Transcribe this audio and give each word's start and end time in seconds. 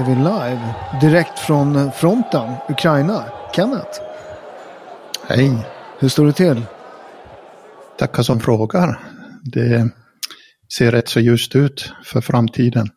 Är 0.00 0.04
vi 0.04 0.14
live. 0.14 0.74
Direkt 1.00 1.38
från 1.38 1.92
fronten, 1.92 2.52
Ukraina. 2.68 3.24
Kenneth, 3.56 4.00
Hej, 5.28 5.66
hur 5.98 6.08
står 6.08 6.26
det 6.26 6.32
till? 6.32 6.62
tackar 7.98 8.22
som 8.22 8.40
frågar. 8.40 9.00
Det 9.42 9.90
ser 10.76 10.92
rätt 10.92 11.08
så 11.08 11.20
ljust 11.20 11.56
ut 11.56 11.92
för 12.04 12.20
framtiden. 12.20 12.88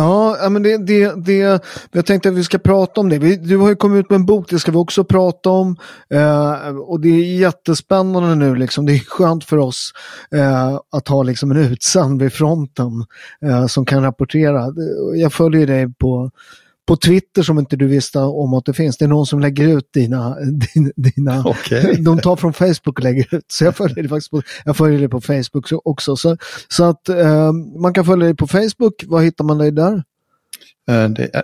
Ja, 0.00 0.48
men 0.48 0.62
det, 0.62 0.78
det, 0.86 1.24
det, 1.24 1.62
jag 1.92 2.06
tänkte 2.06 2.28
att 2.28 2.34
vi 2.34 2.44
ska 2.44 2.58
prata 2.58 3.00
om 3.00 3.08
det. 3.08 3.36
Du 3.36 3.56
har 3.56 3.68
ju 3.68 3.76
kommit 3.76 4.04
ut 4.04 4.10
med 4.10 4.16
en 4.16 4.26
bok, 4.26 4.50
det 4.50 4.58
ska 4.58 4.70
vi 4.70 4.78
också 4.78 5.04
prata 5.04 5.50
om. 5.50 5.76
Eh, 6.14 6.76
och 6.76 7.00
det 7.00 7.08
är 7.08 7.38
jättespännande 7.38 8.34
nu, 8.34 8.54
liksom. 8.54 8.86
det 8.86 8.92
är 8.92 8.98
skönt 8.98 9.44
för 9.44 9.56
oss 9.56 9.92
eh, 10.34 10.80
att 10.92 11.08
ha 11.08 11.22
liksom, 11.22 11.50
en 11.50 11.56
utsänd 11.56 12.22
vid 12.22 12.32
fronten 12.32 13.04
eh, 13.44 13.66
som 13.66 13.84
kan 13.86 14.02
rapportera. 14.02 14.66
Jag 15.14 15.32
följer 15.32 15.66
dig 15.66 15.94
på, 15.94 16.30
på 16.90 16.96
Twitter 16.96 17.42
som 17.42 17.58
inte 17.58 17.76
du 17.76 17.86
visste 17.86 18.18
om 18.18 18.54
att 18.54 18.64
det 18.64 18.72
finns. 18.72 18.96
Det 18.98 19.04
är 19.04 19.08
någon 19.08 19.26
som 19.26 19.40
lägger 19.40 19.68
ut 19.78 19.92
dina, 19.92 20.36
dina, 20.74 20.90
dina 20.96 21.42
Okej. 21.46 21.96
de 22.04 22.18
tar 22.18 22.36
från 22.36 22.52
Facebook 22.52 22.98
och 22.98 23.04
lägger 23.04 23.34
ut. 23.34 23.44
Så 23.48 23.64
jag 23.64 23.76
följer 23.76 24.02
det 24.02 24.08
faktiskt 24.08 24.30
på, 24.30 24.42
jag 24.64 24.76
följer 24.76 25.00
det 25.00 25.08
på 25.08 25.20
Facebook 25.20 25.68
så- 25.68 25.82
också. 25.84 26.16
Så, 26.16 26.36
så 26.68 26.84
att 26.84 27.08
eh, 27.08 27.52
man 27.82 27.94
kan 27.94 28.04
följa 28.04 28.24
dig 28.26 28.36
på 28.36 28.46
Facebook. 28.46 29.04
Var 29.06 29.20
hittar 29.22 29.44
man 29.44 29.58
dig 29.58 29.70
där? 29.70 29.92
Eh, 30.88 31.08
Det 31.08 31.30
är 31.34 31.42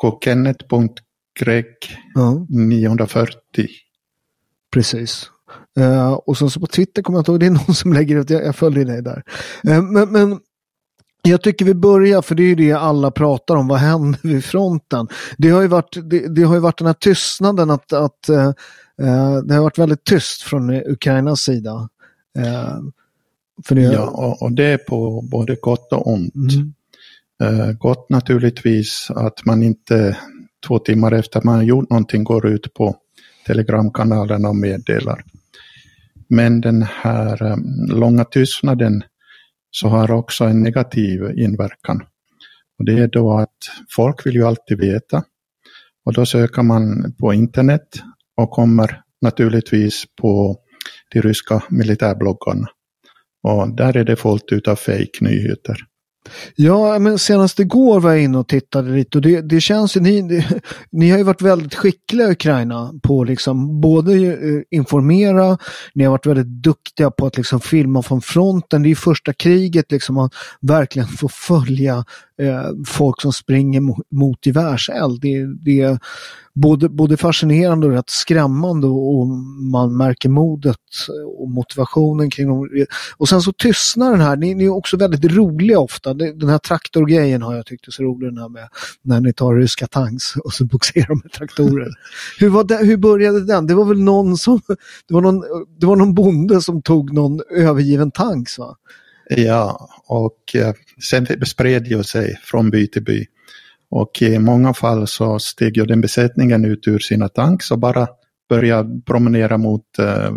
på 0.00 0.18
kenneth.greg 0.24 1.66
Ja, 2.14 2.46
940. 2.48 3.36
precis. 4.72 5.30
Eh, 5.78 6.12
och 6.12 6.38
sen 6.38 6.50
så 6.50 6.60
på 6.60 6.66
Twitter 6.66 7.02
kommer 7.02 7.18
jag 7.18 7.20
inte 7.20 7.30
ihåg, 7.30 7.40
det 7.40 7.46
är 7.46 7.50
någon 7.50 7.74
som 7.74 7.92
lägger 7.92 8.16
ut, 8.20 8.30
jag, 8.30 8.44
jag 8.44 8.56
följer 8.56 8.84
dig 8.84 9.02
där. 9.02 9.22
Eh, 9.68 9.82
men, 9.82 10.12
men 10.12 10.38
jag 11.22 11.42
tycker 11.42 11.64
vi 11.64 11.74
börjar, 11.74 12.22
för 12.22 12.34
det 12.34 12.42
är 12.42 12.46
ju 12.46 12.54
det 12.54 12.72
alla 12.72 13.10
pratar 13.10 13.56
om, 13.56 13.68
vad 13.68 13.78
händer 13.78 14.20
vid 14.22 14.44
fronten? 14.44 15.08
Det 15.38 15.50
har 15.50 15.62
ju 15.62 15.68
varit, 15.68 15.96
det, 16.10 16.34
det 16.34 16.42
har 16.42 16.54
ju 16.54 16.60
varit 16.60 16.78
den 16.78 16.86
här 16.86 16.94
tystnaden 16.94 17.70
att, 17.70 17.92
att 17.92 18.28
eh, 18.28 18.46
eh, 19.02 19.36
det 19.44 19.54
har 19.54 19.62
varit 19.62 19.78
väldigt 19.78 20.04
tyst 20.04 20.42
från 20.42 20.70
Ukrainas 20.70 21.40
sida. 21.40 21.88
Eh, 22.38 22.78
för 23.64 23.74
det, 23.74 23.82
Ja, 23.82 24.06
och, 24.06 24.42
och 24.42 24.52
det 24.52 24.64
är 24.64 24.78
på 24.78 25.22
både 25.30 25.54
gott 25.54 25.92
och 25.92 26.06
ont. 26.06 26.34
Mm. 26.34 26.72
Eh, 27.42 27.72
Gott 27.72 28.10
naturligtvis 28.10 29.08
att 29.10 29.44
man 29.44 29.62
inte 29.62 30.16
två 30.66 30.78
timmar 30.78 31.12
efter 31.12 31.42
man 31.44 31.54
har 31.54 31.62
gjort 31.62 31.90
någonting 31.90 32.24
går 32.24 32.46
ut 32.46 32.74
på 32.74 32.96
telegramkanalen 33.46 34.44
och 34.44 34.56
meddelar. 34.56 35.24
Men 36.28 36.60
den 36.60 36.82
här 36.82 37.42
eh, 37.42 37.56
långa 37.88 38.24
tystnaden 38.24 39.02
så 39.74 39.88
har 39.88 40.10
också 40.10 40.44
en 40.44 40.62
negativ 40.62 41.22
inverkan. 41.36 42.00
Och 42.78 42.84
det 42.84 42.98
är 42.98 43.08
då 43.08 43.32
att 43.38 43.58
folk 43.96 44.26
vill 44.26 44.34
ju 44.34 44.44
alltid 44.46 44.78
veta. 44.78 45.24
Och 46.04 46.12
då 46.12 46.26
söker 46.26 46.62
man 46.62 47.14
på 47.20 47.34
internet 47.34 47.88
och 48.36 48.50
kommer 48.50 49.00
naturligtvis 49.20 50.04
på 50.20 50.56
de 51.12 51.22
ryska 51.22 51.62
militärbloggarna. 51.70 52.68
Och 53.42 53.76
där 53.76 53.96
är 53.96 54.04
det 54.04 54.16
fullt 54.16 54.68
av 54.68 54.76
fake-nyheter. 54.76 55.76
Ja, 56.56 56.98
men 56.98 57.18
senast 57.18 57.60
igår 57.60 58.00
var 58.00 58.10
jag 58.10 58.22
inne 58.22 58.38
och 58.38 58.48
tittade 58.48 58.90
lite 58.90 59.18
och 59.18 59.22
det, 59.22 59.40
det 59.40 59.60
känns 59.60 59.96
ju, 59.96 60.00
ni, 60.00 60.22
det, 60.22 60.62
ni 60.90 61.10
har 61.10 61.18
ju 61.18 61.24
varit 61.24 61.42
väldigt 61.42 61.74
skickliga 61.74 62.28
i 62.28 62.32
Ukraina 62.32 62.92
på 63.02 63.24
liksom 63.24 63.80
både 63.80 64.12
eh, 64.12 64.62
informera, 64.70 65.58
ni 65.94 66.04
har 66.04 66.10
varit 66.10 66.26
väldigt 66.26 66.62
duktiga 66.62 67.10
på 67.10 67.26
att 67.26 67.36
liksom 67.36 67.60
filma 67.60 68.02
från 68.02 68.22
fronten. 68.22 68.82
Det 68.82 68.86
är 68.86 68.90
ju 68.90 68.96
första 68.96 69.32
kriget 69.32 69.92
liksom 69.92 70.14
man 70.14 70.30
verkligen 70.60 71.08
får 71.08 71.28
följa 71.28 72.04
eh, 72.38 72.70
folk 72.86 73.20
som 73.20 73.32
springer 73.32 73.80
mot 74.14 74.46
gevärseld. 74.46 75.20
Det, 75.20 75.46
det 75.64 75.98
både, 76.54 76.88
både 76.88 77.16
fascinerande 77.16 77.86
och 77.86 77.92
rätt 77.92 78.10
skrämmande 78.10 78.86
och, 78.86 79.18
och 79.18 79.26
man 79.72 79.96
märker 79.96 80.28
modet 80.28 80.76
och 81.38 81.50
motivationen 81.50 82.30
kring 82.30 82.48
dem. 82.48 82.86
Och 83.16 83.28
sen 83.28 83.42
så 83.42 83.52
tystnar 83.52 84.10
den 84.10 84.20
här, 84.20 84.36
ni, 84.36 84.54
ni 84.54 84.64
är 84.64 84.74
också 84.74 84.96
väldigt 84.96 85.32
roliga 85.32 85.78
ofta. 85.78 86.14
Den 86.14 86.48
här 86.48 86.58
traktorgrejen 86.58 87.42
har 87.42 87.54
jag 87.54 87.66
tyckt 87.66 87.86
är 87.86 87.92
så 87.92 88.02
rolig 88.02 88.28
den 88.28 88.38
här 88.38 88.48
med 88.48 88.68
när 89.02 89.20
ni 89.20 89.32
tar 89.32 89.54
ryska 89.54 89.86
tanks 89.86 90.36
och 90.36 90.52
så 90.52 90.64
boxerar 90.64 91.22
med 91.22 91.32
traktorer. 91.32 91.88
hur, 92.38 92.48
var 92.48 92.64
det, 92.64 92.76
hur 92.76 92.96
började 92.96 93.44
den? 93.44 93.66
Det 93.66 93.74
var 93.74 93.84
väl 93.84 94.02
någon 94.02 94.36
som, 94.36 94.60
det 95.08 95.14
var 95.14 95.20
någon, 95.20 95.40
det 95.78 95.86
var 95.86 95.96
någon 95.96 96.14
bonde 96.14 96.60
som 96.60 96.82
tog 96.82 97.12
någon 97.12 97.40
övergiven 97.50 98.10
tanks 98.10 98.58
va? 98.58 98.76
Ja, 99.36 99.88
och 100.06 100.56
eh, 100.56 100.74
sen 101.10 101.26
spred 101.46 101.86
ju 101.86 102.02
sig 102.02 102.40
från 102.42 102.70
by 102.70 102.86
till 102.86 103.04
by. 103.04 103.26
Och 103.94 104.22
i 104.22 104.38
många 104.38 104.74
fall 104.74 105.06
så 105.06 105.38
steg 105.38 105.76
ju 105.76 105.84
den 105.84 106.00
besättningen 106.00 106.64
ut 106.64 106.88
ur 106.88 106.98
sina 106.98 107.28
tanks 107.28 107.70
och 107.70 107.78
bara 107.78 108.08
började 108.48 109.00
promenera 109.06 109.58
mot 109.58 109.98
eh, 109.98 110.32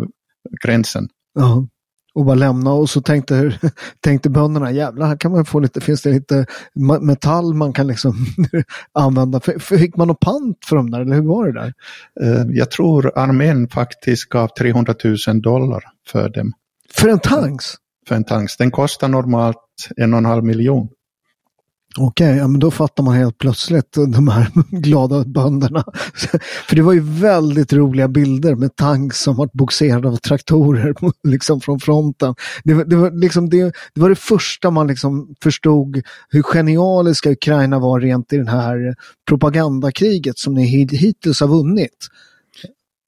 gränsen. 0.64 1.08
Ja. 1.34 1.66
Och 2.14 2.24
bara 2.24 2.34
lämna 2.34 2.72
och 2.72 2.90
så 2.90 3.00
tänkte, 3.00 3.58
tänkte 4.00 4.30
bönderna, 4.30 4.72
jävlar 4.72 5.06
här 5.06 5.16
kan 5.16 5.32
man 5.32 5.44
få 5.44 5.60
lite, 5.60 5.80
finns 5.80 6.02
det 6.02 6.10
lite 6.10 6.46
metall 7.00 7.54
man 7.54 7.72
kan 7.72 7.86
liksom 7.86 8.14
använda. 8.92 9.40
Fick 9.60 9.96
man 9.96 10.08
något 10.08 10.20
pant 10.20 10.58
för 10.66 10.76
dem 10.76 10.90
där 10.90 11.00
eller 11.00 11.14
hur 11.14 11.22
var 11.22 11.46
det 11.46 11.60
där? 11.60 11.72
Eh, 12.20 12.46
jag 12.48 12.70
tror 12.70 13.18
armén 13.18 13.68
faktiskt 13.68 14.28
gav 14.28 14.48
300 14.48 14.94
000 15.04 15.42
dollar 15.42 15.84
för 16.08 16.28
dem. 16.28 16.52
För 16.94 17.08
en 17.08 17.18
tanks? 17.18 17.74
För 18.08 18.14
en 18.14 18.24
tanks. 18.24 18.56
Den 18.56 18.70
kostar 18.70 19.08
normalt 19.08 19.88
en 19.96 20.14
och 20.14 20.18
en 20.18 20.24
halv 20.24 20.44
miljon. 20.44 20.88
Okej, 21.98 22.36
ja, 22.36 22.48
men 22.48 22.60
då 22.60 22.70
fattar 22.70 23.02
man 23.02 23.14
helt 23.14 23.38
plötsligt 23.38 23.92
de 23.92 24.28
här 24.28 24.50
glada 24.70 25.24
bönderna. 25.24 25.84
För 26.68 26.76
det 26.76 26.82
var 26.82 26.92
ju 26.92 27.00
väldigt 27.00 27.72
roliga 27.72 28.08
bilder 28.08 28.54
med 28.54 28.76
tanks 28.76 29.20
som 29.20 29.36
var 29.36 29.48
boxerade 29.52 30.08
av 30.08 30.16
traktorer 30.16 30.94
liksom 31.28 31.60
från 31.60 31.80
fronten. 31.80 32.34
Det, 32.64 32.74
var- 32.74 32.84
det, 32.84 32.96
var, 32.96 33.10
liksom 33.10 33.50
det, 33.50 33.62
det 33.94 34.00
var 34.00 34.08
det 34.08 34.16
första 34.16 34.70
man 34.70 34.86
liksom 34.86 35.34
förstod 35.42 36.02
hur 36.28 36.42
genialiska 36.42 37.30
Ukraina 37.30 37.78
var 37.78 38.00
rent 38.00 38.32
i 38.32 38.36
det 38.36 38.50
här 38.50 38.94
propagandakriget 39.28 40.38
som 40.38 40.54
ni 40.54 40.66
hittills 40.96 41.40
har 41.40 41.48
vunnit. 41.48 42.08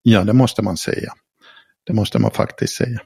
Ja, 0.03 0.25
det 0.25 0.33
måste 0.33 0.63
man 0.63 0.77
säga. 0.77 1.13
Det 1.87 1.93
måste 1.93 2.19
man 2.19 2.31
faktiskt 2.31 2.77
säga. 2.77 2.99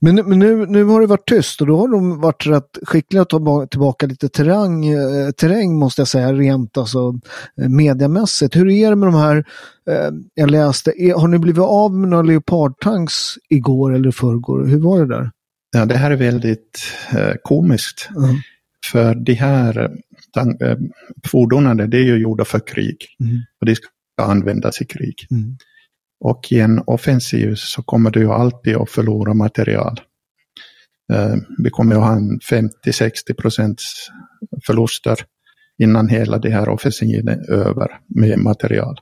Men, 0.00 0.14
nu- 0.14 0.22
men 0.22 0.38
nu, 0.38 0.66
nu 0.66 0.84
har 0.84 1.00
det 1.00 1.06
varit 1.06 1.28
tyst 1.28 1.60
och 1.60 1.66
då 1.66 1.76
har 1.78 1.88
de 1.88 2.20
varit 2.20 2.46
rätt 2.46 2.78
skickliga 2.82 3.22
att 3.22 3.28
ta 3.28 3.38
ba- 3.40 3.66
tillbaka 3.66 4.06
lite 4.06 4.28
terräng, 4.28 4.86
eh, 4.88 5.30
terräng 5.30 5.78
måste 5.78 6.00
jag 6.00 6.08
säga, 6.08 6.32
rent 6.32 6.76
alltså 6.76 7.14
eh, 7.60 7.68
mediamässigt. 7.68 8.56
Hur 8.56 8.68
är 8.70 8.90
det 8.90 8.96
med 8.96 9.08
de 9.08 9.14
här, 9.14 9.36
eh, 9.90 10.10
jag 10.34 10.50
läste, 10.50 10.92
är, 11.02 11.14
har 11.14 11.28
ni 11.28 11.38
blivit 11.38 11.62
av 11.62 11.94
med 11.94 12.08
några 12.08 12.22
leopardtanks 12.22 13.14
igår 13.48 13.94
eller 13.94 14.10
förrgår? 14.10 14.66
Hur 14.66 14.80
var 14.80 14.98
det 14.98 15.06
där? 15.14 15.30
Ja, 15.76 15.84
det 15.86 15.96
här 15.96 16.10
är 16.10 16.16
väldigt 16.16 16.82
eh, 17.16 17.32
komiskt. 17.42 18.08
Mm. 18.16 18.36
För 18.92 19.14
de 19.14 19.34
här 19.34 19.90
eh, 20.60 20.76
fordonen, 21.26 21.90
det 21.90 21.96
är 21.96 22.02
ju 22.04 22.16
gjorda 22.16 22.44
för 22.44 22.60
krig. 22.66 22.96
Mm. 23.20 23.36
Och 23.60 23.66
de 23.66 23.74
ska 23.76 23.86
användas 24.22 24.80
i 24.80 24.84
krig. 24.84 25.14
Mm. 25.30 25.56
Och 26.20 26.52
i 26.52 26.60
en 26.60 26.82
offensiv 26.86 27.54
så 27.54 27.82
kommer 27.82 28.10
du 28.10 28.20
ju 28.20 28.32
alltid 28.32 28.76
att 28.76 28.90
förlora 28.90 29.34
material. 29.34 30.00
Eh, 31.12 31.34
vi 31.58 31.70
kommer 31.70 31.96
att 31.96 32.02
ha 32.02 32.16
50-60 32.50 33.34
procents 33.38 34.08
förluster 34.66 35.18
innan 35.78 36.08
hela 36.08 36.38
det 36.38 36.50
här 36.50 36.68
offensiven 36.68 37.28
är 37.28 37.50
över 37.50 38.00
med 38.06 38.38
material. 38.38 39.00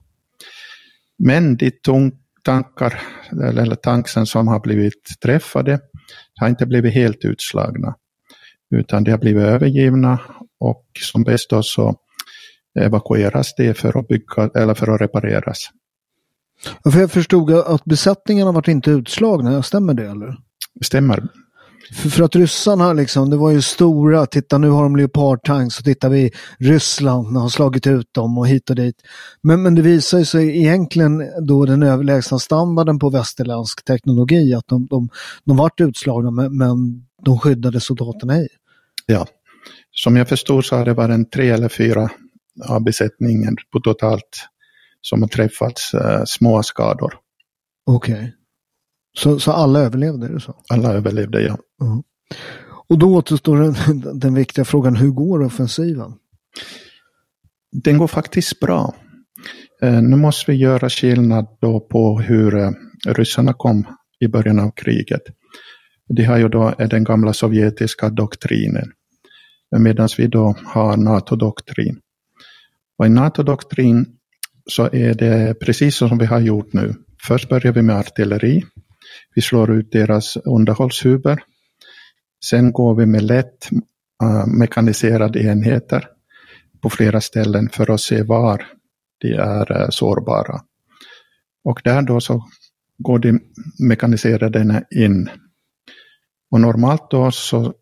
Men 1.19 1.59
de 1.85 2.13
tankar, 2.45 3.01
eller 3.43 3.75
tanksen 3.75 4.27
som 4.27 4.49
har 4.49 4.61
blivit 4.61 5.21
träffade 5.23 5.81
har 6.41 6.49
inte 6.49 6.67
blivit 6.67 6.95
helt 6.95 7.25
utslagna. 7.25 7.95
Utan 8.75 9.05
de 9.05 9.11
har 9.11 9.19
blivit 9.19 9.43
övergivna 9.43 10.21
och 10.61 10.87
som 11.01 11.23
bäst 11.23 11.51
då 11.51 11.63
så 11.63 11.97
evakueras 12.81 13.55
det 13.57 13.75
för 13.75 13.99
att 13.99 14.09
bygga 14.09 14.51
eller 14.55 14.75
för 14.75 14.95
att 14.95 15.01
repareras. 15.01 15.71
Ja, 16.83 16.91
För 16.91 17.01
jag 17.01 17.11
förstod 17.11 17.51
att 17.51 17.85
besättningarna 17.85 18.53
varit 18.53 18.69
inte 18.69 18.91
utslagna, 18.91 19.63
stämmer 19.63 19.95
det 19.95 20.11
eller? 20.11 20.37
Stämmer. 20.85 21.29
För, 21.93 22.09
för 22.09 22.25
att 22.25 22.37
ryssarna 22.37 22.93
liksom, 22.93 23.31
det 23.31 23.37
var 23.37 23.51
ju 23.51 23.63
stora, 23.63 24.27
titta 24.27 24.59
nu 24.59 24.69
har 24.69 24.83
de 24.83 24.97
leopardtanks 24.97 25.79
och 25.79 25.85
tittar 25.85 26.09
vi 26.09 26.31
Ryssland 26.59 27.37
har 27.37 27.49
slagit 27.49 27.87
ut 27.87 28.15
dem 28.15 28.39
och 28.39 28.49
hit 28.49 28.71
och 28.71 28.77
dit. 28.77 28.97
Men, 29.43 29.63
men 29.63 29.75
det 29.75 29.83
visar 29.83 30.19
ju 30.19 30.25
sig 30.25 30.59
egentligen 30.59 31.23
då 31.47 31.65
den 31.65 31.83
överlägsna 31.83 32.39
standarden 32.39 32.99
på 32.99 33.11
västerländsk 33.11 33.85
teknologi 33.85 34.55
att 34.55 34.69
de, 34.69 34.87
de, 34.87 35.09
de 35.45 35.57
vart 35.57 35.81
utslagna 35.81 36.31
men, 36.31 36.57
men 36.57 36.77
de 37.25 37.39
skyddade 37.39 37.81
soldaterna 37.81 38.39
i. 38.39 38.49
Ja. 39.07 39.27
Som 39.91 40.17
jag 40.17 40.29
förstod 40.29 40.65
så 40.65 40.77
har 40.77 40.85
det 40.85 40.95
varit 40.95 41.15
en 41.15 41.31
tre 41.31 41.51
eller 41.51 41.69
fyra 41.69 42.11
av 42.69 42.85
besättningen 42.85 43.57
på 43.73 43.81
totalt 43.81 44.49
som 45.05 45.23
har 45.23 45.29
träffats 45.29 45.95
eh, 45.95 46.23
små 46.27 46.63
skador. 46.63 47.15
Okej. 47.87 48.35
Så, 49.19 49.41
så 49.41 49.53
alla 49.53 49.81
överlevde, 49.81 50.29
det 50.29 50.41
så? 50.41 50.57
Alla 50.69 50.93
överlevde, 50.93 51.43
ja. 51.43 51.59
Och 52.89 52.99
då 52.99 53.15
återstår 53.17 53.57
den, 53.57 53.75
den 54.21 54.35
viktiga 54.35 54.65
frågan, 54.65 54.97
hur 54.97 55.11
går 55.11 55.43
offensiven? 55.43 56.13
den 57.75 57.99
går 57.99 58.07
faktiskt 58.07 58.61
bra. 58.61 58.95
Eh, 59.83 60.03
nu 60.03 60.17
måste 60.17 60.51
vi 60.51 60.57
göra 60.57 60.91
skillnad 60.91 61.47
då 61.61 61.81
på 61.81 62.21
hur 62.21 62.55
eh, 62.55 62.71
ryssarna 63.07 63.53
kom 63.53 63.87
i 64.21 64.29
början 64.29 64.59
av 64.59 64.71
kriget. 64.71 65.23
Det 66.09 66.25
har 66.25 66.39
ju 66.39 66.49
då 66.49 66.75
den 66.79 67.05
gamla 67.05 67.33
sovjetiska 67.33 68.09
doktrinen. 68.09 68.93
Medan 69.79 70.09
vi 70.19 70.27
då 70.27 70.57
har 70.65 70.97
NATO-doktrin. 70.97 72.01
Och 72.99 73.07
i 73.07 73.09
NATO-doktrin 73.09 74.07
så 74.71 74.85
är 74.93 75.15
det 75.15 75.61
precis 75.61 75.97
som 75.97 76.19
vi 76.19 76.27
har 76.27 76.41
gjort 76.41 76.73
nu. 76.73 76.95
Först 77.23 77.49
börjar 77.49 77.73
vi 77.73 77.83
med 77.83 77.97
artilleri. 77.97 78.65
Vi 79.35 79.43
slår 79.43 79.73
ut 79.73 79.93
deras 79.93 80.37
underhållshuvud. 80.37 81.39
Sen 82.45 82.73
går 82.73 82.95
vi 82.95 83.07
med 83.07 83.23
lätt 83.23 83.69
uh, 84.23 84.47
mekaniserade 84.47 85.43
enheter 85.43 86.09
på 86.83 86.91
flera 86.91 87.21
ställen 87.21 87.69
för 87.69 87.91
att 87.91 88.01
se 88.01 88.23
var 88.23 88.67
de 89.21 89.33
är 89.35 89.83
uh, 89.83 89.89
sårbara. 89.91 90.61
Och 91.65 91.81
där 91.85 92.03
då 92.03 92.21
så 92.21 92.45
går 92.99 93.19
de 93.19 93.41
mekaniserade 93.89 94.85
in. 94.91 95.31
Och 96.51 96.61
normalt 96.61 97.11
då 97.11 97.31
så 97.31 97.75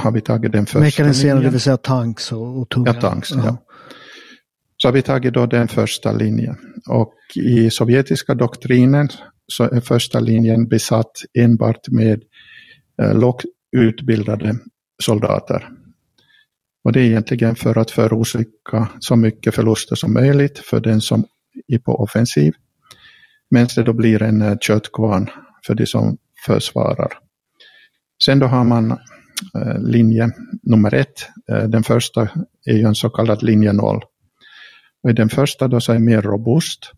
har 0.00 0.12
vi 0.12 0.20
tagit 0.20 0.52
den 0.52 0.66
första 0.66 0.80
Mekaniserade, 0.80 1.42
det 1.42 1.50
vill 1.50 1.60
säga 1.60 1.76
tanks 1.76 2.32
och, 2.32 2.60
och 2.60 2.68
tunga? 2.68 2.94
Ja, 2.94 3.00
tanks. 3.00 3.30
Ja. 3.30 3.56
Så 4.82 4.88
har 4.88 4.92
vi 4.92 5.02
tagit 5.02 5.34
då 5.34 5.46
den 5.46 5.68
första 5.68 6.12
linjen. 6.12 6.56
Och 6.88 7.14
i 7.34 7.70
sovjetiska 7.70 8.34
doktrinen 8.34 9.08
så 9.46 9.64
är 9.64 9.80
första 9.80 10.20
linjen 10.20 10.68
besatt 10.68 11.12
enbart 11.38 11.88
med 11.88 12.22
eh, 13.02 13.14
lågt 13.14 13.44
utbildade 13.76 14.58
soldater. 15.02 15.68
Och 16.84 16.92
det 16.92 17.00
är 17.00 17.04
egentligen 17.04 17.56
för 17.56 17.78
att 17.78 17.90
förorsaka 17.90 18.88
så 19.00 19.16
mycket 19.16 19.54
förluster 19.54 19.96
som 19.96 20.12
möjligt 20.12 20.58
för 20.58 20.80
den 20.80 21.00
som 21.00 21.24
är 21.68 21.78
på 21.78 22.02
offensiv. 22.02 22.52
Medan 23.50 23.68
det 23.76 23.82
då 23.82 23.92
blir 23.92 24.22
en 24.22 24.42
eh, 24.42 24.56
köttkvarn 24.60 25.30
för 25.66 25.74
de 25.74 25.86
som 25.86 26.16
försvarar. 26.46 27.12
Sen 28.24 28.38
då 28.38 28.46
har 28.46 28.64
man 28.64 28.90
eh, 29.54 29.80
linje 29.80 30.30
nummer 30.62 30.94
ett. 30.94 31.28
Eh, 31.50 31.62
den 31.64 31.82
första 31.82 32.28
är 32.66 32.76
ju 32.76 32.82
en 32.82 32.94
så 32.94 33.10
kallad 33.10 33.42
linje 33.42 33.72
noll. 33.72 34.02
Och 35.02 35.10
i 35.10 35.12
den 35.12 35.28
första 35.28 35.68
då 35.68 35.80
så 35.80 35.92
är 35.92 35.98
mer 35.98 36.22
robust. 36.22 36.92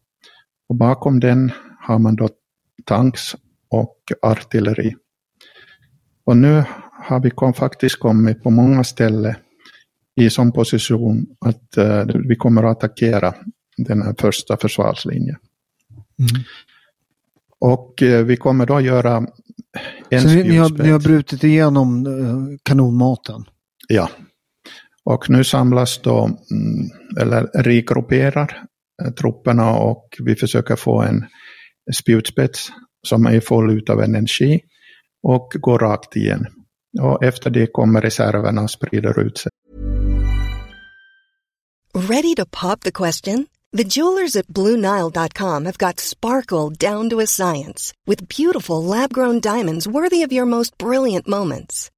Och 0.69 0.77
bakom 0.77 1.21
den 1.21 1.53
har 1.81 1.99
man 1.99 2.17
då 2.17 2.29
tanks 2.85 3.37
och 3.69 3.97
artilleri. 4.23 4.95
Och 6.25 6.37
nu 6.37 6.65
har 6.93 7.21
vi 7.21 7.31
kom, 7.31 7.55
faktiskt 7.55 7.99
kommit 7.99 8.43
på 8.43 8.51
många 8.51 8.85
ställen 8.85 9.35
i 10.15 10.31
sån 10.31 10.53
position 10.53 11.27
att 11.39 11.79
uh, 11.79 12.05
vi 12.29 12.37
kommer 12.37 12.63
att 12.63 12.77
attackera 12.77 13.35
den 13.77 14.03
här 14.03 14.15
första 14.19 14.57
försvarslinjen. 14.57 15.37
Mm. 16.19 16.43
Och 17.59 18.03
uh, 18.03 18.23
vi 18.23 18.37
kommer 18.37 18.67
då 18.67 18.81
göra 18.81 19.27
en 20.11 20.21
Så 20.21 20.29
ni 20.29 20.57
har, 20.57 20.83
ni 20.83 20.91
har 20.91 21.01
brutit 21.01 21.45
igenom 21.45 22.07
uh, 22.07 22.57
kanonmaten? 22.63 23.45
Ja. 23.89 24.09
Och 25.05 25.31
nu 25.31 25.45
samlas 25.45 26.01
då, 26.03 26.25
mm, 26.25 26.91
eller 27.21 27.63
regrupperar 27.63 28.65
eh, 29.03 29.13
trupperna 29.13 29.77
och 29.77 30.09
vi 30.25 30.35
försöker 30.35 30.77
få 30.77 31.03
en 31.03 31.25
spjutspets 31.95 32.69
som 33.07 33.27
är 33.27 33.41
full 33.41 33.85
av 33.91 34.01
energi 34.01 34.61
och 35.23 35.53
går 35.61 35.79
rakt 35.79 36.17
igen. 36.17 36.47
Och 37.01 37.25
efter 37.25 37.51
det 37.51 37.67
kommer 37.67 38.01
reserverna 38.01 38.63
och 38.63 38.71
sprider 38.71 39.21
ut 39.21 39.39
sig. 39.39 39.51
Ready 41.95 42.35
to 42.35 42.47
pop 42.47 42.81
the 42.81 42.93
question? 42.93 43.47
The 43.77 43.85
jewelers 43.85 44.37
at 44.37 44.47
BlueNile.com 44.49 45.65
have 45.65 45.79
got 45.79 46.01
sparkle 46.01 46.71
down 46.91 47.11
to 47.11 47.21
a 47.21 47.27
science 47.27 47.95
with 48.07 48.29
beautiful 48.29 48.85
lab-grown 48.85 49.41
diamonds 49.41 49.87
worthy 49.87 50.23
of 50.23 50.33
your 50.33 50.47
most 50.47 50.79
brilliant 50.79 51.27
moments. 51.27 51.91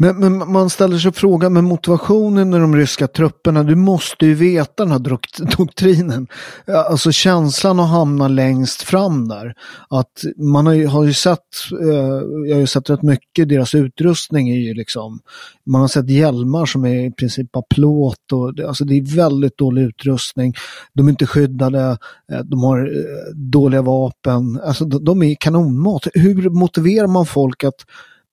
Men, 0.00 0.18
men, 0.18 0.52
man 0.52 0.70
ställer 0.70 0.98
sig 0.98 1.12
frågan 1.12 1.52
med 1.52 1.64
motivationen 1.64 2.50
med 2.50 2.60
de 2.60 2.76
ryska 2.76 3.06
trupperna. 3.06 3.62
Du 3.62 3.74
måste 3.74 4.26
ju 4.26 4.34
veta 4.34 4.84
den 4.84 4.92
här 4.92 4.98
doktrinen. 5.56 6.26
Alltså 6.66 7.12
känslan 7.12 7.80
att 7.80 7.88
hamna 7.88 8.28
längst 8.28 8.82
fram 8.82 9.28
där. 9.28 9.54
Att 9.88 10.22
man 10.36 10.66
har 10.66 10.72
ju, 10.72 10.86
har 10.86 11.04
ju 11.04 11.12
sett, 11.12 11.38
eh, 11.80 12.22
jag 12.46 12.54
har 12.54 12.60
ju 12.60 12.66
sett 12.66 12.90
rätt 12.90 13.02
mycket, 13.02 13.48
deras 13.48 13.74
utrustning 13.74 14.48
är 14.48 14.58
ju 14.58 14.74
liksom, 14.74 15.20
man 15.66 15.80
har 15.80 15.88
sett 15.88 16.10
hjälmar 16.10 16.66
som 16.66 16.84
är 16.84 17.06
i 17.06 17.10
princip 17.10 17.52
bara 17.52 17.64
plåt 17.74 18.32
och 18.32 18.60
alltså 18.68 18.84
det 18.84 18.94
är 18.94 19.16
väldigt 19.16 19.58
dålig 19.58 19.82
utrustning. 19.82 20.54
De 20.94 21.06
är 21.06 21.10
inte 21.10 21.26
skyddade, 21.26 21.98
eh, 22.32 22.40
de 22.44 22.62
har 22.62 22.78
eh, 22.78 23.34
dåliga 23.34 23.82
vapen, 23.82 24.60
alltså 24.64 24.84
de, 24.84 25.04
de 25.04 25.22
är 25.22 25.36
kanonmat. 25.40 26.06
Hur 26.14 26.50
motiverar 26.50 27.06
man 27.06 27.26
folk 27.26 27.64
att 27.64 27.84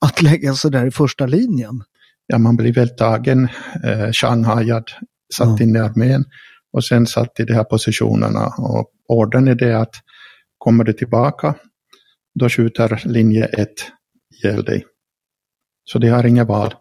att 0.05 0.21
lägga 0.21 0.53
sig 0.53 0.71
där 0.71 0.85
i 0.85 0.91
första 0.91 1.25
linjen. 1.25 1.83
Ja, 2.27 2.37
man 2.37 2.57
blir 2.57 2.73
väl 2.73 2.89
tagen, 2.89 3.47
eh, 3.83 4.11
shanghajad, 4.11 4.91
satt 5.33 5.59
ja. 5.59 5.63
in 5.65 5.75
i 5.75 5.79
armén 5.79 6.25
och 6.73 6.83
sen 6.83 7.07
satt 7.07 7.39
i 7.39 7.43
de 7.43 7.53
här 7.53 7.63
positionerna. 7.63 8.47
Och 8.57 8.91
orden 9.07 9.47
är 9.47 9.55
det 9.55 9.79
att 9.79 9.95
kommer 10.57 10.83
du 10.83 10.93
tillbaka, 10.93 11.55
då 12.39 12.49
skjuter 12.49 13.01
linje 13.05 13.45
1 13.45 13.69
ihjäl 14.43 14.63
dig. 14.63 14.85
Så 15.83 15.99
de 15.99 16.09
har 16.09 16.25
inga 16.25 16.43
val. 16.43 16.73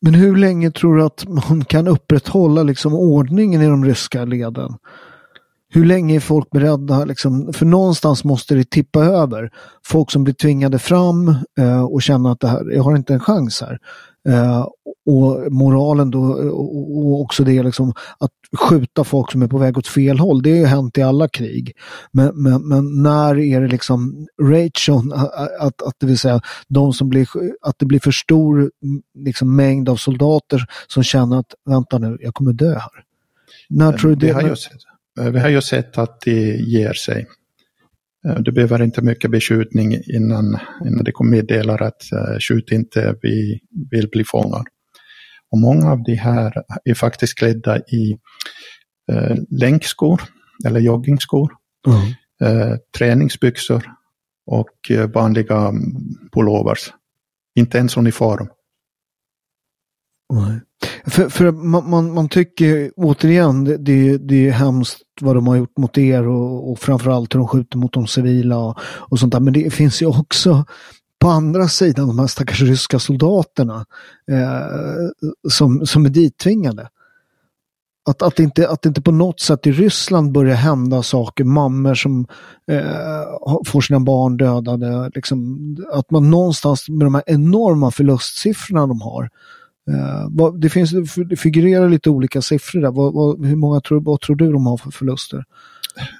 Men 0.00 0.14
hur 0.14 0.36
länge 0.36 0.70
tror 0.70 0.96
du 0.96 1.04
att 1.04 1.24
man 1.28 1.64
kan 1.64 1.88
upprätthålla 1.88 2.62
liksom 2.62 2.94
ordningen 2.94 3.62
i 3.62 3.66
de 3.66 3.84
ryska 3.84 4.24
leden? 4.24 4.78
Hur 5.74 5.84
länge 5.84 6.16
är 6.16 6.20
folk 6.20 6.50
beredda, 6.50 7.04
liksom, 7.04 7.52
för 7.52 7.66
någonstans 7.66 8.24
måste 8.24 8.54
det 8.54 8.70
tippa 8.70 9.04
över. 9.04 9.50
Folk 9.86 10.10
som 10.10 10.24
blir 10.24 10.34
tvingade 10.34 10.78
fram 10.78 11.28
eh, 11.58 11.84
och 11.84 12.02
känner 12.02 12.32
att 12.32 12.40
det 12.40 12.48
här, 12.48 12.70
jag 12.70 12.82
har 12.82 12.96
inte 12.96 13.14
en 13.14 13.20
chans 13.20 13.60
här. 13.60 13.78
Eh, 14.28 14.68
och 15.06 15.52
moralen 15.52 16.10
då, 16.10 16.22
och 16.52 17.20
också 17.20 17.44
det 17.44 17.62
liksom 17.62 17.92
att 18.18 18.30
skjuta 18.58 19.04
folk 19.04 19.32
som 19.32 19.42
är 19.42 19.46
på 19.46 19.58
väg 19.58 19.78
åt 19.78 19.86
fel 19.86 20.18
håll. 20.18 20.42
Det 20.42 20.50
har 20.50 20.58
ju 20.58 20.66
hänt 20.66 20.98
i 20.98 21.02
alla 21.02 21.28
krig. 21.28 21.72
Men, 22.12 22.42
men, 22.42 22.68
men 22.68 23.02
när 23.02 23.38
är 23.38 23.60
det 23.60 23.68
liksom 23.68 24.26
ration, 24.42 25.12
att, 25.60 25.82
att 25.82 25.94
det 25.98 26.06
vill 26.06 26.18
säga 26.18 26.40
de 26.68 26.92
som 26.92 27.08
blir, 27.08 27.28
att 27.60 27.78
det 27.78 27.86
blir 27.86 28.00
för 28.00 28.10
stor 28.10 28.70
liksom, 29.18 29.56
mängd 29.56 29.88
av 29.88 29.96
soldater 29.96 30.66
som 30.86 31.02
känner 31.02 31.38
att 31.38 31.54
vänta 31.66 31.98
nu, 31.98 32.18
jag 32.20 32.34
kommer 32.34 32.52
dö 32.52 32.72
här. 32.72 33.04
När 33.68 33.92
tror 33.92 34.10
du 34.10 34.16
det? 34.16 34.26
det 34.26 34.32
har 34.32 34.42
jag 34.42 34.58
sett. 34.58 34.72
Eh, 34.72 34.93
vi 35.32 35.38
har 35.38 35.48
ju 35.48 35.62
sett 35.62 35.98
att 35.98 36.20
det 36.20 36.56
ger 36.56 36.92
sig. 36.92 37.26
Eh, 38.28 38.38
du 38.38 38.52
behöver 38.52 38.82
inte 38.82 39.02
mycket 39.02 39.30
beskjutning 39.30 39.92
innan, 40.06 40.58
innan 40.86 41.04
det 41.04 41.12
kommer 41.12 41.30
meddelar 41.30 41.82
att 41.82 42.02
uh, 42.12 42.38
skjut 42.38 42.72
inte, 42.72 43.16
vi 43.22 43.60
vill 43.90 44.08
bli 44.08 44.24
fångar. 44.24 44.64
Och 45.50 45.58
många 45.58 45.90
av 45.90 46.02
de 46.02 46.14
här 46.14 46.52
är 46.84 46.94
faktiskt 46.94 47.38
klädda 47.38 47.78
i 47.78 48.16
uh, 49.12 49.36
länkskor 49.60 50.22
eller 50.66 50.80
joggingskor, 50.80 51.52
mm. 51.86 52.00
uh, 52.52 52.76
träningsbyxor 52.98 53.84
och 54.46 54.90
vanliga 55.14 55.72
pullovers. 56.32 56.92
Inte 57.58 57.78
ens 57.78 57.96
uniform. 57.96 58.48
Nej. 60.32 60.60
För, 61.06 61.28
för 61.28 61.52
man, 61.52 61.90
man, 61.90 62.14
man, 62.14 62.28
tycker 62.28 62.92
återigen 62.96 63.64
det, 63.64 63.76
det, 63.76 64.18
det 64.18 64.48
är 64.48 64.52
hemskt 64.52 64.98
vad 65.20 65.36
de 65.36 65.46
har 65.46 65.56
gjort 65.56 65.78
mot 65.78 65.98
er 65.98 66.28
och, 66.28 66.70
och 66.70 66.78
framförallt 66.78 67.34
hur 67.34 67.38
de 67.38 67.48
skjuter 67.48 67.78
mot 67.78 67.92
de 67.92 68.06
civila 68.06 68.58
och, 68.58 68.78
och 68.82 69.18
sånt 69.18 69.32
där. 69.32 69.40
Men 69.40 69.52
det 69.52 69.70
finns 69.70 70.02
ju 70.02 70.06
också 70.06 70.64
på 71.20 71.28
andra 71.28 71.68
sidan 71.68 72.08
de 72.08 72.18
här 72.18 72.26
stackars 72.26 72.62
ryska 72.62 72.98
soldaterna 72.98 73.86
eh, 74.30 75.28
som, 75.50 75.86
som 75.86 76.04
är 76.04 76.10
dittvingade. 76.10 76.88
Att, 78.06 78.22
att, 78.22 78.38
inte, 78.38 78.68
att 78.68 78.86
inte 78.86 79.02
på 79.02 79.12
något 79.12 79.40
sätt 79.40 79.66
i 79.66 79.72
Ryssland 79.72 80.32
börjar 80.32 80.56
hända 80.56 81.02
saker, 81.02 81.44
mammor 81.44 81.94
som 81.94 82.26
eh, 82.70 83.60
får 83.66 83.80
sina 83.80 84.00
barn 84.00 84.36
dödade. 84.36 85.10
Liksom, 85.14 85.58
att 85.92 86.10
man 86.10 86.30
någonstans 86.30 86.88
med 86.88 87.06
de 87.06 87.14
här 87.14 87.24
enorma 87.26 87.90
förlustsiffrorna 87.90 88.86
de 88.86 89.00
har 89.00 89.30
det, 90.58 90.70
finns, 90.70 90.90
det 91.28 91.36
figurerar 91.36 91.88
lite 91.88 92.10
olika 92.10 92.42
siffror 92.42 92.80
där. 92.80 92.90
Vad, 92.90 93.14
vad, 93.14 93.46
hur 93.46 93.56
många 93.56 93.80
tror, 93.80 94.00
vad 94.00 94.20
tror 94.20 94.36
du 94.36 94.52
de 94.52 94.66
har 94.66 94.76
för 94.76 94.90
förluster? 94.90 95.44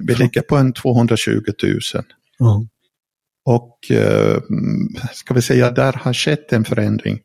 Vi 0.00 0.14
ligger 0.14 0.42
på 0.42 0.56
en 0.56 0.73
220 0.73 1.30
000. 1.62 1.80
Mm. 2.40 2.68
Och 3.44 3.78
uh, 3.90 4.40
ska 5.12 5.35
vi 5.35 5.42
säga, 5.42 5.71
där 5.71 5.92
har 5.92 6.12
skett 6.12 6.52
en 6.52 6.64
förändring. 6.64 7.21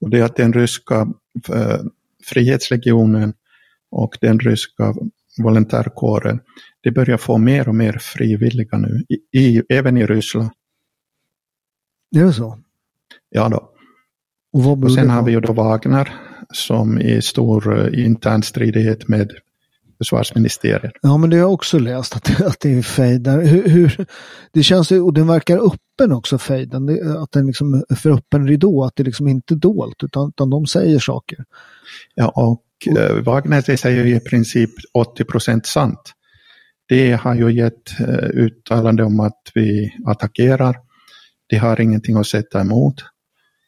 Och 0.00 0.10
det 0.10 0.18
är 0.18 0.24
att 0.24 0.36
den 0.36 0.52
ryska 0.52 1.00
uh, 1.50 1.80
frihetslegionen 2.24 3.34
och 3.90 4.18
den 4.20 4.38
ryska 4.38 4.94
volontärkåren, 5.42 6.40
det 6.82 6.90
börjar 6.90 7.16
få 7.16 7.38
mer 7.38 7.68
och 7.68 7.74
mer 7.74 7.98
frivilliga 8.00 8.78
nu, 8.78 9.04
i, 9.08 9.38
i, 9.38 9.62
även 9.68 9.96
i 9.96 10.06
Ryssland. 10.06 10.50
Det 12.10 12.20
är 12.20 12.32
så? 12.32 12.58
Ja 13.30 13.48
då. 13.48 13.73
Och, 14.54 14.82
och 14.82 14.92
sen 14.92 15.10
har 15.10 15.22
vi 15.22 15.32
ju 15.32 15.40
då 15.40 15.52
Wagner 15.52 16.12
som 16.52 17.00
i 17.00 17.22
stor 17.22 17.78
uh, 17.78 18.04
intern 18.04 18.42
stridighet 18.42 19.08
med 19.08 19.30
försvarsministeriet. 19.98 20.92
Ja, 21.02 21.16
men 21.16 21.30
det 21.30 21.36
har 21.36 21.40
jag 21.40 21.52
också 21.52 21.78
läst 21.78 22.16
att, 22.16 22.40
att 22.40 22.60
det 22.60 22.78
är 22.78 22.82
fejdar. 22.82 23.40
Hur, 23.40 23.68
hur, 23.68 24.06
det 24.52 24.62
känns 24.62 24.90
och 24.90 25.14
den 25.14 25.26
verkar 25.26 25.56
öppen 25.56 26.12
också, 26.12 26.38
fejden. 26.38 26.98
Att 27.18 27.32
den 27.32 27.46
liksom 27.46 27.84
är 27.88 27.94
för 27.94 28.10
öppen 28.10 28.48
ridå, 28.48 28.84
att 28.84 28.96
det 28.96 29.02
liksom 29.02 29.28
inte 29.28 29.54
är 29.54 29.56
dolt, 29.56 30.02
utan, 30.02 30.28
utan 30.28 30.50
de 30.50 30.66
säger 30.66 30.98
saker. 30.98 31.38
Ja, 32.14 32.28
och 32.28 32.64
uh, 32.98 33.22
Wagner 33.22 33.76
säger 33.76 34.06
i 34.06 34.20
princip 34.20 34.70
80 34.94 35.24
procent 35.24 35.66
sant. 35.66 36.12
Det 36.88 37.12
har 37.12 37.34
ju 37.34 37.52
gett 37.52 38.00
uh, 38.00 38.28
uttalande 38.44 39.04
om 39.04 39.20
att 39.20 39.42
vi 39.54 39.94
attackerar. 40.06 40.76
De 41.48 41.56
har 41.56 41.80
ingenting 41.80 42.16
att 42.16 42.26
sätta 42.26 42.60
emot. 42.60 42.94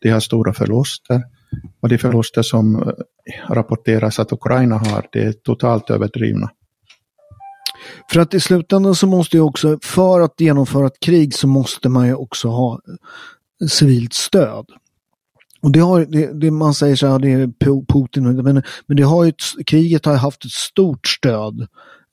De 0.00 0.10
har 0.10 0.20
stora 0.20 0.52
förluster 0.52 1.22
och 1.80 1.88
de 1.88 1.98
förluster 1.98 2.42
som 2.42 2.82
eh, 2.82 2.92
rapporteras 3.50 4.18
att 4.18 4.32
Ukraina 4.32 4.76
har, 4.78 5.06
det 5.12 5.22
är 5.22 5.32
totalt 5.32 5.90
överdrivna. 5.90 6.50
För 8.12 8.20
att 8.20 8.34
i 8.34 8.40
slutändan 8.40 8.94
så 8.94 9.06
måste 9.06 9.36
ju 9.36 9.40
också, 9.40 9.78
för 9.82 10.20
att 10.20 10.40
genomföra 10.40 10.86
ett 10.86 11.00
krig 11.00 11.34
så 11.34 11.48
måste 11.48 11.88
man 11.88 12.06
ju 12.06 12.14
också 12.14 12.48
ha 12.48 12.72
eh, 12.72 13.66
civilt 13.66 14.14
stöd. 14.14 14.66
Och 15.62 15.70
det 15.72 15.80
har, 15.80 16.06
det, 16.08 16.40
det 16.40 16.50
man 16.50 16.74
säger 16.74 16.96
så 16.96 17.06
här, 17.06 17.18
det 17.18 17.32
är 17.32 17.52
Putin, 17.92 18.42
men, 18.42 18.62
men 18.86 18.96
det 18.96 19.02
har 19.02 19.24
ju, 19.24 19.32
kriget 19.66 20.04
har 20.04 20.14
haft 20.14 20.44
ett 20.44 20.50
stort 20.50 21.06
stöd 21.06 21.66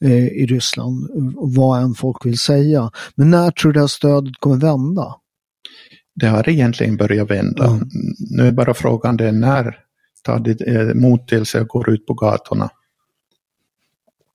eh, 0.04 0.28
i 0.28 0.46
Ryssland, 0.46 1.10
vad 1.36 1.82
än 1.82 1.94
folk 1.94 2.26
vill 2.26 2.40
säga. 2.40 2.92
Men 3.16 3.30
när 3.30 3.52
tror 3.52 3.72
du 3.72 3.74
det 3.74 3.80
här 3.80 3.88
stödet 3.88 4.34
kommer 4.40 4.58
vända? 4.58 5.16
Det 6.16 6.28
har 6.28 6.50
egentligen 6.50 6.98
börjat 6.98 7.32
vända. 7.32 7.66
Mm. 7.66 7.90
Nu 8.30 8.48
är 8.48 8.52
bara 8.52 8.74
frågan 8.74 9.18
det 9.18 9.32
när 9.32 9.80
tar 10.24 10.40
det 10.40 10.62
eh, 10.62 10.94
mod 10.94 11.28
till 11.28 11.46
sig 11.46 11.62
och 11.62 11.68
går 11.68 11.90
ut 11.90 12.06
på 12.06 12.14
gatorna. 12.14 12.70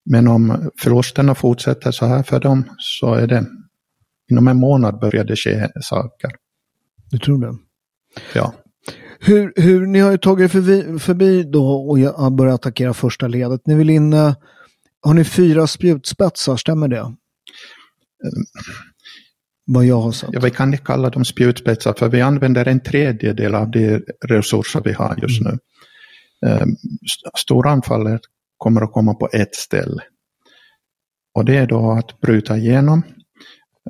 Men 0.04 0.28
om 0.28 0.70
förlusterna 0.80 1.34
fortsätter 1.34 1.90
så 1.90 2.06
här 2.06 2.22
för 2.22 2.40
dem 2.40 2.64
så 2.78 3.14
är 3.14 3.26
det 3.26 3.46
inom 4.30 4.48
en 4.48 4.56
månad 4.56 5.00
börjar 5.00 5.24
det 5.24 5.36
ske 5.36 5.68
saker. 5.80 6.30
Du 7.10 7.18
tror 7.18 7.38
det? 7.40 7.58
Ja. 8.34 8.54
Hur, 9.20 9.52
hur, 9.56 9.86
ni 9.86 9.98
har 9.98 10.10
ju 10.10 10.18
tagit 10.18 10.52
förbi, 10.52 10.98
förbi 10.98 11.42
då 11.42 11.66
och 12.16 12.32
börjat 12.32 12.54
attackera 12.54 12.94
första 12.94 13.28
ledet. 13.28 13.66
Ni 13.66 13.74
vill 13.74 13.90
in, 13.90 14.12
har 15.02 15.14
ni 15.14 15.24
fyra 15.24 15.66
spjutspetsar, 15.66 16.56
stämmer 16.56 16.88
det? 16.88 17.14
Vad 19.70 19.84
jag 19.84 20.00
har 20.00 20.12
sett. 20.12 20.30
Ja, 20.32 20.40
vi 20.40 20.50
kan 20.50 20.72
inte 20.72 20.84
kalla 20.84 21.10
dem 21.10 21.24
spjutspetsar 21.24 21.94
för 21.98 22.08
vi 22.08 22.20
använder 22.20 22.68
en 22.68 22.80
tredjedel 22.80 23.54
av 23.54 23.70
de 23.70 24.02
resurser 24.26 24.80
vi 24.84 24.92
har 24.92 25.18
just 25.22 25.40
mm. 25.40 25.52
nu. 25.52 25.58
Ehm, 26.48 26.62
mm. 26.62 26.76
Stora 27.38 27.70
anfallet 27.70 28.20
kommer 28.56 28.80
att 28.82 28.92
komma 28.92 29.14
på 29.14 29.28
ett 29.32 29.54
ställe. 29.54 30.02
Och 31.34 31.44
det 31.44 31.56
är 31.56 31.66
då 31.66 31.92
att 31.92 32.20
bryta 32.20 32.56
igenom. 32.56 33.02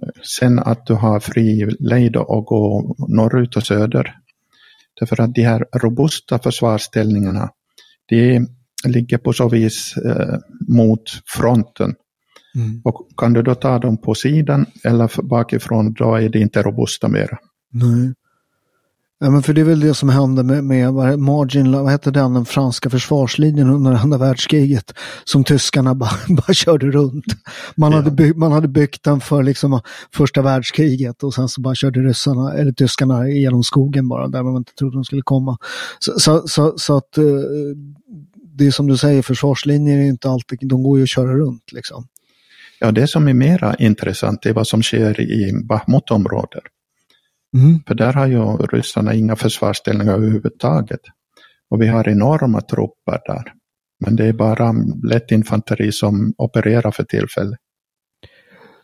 Ehm, 0.02 0.10
sen 0.38 0.58
att 0.58 0.86
du 0.86 0.94
har 0.94 1.20
fri 1.20 1.76
lejd 1.78 2.16
att 2.16 2.46
gå 2.46 2.94
norrut 3.08 3.56
och 3.56 3.66
söder. 3.66 4.14
Därför 5.00 5.20
att 5.20 5.34
de 5.34 5.42
här 5.42 5.64
robusta 5.72 6.38
försvarsställningarna, 6.38 7.50
de 8.08 8.46
ligger 8.86 9.18
på 9.18 9.32
så 9.32 9.48
vis 9.48 9.96
eh, 9.96 10.38
mot 10.68 11.02
fronten 11.36 11.94
Mm. 12.58 12.80
Och 12.84 13.08
kan 13.16 13.32
du 13.32 13.42
då 13.42 13.54
ta 13.54 13.78
dem 13.78 13.96
på 13.96 14.14
sidan 14.14 14.66
eller 14.84 15.22
bakifrån, 15.22 15.92
då 15.92 16.14
är 16.14 16.28
det 16.28 16.38
inte 16.38 16.62
robusta 16.62 17.08
mer. 17.08 17.38
Nej. 17.72 18.14
Ja, 19.20 19.30
men 19.30 19.42
för 19.42 19.52
det 19.52 19.60
är 19.60 19.64
väl 19.64 19.80
det 19.80 19.94
som 19.94 20.08
hände 20.08 20.42
med, 20.42 20.64
med 20.64 20.94
Margin, 21.18 21.72
vad 21.72 21.90
hette 21.90 22.10
den, 22.10 22.34
den 22.34 22.44
franska 22.44 22.90
försvarslinjen 22.90 23.70
under 23.70 23.92
andra 23.92 24.18
världskriget 24.18 24.92
som 25.24 25.44
tyskarna 25.44 25.94
bara, 25.94 26.10
bara 26.28 26.54
körde 26.54 26.90
runt. 26.90 27.24
Man, 27.76 27.92
ja. 27.92 27.98
hade 27.98 28.10
byggt, 28.10 28.36
man 28.36 28.52
hade 28.52 28.68
byggt 28.68 29.02
den 29.04 29.20
för 29.20 29.42
liksom 29.42 29.80
första 30.14 30.42
världskriget 30.42 31.22
och 31.22 31.34
sen 31.34 31.48
så 31.48 31.60
bara 31.60 31.74
körde 31.74 32.00
ryssarna, 32.00 32.54
eller 32.54 32.72
tyskarna 32.72 33.28
genom 33.28 33.62
skogen 33.62 34.08
bara 34.08 34.28
där 34.28 34.42
man 34.42 34.56
inte 34.56 34.74
trodde 34.74 34.96
de 34.96 35.04
skulle 35.04 35.22
komma. 35.22 35.58
Så, 35.98 36.18
så, 36.18 36.48
så, 36.48 36.74
så 36.76 36.96
att 36.96 37.18
eh, 37.18 37.24
det 38.58 38.66
är 38.66 38.70
som 38.70 38.86
du 38.86 38.96
säger, 38.96 39.22
försvarslinjer 39.22 39.98
är 39.98 40.08
inte 40.08 40.30
alltid, 40.30 40.58
de 40.62 40.82
går 40.82 40.98
ju 40.98 41.02
att 41.02 41.08
köra 41.08 41.34
runt 41.34 41.72
liksom. 41.72 42.06
Ja, 42.80 42.90
det 42.90 43.06
som 43.06 43.28
är 43.28 43.34
mera 43.34 43.74
intressant 43.74 44.46
är 44.46 44.52
vad 44.52 44.66
som 44.66 44.82
sker 44.82 45.20
i 45.20 45.52
Bachmutområdet. 45.68 46.62
Mm. 47.56 47.80
För 47.86 47.94
där 47.94 48.12
har 48.12 48.26
ju 48.26 48.56
ryssarna 48.56 49.14
inga 49.14 49.36
försvarsställningar 49.36 50.12
överhuvudtaget. 50.12 51.00
Och 51.70 51.82
vi 51.82 51.86
har 51.86 52.08
enorma 52.08 52.60
trupper 52.60 53.20
där. 53.26 53.52
Men 54.04 54.16
det 54.16 54.24
är 54.24 54.32
bara 54.32 54.74
lätt 55.02 55.30
infanteri 55.30 55.92
som 55.92 56.34
opererar 56.38 56.90
för 56.90 57.04
tillfället. 57.04 57.58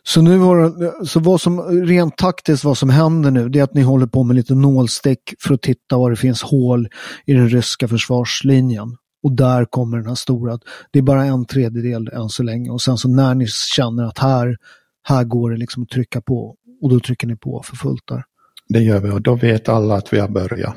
Så 0.03 0.21
nu 0.21 0.37
var 0.37 1.05
så 1.05 1.19
vad 1.19 1.41
som 1.41 1.61
rent 1.85 2.17
taktiskt 2.17 2.63
vad 2.63 2.77
som 2.77 2.89
händer 2.89 3.31
nu 3.31 3.49
det 3.49 3.59
är 3.59 3.63
att 3.63 3.73
ni 3.73 3.81
håller 3.81 4.07
på 4.07 4.23
med 4.23 4.35
lite 4.35 4.55
nålstick 4.55 5.33
för 5.39 5.53
att 5.53 5.61
titta 5.61 5.97
var 5.97 6.09
det 6.09 6.15
finns 6.15 6.43
hål 6.43 6.87
i 7.25 7.33
den 7.33 7.49
ryska 7.49 7.87
försvarslinjen. 7.87 8.97
Och 9.25 9.31
där 9.31 9.65
kommer 9.65 9.97
den 9.97 10.07
här 10.07 10.15
stora, 10.15 10.59
det 10.91 10.99
är 10.99 11.03
bara 11.03 11.25
en 11.25 11.45
tredjedel 11.45 12.07
än 12.07 12.29
så 12.29 12.43
länge 12.43 12.69
och 12.69 12.81
sen 12.81 12.97
så 12.97 13.09
när 13.09 13.35
ni 13.35 13.47
känner 13.47 14.03
att 14.03 14.17
här, 14.17 14.57
här 15.03 15.23
går 15.23 15.51
det 15.51 15.57
liksom 15.57 15.83
att 15.83 15.89
trycka 15.89 16.21
på 16.21 16.55
och 16.81 16.89
då 16.89 16.99
trycker 16.99 17.27
ni 17.27 17.35
på 17.35 17.63
för 17.63 17.75
fullt 17.75 18.07
där. 18.07 18.23
Det 18.69 18.79
gör 18.79 18.99
vi 18.99 19.09
och 19.09 19.21
då 19.21 19.35
vet 19.35 19.69
alla 19.69 19.95
att 19.95 20.13
vi 20.13 20.19
har 20.19 20.27
börjat. 20.27 20.75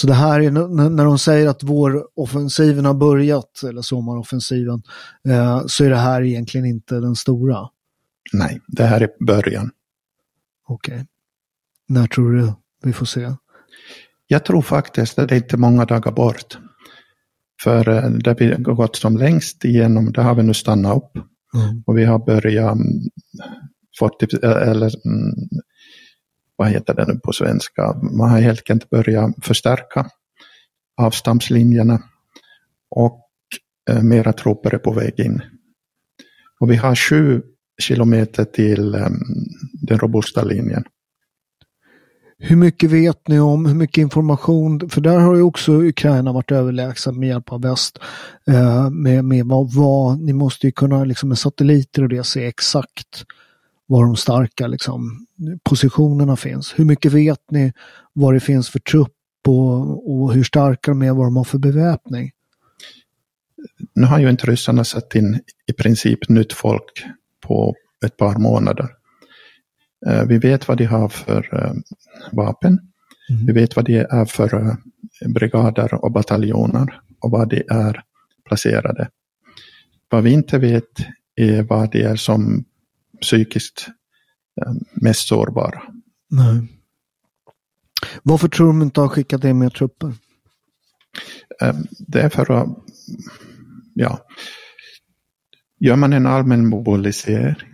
Så 0.00 0.06
det 0.06 0.14
här 0.14 0.40
är 0.40 0.50
när 0.90 1.04
de 1.04 1.18
säger 1.18 1.48
att 1.48 1.62
vår 1.62 2.06
offensiven 2.14 2.84
har 2.84 2.94
börjat, 2.94 3.62
eller 3.68 3.82
sommaroffensiven, 3.82 4.82
eh, 5.28 5.62
så 5.66 5.84
är 5.84 5.90
det 5.90 5.96
här 5.96 6.22
egentligen 6.22 6.66
inte 6.66 6.94
den 6.94 7.16
stora. 7.16 7.68
Nej, 8.32 8.60
det 8.66 8.84
här 8.84 9.00
är 9.00 9.10
början. 9.26 9.70
Okej. 10.68 10.94
Okay. 10.94 11.06
När 11.88 12.06
tror 12.06 12.32
du 12.32 12.52
vi 12.82 12.92
får 12.92 13.06
se? 13.06 13.34
Jag 14.26 14.44
tror 14.44 14.62
faktiskt 14.62 15.18
att 15.18 15.28
det 15.28 15.34
är 15.34 15.36
inte 15.36 15.56
många 15.56 15.84
dagar 15.84 16.12
bort. 16.12 16.58
För 17.62 17.88
eh, 17.88 18.10
där 18.10 18.36
vi 18.38 18.52
har 18.52 18.74
gått 18.74 18.96
som 18.96 19.16
längst 19.16 19.64
igenom, 19.64 20.12
där 20.12 20.22
har 20.22 20.34
vi 20.34 20.42
nu 20.42 20.54
stannat 20.54 20.96
upp. 20.96 21.24
Mm. 21.54 21.82
Och 21.86 21.98
vi 21.98 22.04
har 22.04 22.18
börjat 22.18 22.78
40, 23.98 24.36
mm, 24.42 24.56
eh, 24.56 24.68
eller 24.68 25.06
mm, 25.06 25.34
vad 26.56 26.68
heter 26.68 26.94
det 26.94 27.06
nu 27.08 27.18
på 27.18 27.32
svenska, 27.32 27.94
man 28.18 28.30
har 28.30 28.40
helt 28.40 28.70
enkelt 28.70 28.90
börjat 28.90 29.34
förstärka 29.42 30.06
avstampslinjerna 30.96 32.02
och 32.90 33.28
eh, 33.90 34.02
mera 34.02 34.32
trupper 34.32 34.74
är 34.74 34.78
på 34.78 34.92
väg 34.92 35.20
in. 35.20 35.42
Och 36.60 36.70
vi 36.70 36.76
har 36.76 36.94
sju 36.94 37.42
kilometer 37.82 38.44
till 38.44 38.94
um, 38.94 39.20
den 39.72 39.98
robusta 39.98 40.44
linjen. 40.44 40.84
Hur 42.44 42.56
mycket 42.56 42.90
vet 42.90 43.28
ni 43.28 43.40
om, 43.40 43.66
hur 43.66 43.74
mycket 43.74 44.02
information, 44.02 44.90
för 44.90 45.00
där 45.00 45.18
har 45.18 45.34
ju 45.34 45.42
också 45.42 45.72
Ukraina 45.72 46.32
varit 46.32 46.50
överlägsen 46.50 47.18
med 47.18 47.28
hjälp 47.28 47.52
av 47.52 47.62
väst. 47.62 47.98
Eh, 48.46 48.90
med, 48.90 49.24
med 49.24 49.46
vad, 49.46 49.72
vad, 49.72 50.20
ni 50.20 50.32
måste 50.32 50.66
ju 50.66 50.72
kunna 50.72 51.04
liksom 51.04 51.28
med 51.28 51.38
satelliter 51.38 52.02
och 52.02 52.08
det 52.08 52.24
se 52.24 52.46
exakt 52.46 53.24
var 53.86 54.04
de 54.04 54.16
starka 54.16 54.66
liksom, 54.66 55.26
positionerna 55.62 56.36
finns. 56.36 56.78
Hur 56.78 56.84
mycket 56.84 57.12
vet 57.12 57.50
ni 57.50 57.72
vad 58.12 58.34
det 58.34 58.40
finns 58.40 58.68
för 58.68 58.78
trupp 58.78 59.16
och, 59.48 60.12
och 60.12 60.32
hur 60.32 60.44
starka 60.44 60.90
de 60.90 61.02
är, 61.02 61.12
vad 61.12 61.26
de 61.26 61.36
har 61.36 61.44
för 61.44 61.58
beväpning? 61.58 62.30
Nu 63.94 64.06
har 64.06 64.18
ju 64.18 64.30
inte 64.30 64.46
ryssarna 64.46 64.84
satt 64.84 65.14
in 65.14 65.40
i 65.66 65.72
princip 65.72 66.28
nytt 66.28 66.52
folk 66.52 67.04
på 67.40 67.74
ett 68.04 68.16
par 68.16 68.38
månader. 68.38 68.88
Eh, 70.06 70.24
vi 70.24 70.38
vet 70.38 70.68
vad 70.68 70.78
de 70.78 70.84
har 70.84 71.08
för 71.08 71.48
eh, 71.52 71.72
vapen. 72.32 72.80
Mm. 73.30 73.46
Vi 73.46 73.52
vet 73.52 73.76
vad 73.76 73.84
det 73.84 73.98
är 73.98 74.24
för 74.24 74.54
eh, 74.54 74.74
brigader 75.28 75.94
och 75.94 76.12
bataljoner 76.12 77.00
och 77.20 77.30
var 77.30 77.46
de 77.46 77.62
är 77.68 78.02
placerade. 78.44 79.08
Vad 80.08 80.22
vi 80.22 80.30
inte 80.30 80.58
vet 80.58 81.06
är 81.36 81.62
vad 81.62 81.90
de 81.90 82.02
är 82.02 82.16
som 82.16 82.64
psykiskt 83.20 83.86
mest 84.94 85.28
sårbara. 85.28 85.82
Nej. 86.30 86.68
Varför 88.22 88.48
tror 88.48 88.66
de 88.66 88.82
inte 88.82 89.00
har 89.00 89.08
skickat 89.08 89.44
in 89.44 89.58
mer 89.58 89.70
trupper? 89.70 90.12
Det 91.98 92.20
är 92.20 92.28
för 92.28 92.50
att, 92.50 92.68
ja, 93.94 94.26
gör 95.80 95.96
man 95.96 96.12
en 96.12 96.26
allmän 96.26 96.66
mobilisering, 96.66 97.71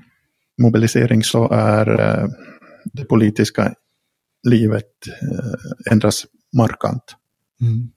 mobilisering 0.58 1.22
så 1.22 1.48
är 1.50 1.86
det 2.92 3.04
politiska 3.04 3.74
livet 4.42 4.92
eh, 5.22 5.92
ändras 5.92 6.26
markant. 6.56 7.16
Mm. 7.60 7.90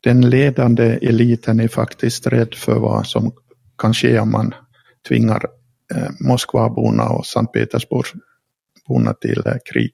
Den 0.00 0.30
ledande 0.30 0.84
eliten 0.84 1.60
är 1.60 1.68
faktiskt 1.68 2.26
rädd 2.26 2.54
för 2.54 2.78
vad 2.78 3.06
som 3.06 3.32
kan 3.78 3.94
ske 3.94 4.18
om 4.18 4.30
man 4.30 4.54
tvingar 5.08 5.46
eh, 5.94 6.10
Moskvaborna 6.20 7.08
och 7.08 7.26
Sankt 7.26 7.52
Petersburgsborna 7.52 9.14
till 9.20 9.42
eh, 9.46 9.54
krig. 9.72 9.92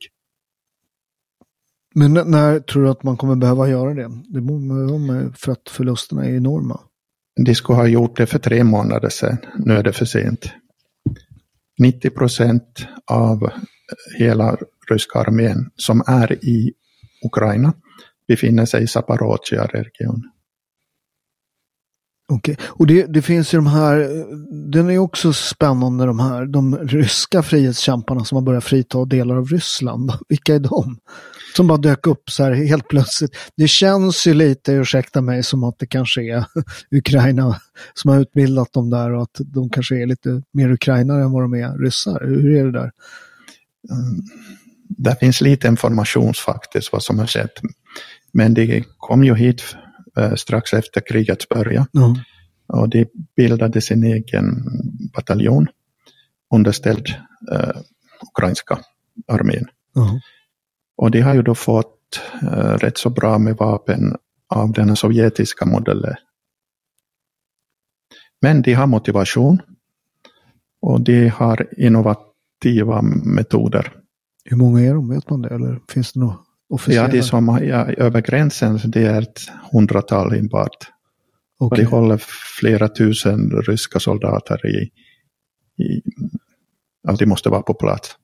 Men 1.94 2.12
när 2.12 2.60
tror 2.60 2.82
du 2.82 2.90
att 2.90 3.02
man 3.02 3.16
kommer 3.16 3.36
behöva 3.36 3.68
göra 3.68 3.94
det? 3.94 4.10
Det 4.28 4.40
borde 4.40 5.32
för 5.36 5.52
att 5.52 5.68
förlusterna 5.68 6.24
är 6.24 6.36
enorma. 6.36 6.80
De 7.44 7.54
skulle 7.54 7.76
ha 7.76 7.86
gjort 7.86 8.16
det 8.16 8.26
för 8.26 8.38
tre 8.38 8.64
månader 8.64 9.08
sedan. 9.08 9.38
Nu 9.58 9.74
är 9.74 9.82
det 9.82 9.92
för 9.92 10.04
sent. 10.04 10.52
90 11.78 12.10
procent 12.10 12.86
av 13.06 13.50
hela 14.18 14.56
ryska 14.90 15.18
armén 15.18 15.70
som 15.76 16.02
är 16.06 16.44
i 16.44 16.72
Ukraina 17.24 17.72
befinner 18.28 18.66
sig 18.66 18.82
i 18.82 18.86
Zaporozhia-regionen. 18.86 20.22
Okej, 22.32 22.52
okay. 22.52 22.66
och 22.68 22.86
det, 22.86 23.06
det, 23.06 23.22
finns 23.22 23.54
ju 23.54 23.58
de 23.58 23.66
här, 23.66 24.24
den 24.70 24.90
är 24.90 24.98
också 24.98 25.32
spännande 25.32 26.06
de 26.06 26.20
här, 26.20 26.46
de 26.46 26.76
ryska 26.76 27.42
frihetskämparna 27.42 28.24
som 28.24 28.36
har 28.36 28.42
börjat 28.42 28.64
frita 28.64 29.04
delar 29.04 29.36
av 29.36 29.46
Ryssland. 29.46 30.12
Vilka 30.28 30.54
är 30.54 30.58
de? 30.58 30.98
Som 31.58 31.66
bara 31.66 31.78
dök 31.78 32.06
upp 32.06 32.30
så 32.30 32.44
här 32.44 32.52
helt 32.52 32.88
plötsligt. 32.88 33.36
Det 33.56 33.68
känns 33.68 34.26
ju 34.26 34.34
lite, 34.34 34.72
ursäkta 34.72 35.20
mig, 35.20 35.42
som 35.42 35.64
att 35.64 35.78
det 35.78 35.86
kanske 35.86 36.22
är 36.22 36.44
Ukraina 36.90 37.60
som 37.94 38.10
har 38.10 38.20
utbildat 38.20 38.72
dem 38.72 38.90
där 38.90 39.12
och 39.12 39.22
att 39.22 39.36
de 39.38 39.70
kanske 39.70 40.02
är 40.02 40.06
lite 40.06 40.42
mer 40.52 40.72
ukrainare 40.72 41.22
än 41.22 41.32
vad 41.32 41.42
de 41.42 41.54
är 41.54 41.78
ryssar. 41.78 42.20
Hur 42.24 42.56
är 42.56 42.64
det 42.64 42.72
där? 42.72 42.90
Mm. 43.90 44.22
Det 44.88 45.16
finns 45.20 45.40
lite 45.40 45.68
information 45.68 46.34
faktiskt 46.34 46.92
vad 46.92 47.02
som 47.02 47.18
har 47.18 47.26
skett. 47.26 47.60
Men 48.32 48.54
de 48.54 48.84
kom 48.96 49.24
ju 49.24 49.34
hit 49.34 49.76
eh, 50.18 50.34
strax 50.34 50.72
efter 50.72 51.02
krigets 51.08 51.48
början. 51.48 51.86
Mm. 51.96 52.14
Och 52.66 52.88
de 52.88 53.06
bildade 53.36 53.80
sin 53.80 54.04
egen 54.04 54.64
bataljon 55.14 55.66
underställd 56.54 57.06
eh, 57.52 57.80
ukrainska 58.30 58.78
armén. 59.28 59.66
Mm. 59.96 60.20
Och 60.98 61.10
de 61.10 61.20
har 61.20 61.34
ju 61.34 61.42
då 61.42 61.54
fått 61.54 62.20
eh, 62.42 62.78
rätt 62.78 62.98
så 62.98 63.10
bra 63.10 63.38
med 63.38 63.56
vapen 63.56 64.16
av 64.48 64.72
den 64.72 64.96
sovjetiska 64.96 65.66
modellen. 65.66 66.14
Men 68.42 68.62
de 68.62 68.74
har 68.74 68.86
motivation 68.86 69.62
och 70.80 71.00
de 71.00 71.28
har 71.28 71.68
innovativa 71.76 73.02
metoder. 73.24 73.92
Hur 74.44 74.56
många 74.56 74.80
är 74.80 74.94
de? 74.94 75.08
Vet 75.08 75.30
man 75.30 75.42
det? 75.42 75.48
Eller 75.48 75.80
finns 75.88 76.12
det 76.12 76.20
något 76.20 76.40
officiella? 76.68 77.08
Ja, 77.08 77.12
de 77.12 77.22
som 77.22 77.48
är 77.48 77.62
ja, 77.62 77.84
över 77.84 78.20
gränsen 78.20 78.80
det 78.84 79.02
är 79.02 79.22
ett 79.22 79.40
hundratal 79.72 80.32
enbart. 80.32 80.90
Okay. 81.58 81.84
Och 81.84 81.90
de 81.90 81.96
håller 81.96 82.20
flera 82.60 82.88
tusen 82.88 83.50
ryska 83.50 84.00
soldater 84.00 84.66
i, 84.66 84.90
i 85.82 86.02
att 87.08 87.18
de 87.18 87.26
måste 87.26 87.48
vara 87.48 87.62
på 87.62 87.74
plats. 87.74 88.16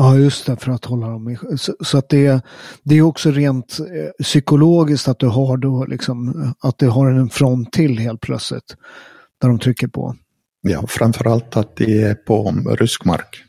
Ja, 0.00 0.16
just 0.16 0.46
det, 0.46 0.56
för 0.56 0.72
att 0.72 0.84
hålla 0.84 1.08
dem 1.08 1.28
i... 1.28 1.38
Så, 1.56 1.74
så, 1.80 1.98
att 1.98 2.08
det, 2.08 2.44
det 2.82 2.94
är 2.94 3.02
också 3.02 3.30
rent 3.30 3.78
eh, 3.80 4.24
psykologiskt 4.24 5.08
att 5.08 5.18
du 5.18 5.26
har 5.26 5.56
då 5.56 5.84
liksom, 5.84 6.52
att 6.60 6.78
du 6.78 6.88
har 6.88 7.10
en 7.10 7.30
front 7.30 7.72
till 7.72 7.98
helt 7.98 8.20
plötsligt. 8.20 8.76
Där 9.40 9.48
de 9.48 9.58
trycker 9.58 9.88
på. 9.88 10.16
Ja, 10.60 10.86
framförallt 10.86 11.56
att 11.56 11.76
det 11.76 12.02
är 12.02 12.14
på 12.14 12.50
rysk 12.78 13.04
mark. 13.04 13.44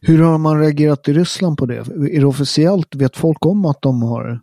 Hur 0.00 0.22
har 0.22 0.38
man 0.38 0.60
reagerat 0.60 1.08
i 1.08 1.12
Ryssland 1.12 1.58
på 1.58 1.66
det? 1.66 1.76
Är 1.76 2.20
det 2.20 2.26
officiellt? 2.26 2.94
Vet 2.94 3.16
folk 3.16 3.46
om 3.46 3.64
att 3.64 3.82
de 3.82 4.02
har... 4.02 4.40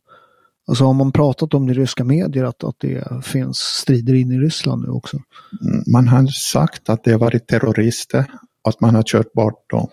Alltså 0.68 0.84
har 0.86 0.94
man 0.94 1.12
pratat 1.12 1.54
om 1.54 1.68
det 1.68 1.74
i 1.74 1.76
ryska 1.76 2.04
medier 2.04 2.44
att, 2.44 2.64
att 2.64 2.76
det 2.80 3.26
finns 3.26 3.58
strider 3.58 4.14
in 4.14 4.32
i 4.32 4.38
Ryssland 4.38 4.84
nu 4.84 4.90
också? 4.90 5.18
Mm, 5.62 5.84
man 5.88 6.08
har 6.08 6.28
sagt 6.28 6.90
att 6.90 7.04
det 7.04 7.12
har 7.12 7.20
varit 7.20 7.48
terrorister 7.48 8.26
att 8.68 8.82
man 8.82 8.96
har 8.96 9.04
kört 9.04 9.34
bort 9.34 9.70
dem. 9.70 9.88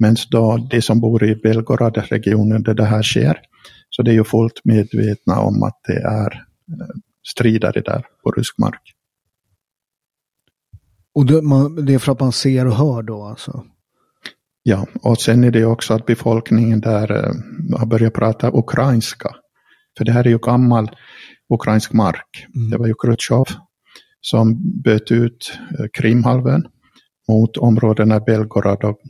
Men 0.00 0.16
då 0.30 0.68
de 0.70 0.82
som 0.82 1.00
bor 1.00 1.24
i 1.24 1.34
Belgorod-regionen 1.34 2.62
där 2.62 2.74
det 2.74 2.84
här 2.84 3.02
sker, 3.02 3.40
så 3.90 4.02
det 4.02 4.10
är 4.10 4.14
ju 4.14 4.24
fullt 4.24 4.60
medvetna 4.64 5.40
om 5.40 5.62
att 5.62 5.80
det 5.86 5.98
är 6.02 6.32
eh, 6.32 6.96
stridare 7.28 7.80
där 7.80 8.04
på 8.22 8.30
rysk 8.30 8.58
mark. 8.58 8.94
Och 11.14 11.26
det, 11.26 11.42
man, 11.42 11.86
det 11.86 11.94
är 11.94 11.98
för 11.98 12.12
att 12.12 12.20
man 12.20 12.32
ser 12.32 12.66
och 12.66 12.74
hör 12.74 13.02
då 13.02 13.22
alltså? 13.22 13.64
Ja, 14.62 14.86
och 15.02 15.18
sen 15.18 15.44
är 15.44 15.50
det 15.50 15.64
också 15.64 15.94
att 15.94 16.06
befolkningen 16.06 16.80
där 16.80 17.12
eh, 17.12 17.32
har 17.78 17.86
börjat 17.86 18.14
prata 18.14 18.50
ukrainska. 18.58 19.34
För 19.98 20.04
det 20.04 20.12
här 20.12 20.24
är 20.24 20.30
ju 20.30 20.38
gammal 20.38 20.90
ukrainsk 21.54 21.92
mark. 21.92 22.46
Mm. 22.54 22.70
Det 22.70 22.76
var 22.76 22.86
ju 22.86 22.94
Khrushchev 23.02 23.44
som 24.20 24.58
böt 24.82 25.12
ut 25.12 25.58
eh, 25.78 25.86
Krimhalvön 25.92 26.66
mot 27.28 27.56
områdena 27.56 28.20
Belgorod 28.20 28.84
och 28.84 29.00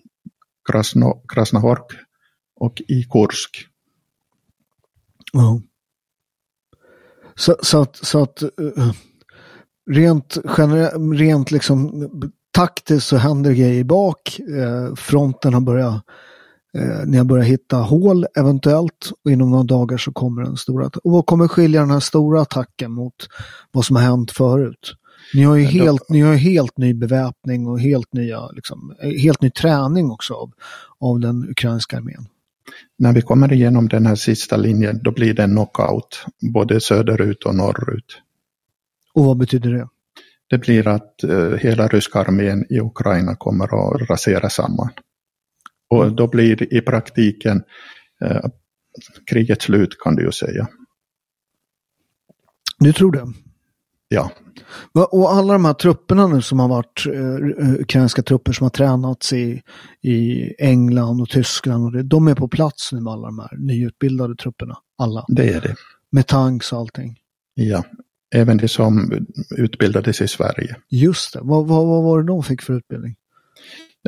Krasno, 0.70 1.22
Krasnohork 1.28 1.92
och 2.56 2.82
i 2.88 3.04
Kursk. 3.04 3.66
Ja. 5.32 5.60
Så, 7.34 7.56
så 7.62 7.82
att, 7.82 7.96
så 7.96 8.22
att 8.22 8.42
eh, 8.42 8.48
rent, 9.90 10.38
rent 11.14 11.50
liksom 11.50 12.08
taktiskt 12.54 13.06
så 13.06 13.16
händer 13.16 13.52
grejer 13.52 13.84
bak. 13.84 14.40
Eh, 14.40 14.94
fronten 14.94 15.54
har 15.54 15.60
börjat, 15.60 16.04
eh, 16.78 17.06
ni 17.06 17.16
har 17.16 17.24
börjat 17.24 17.46
hitta 17.46 17.76
hål 17.76 18.26
eventuellt 18.34 19.12
och 19.24 19.30
inom 19.30 19.50
några 19.50 19.64
dagar 19.64 19.98
så 19.98 20.12
kommer 20.12 20.42
den 20.42 20.56
stora. 20.56 20.90
Och 21.04 21.12
vad 21.12 21.26
kommer 21.26 21.48
skilja 21.48 21.80
den 21.80 21.90
här 21.90 22.00
stora 22.00 22.40
attacken 22.40 22.92
mot 22.92 23.28
vad 23.72 23.84
som 23.84 23.96
har 23.96 24.02
hänt 24.02 24.30
förut? 24.30 24.94
Ni 25.34 25.42
har 25.42 25.56
ju 25.56 25.64
helt, 25.64 26.08
ni 26.08 26.20
har 26.20 26.34
helt 26.34 26.78
ny 26.78 26.94
beväpning 26.94 27.66
och 27.66 27.80
helt, 27.80 28.12
nya, 28.12 28.50
liksom, 28.50 28.94
helt 29.00 29.42
ny 29.42 29.50
träning 29.50 30.10
också 30.10 30.34
av, 30.34 30.52
av 30.98 31.20
den 31.20 31.50
ukrainska 31.50 31.96
armén. 31.96 32.26
När 32.98 33.12
vi 33.12 33.22
kommer 33.22 33.52
igenom 33.52 33.88
den 33.88 34.06
här 34.06 34.14
sista 34.14 34.56
linjen 34.56 35.00
då 35.02 35.10
blir 35.10 35.34
det 35.34 35.42
en 35.42 35.50
knockout, 35.50 36.24
både 36.52 36.80
söderut 36.80 37.44
och 37.44 37.54
norrut. 37.54 38.22
Och 39.14 39.24
vad 39.24 39.38
betyder 39.38 39.72
det? 39.72 39.88
Det 40.50 40.58
blir 40.58 40.88
att 40.88 41.14
uh, 41.24 41.56
hela 41.56 41.88
ryska 41.88 42.18
armén 42.18 42.66
i 42.70 42.80
Ukraina 42.80 43.36
kommer 43.36 43.64
att 43.64 44.10
rasera 44.10 44.50
samman. 44.50 44.90
Och 45.88 46.12
då 46.12 46.26
blir 46.26 46.74
i 46.74 46.80
praktiken 46.80 47.62
uh, 48.24 48.46
kriget 49.30 49.62
slut 49.62 49.98
kan 50.00 50.16
du 50.16 50.24
ju 50.24 50.32
säga. 50.32 50.68
Du 52.78 52.92
tror 52.92 53.12
det? 53.12 53.32
Ja. 54.12 54.30
Och 54.92 55.32
alla 55.32 55.52
de 55.52 55.64
här 55.64 55.74
trupperna 55.74 56.26
nu 56.26 56.42
som 56.42 56.60
har 56.60 56.68
varit 56.68 57.06
eh, 57.06 57.66
eh, 57.66 57.80
ukrainska 57.80 58.22
trupper 58.22 58.52
som 58.52 58.64
har 58.64 58.70
tränats 58.70 59.32
i, 59.32 59.62
i 60.02 60.50
England 60.58 61.20
och 61.20 61.28
Tyskland, 61.28 61.84
och 61.84 61.92
det, 61.92 62.02
de 62.02 62.28
är 62.28 62.34
på 62.34 62.48
plats 62.48 62.92
nu 62.92 63.00
med 63.00 63.12
alla 63.12 63.26
de 63.26 63.38
här 63.38 63.56
nyutbildade 63.58 64.36
trupperna? 64.36 64.76
Alla? 64.98 65.24
Det 65.28 65.48
är 65.48 65.60
det. 65.60 65.74
Med 66.12 66.26
tanks 66.26 66.72
och 66.72 66.78
allting? 66.78 67.16
Ja. 67.54 67.84
även 68.34 68.56
de 68.56 68.68
som 68.68 69.12
utbildades 69.56 70.20
i 70.20 70.28
Sverige. 70.28 70.76
Just 70.88 71.32
det. 71.32 71.40
Vad, 71.42 71.66
vad, 71.66 71.86
vad 71.86 72.02
var 72.02 72.20
det 72.20 72.26
de 72.26 72.42
fick 72.42 72.62
för 72.62 72.74
utbildning? 72.74 73.16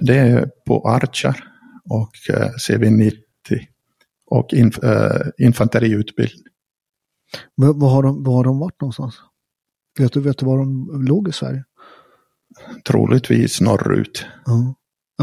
Det 0.03 0.19
är 0.19 0.51
på 0.67 0.89
Archer 0.89 1.45
och 1.91 2.13
eh, 2.31 2.51
CV90 2.51 3.13
och 4.27 4.53
inf 4.53 4.79
infanteriutbildning. 5.39 6.47
Men, 7.57 7.79
vad, 7.79 7.91
har 7.91 8.03
de, 8.03 8.25
vad 8.25 8.35
har 8.35 8.45
de 8.45 8.59
varit 8.59 8.81
någonstans? 8.81 9.15
Vet 9.99 10.13
du, 10.13 10.21
vet 10.21 10.39
du 10.39 10.47
var 10.47 10.59
de 10.59 10.89
låg 11.05 11.29
i 11.29 11.33
Sverige? 11.33 11.65
Troligtvis 12.87 13.61
norrut. 13.61 14.27
Ja. 14.47 14.75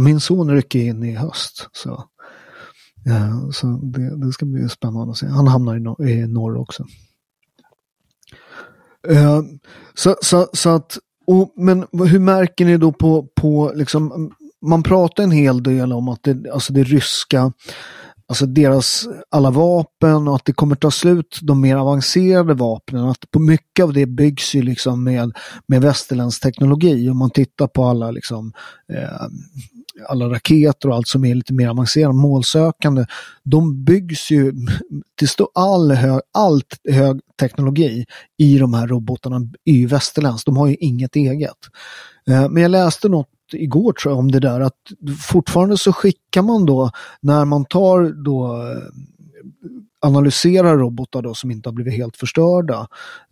Min 0.01 0.19
son 0.19 0.51
rycker 0.51 0.79
in 0.79 1.03
i 1.03 1.15
höst. 1.15 1.69
Så, 1.71 2.03
ja, 3.03 3.51
så 3.53 3.67
det, 3.67 4.25
det, 4.25 4.33
ska 4.33 4.45
bli 4.45 4.69
spännande 4.69 5.11
att 5.11 5.17
se. 5.17 5.27
Han 5.27 5.47
hamnar 5.47 5.75
i, 5.75 5.79
nor 5.79 6.07
i 6.07 6.27
norr 6.27 6.57
också. 6.57 6.85
Uh, 9.09 9.41
så, 9.93 10.15
så, 10.21 10.47
så 10.53 10.69
att, 10.69 10.97
och, 11.27 11.53
men 11.55 11.85
hur 11.91 12.19
märker 12.19 12.65
ni 12.65 12.77
då 12.77 12.91
på, 12.91 13.27
på 13.35 13.71
liksom, 13.75 14.31
man 14.61 14.83
pratar 14.83 15.23
en 15.23 15.31
hel 15.31 15.63
del 15.63 15.93
om 15.93 16.07
att 16.07 16.23
det, 16.23 16.51
alltså 16.51 16.73
det 16.73 16.83
ryska 16.83 17.53
alltså 18.29 18.45
deras 18.45 19.07
alla 19.29 19.51
vapen 19.51 20.27
och 20.27 20.35
att 20.35 20.45
det 20.45 20.53
kommer 20.53 20.75
ta 20.75 20.91
slut 20.91 21.39
de 21.41 21.61
mer 21.61 21.75
avancerade 21.75 22.53
vapnen. 22.53 23.05
Att 23.05 23.31
på 23.31 23.39
mycket 23.39 23.83
av 23.83 23.93
det 23.93 24.05
byggs 24.05 24.55
ju 24.55 24.61
liksom 24.61 25.03
med, 25.03 25.31
med 25.67 25.81
västerländsk 25.81 26.41
teknologi. 26.41 27.09
Om 27.09 27.17
man 27.17 27.29
tittar 27.29 27.67
på 27.67 27.83
alla 27.83 28.11
liksom 28.11 28.53
eh, 28.93 29.27
alla 30.07 30.29
raketer 30.29 30.89
och 30.89 30.95
allt 30.95 31.07
som 31.07 31.25
är 31.25 31.35
lite 31.35 31.53
mer 31.53 31.67
avancerat, 31.67 32.15
målsökande, 32.15 33.05
de 33.43 33.83
byggs 33.83 34.31
ju 34.31 34.53
till 35.19 35.29
stor, 35.29 35.47
all 35.55 35.91
hög, 35.91 36.21
allt 36.33 36.77
hög 36.89 37.19
teknologi 37.39 38.05
i 38.37 38.57
de 38.57 38.73
här 38.73 38.87
robotarna 38.87 39.41
är 39.65 39.73
ju 39.73 39.87
västerländskt, 39.87 40.45
de 40.45 40.57
har 40.57 40.67
ju 40.67 40.75
inget 40.75 41.15
eget. 41.15 41.57
Eh, 42.29 42.49
men 42.49 42.63
jag 42.63 42.71
läste 42.71 43.09
något 43.09 43.29
igår 43.53 43.93
tror 43.93 44.11
jag 44.11 44.19
om 44.19 44.31
det 44.31 44.39
där 44.39 44.59
att 44.59 44.77
fortfarande 45.21 45.77
så 45.77 45.93
skickar 45.93 46.41
man 46.41 46.65
då 46.65 46.91
när 47.21 47.45
man 47.45 47.65
tar 47.65 48.23
då 48.23 48.45
eh, 48.71 48.77
analyserar 50.01 50.77
robotar 50.77 51.21
då 51.21 51.33
som 51.33 51.51
inte 51.51 51.69
har 51.69 51.73
blivit 51.73 51.93
helt 51.93 52.17
förstörda 52.17 52.87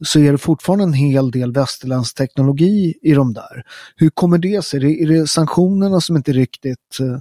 så 0.06 0.20
är 0.20 0.32
det 0.32 0.38
fortfarande 0.38 0.84
en 0.84 0.94
hel 0.94 1.32
del 1.32 1.54
västerländsk 1.54 2.18
teknologi 2.18 2.94
i 3.02 3.14
de 3.14 3.34
där. 3.34 3.64
Hur 3.96 4.10
kommer 4.10 4.38
det 4.38 4.66
sig? 4.66 4.78
Är 4.78 4.82
det, 4.82 5.04
är 5.04 5.08
det 5.08 5.28
sanktionerna 5.28 6.02
som 6.02 6.18
inte 6.18 6.32
riktigt... 6.32 7.00
Eh, 7.00 7.20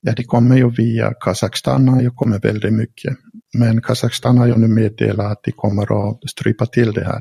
ja, 0.00 0.12
det 0.16 0.24
kommer 0.24 0.56
ju 0.56 0.70
via 0.70 1.14
Kazakstan 1.20 1.88
har 1.88 2.02
ju 2.02 2.10
kommit 2.10 2.44
väldigt 2.44 2.72
mycket. 2.72 3.16
Men 3.54 3.82
Kazakstan 3.82 4.38
har 4.38 4.46
ju 4.46 4.56
nu 4.56 4.68
meddelat 4.68 5.32
att 5.32 5.42
de 5.42 5.52
kommer 5.52 6.10
att 6.10 6.30
strypa 6.30 6.66
till 6.66 6.92
det 6.92 7.04
här. 7.04 7.20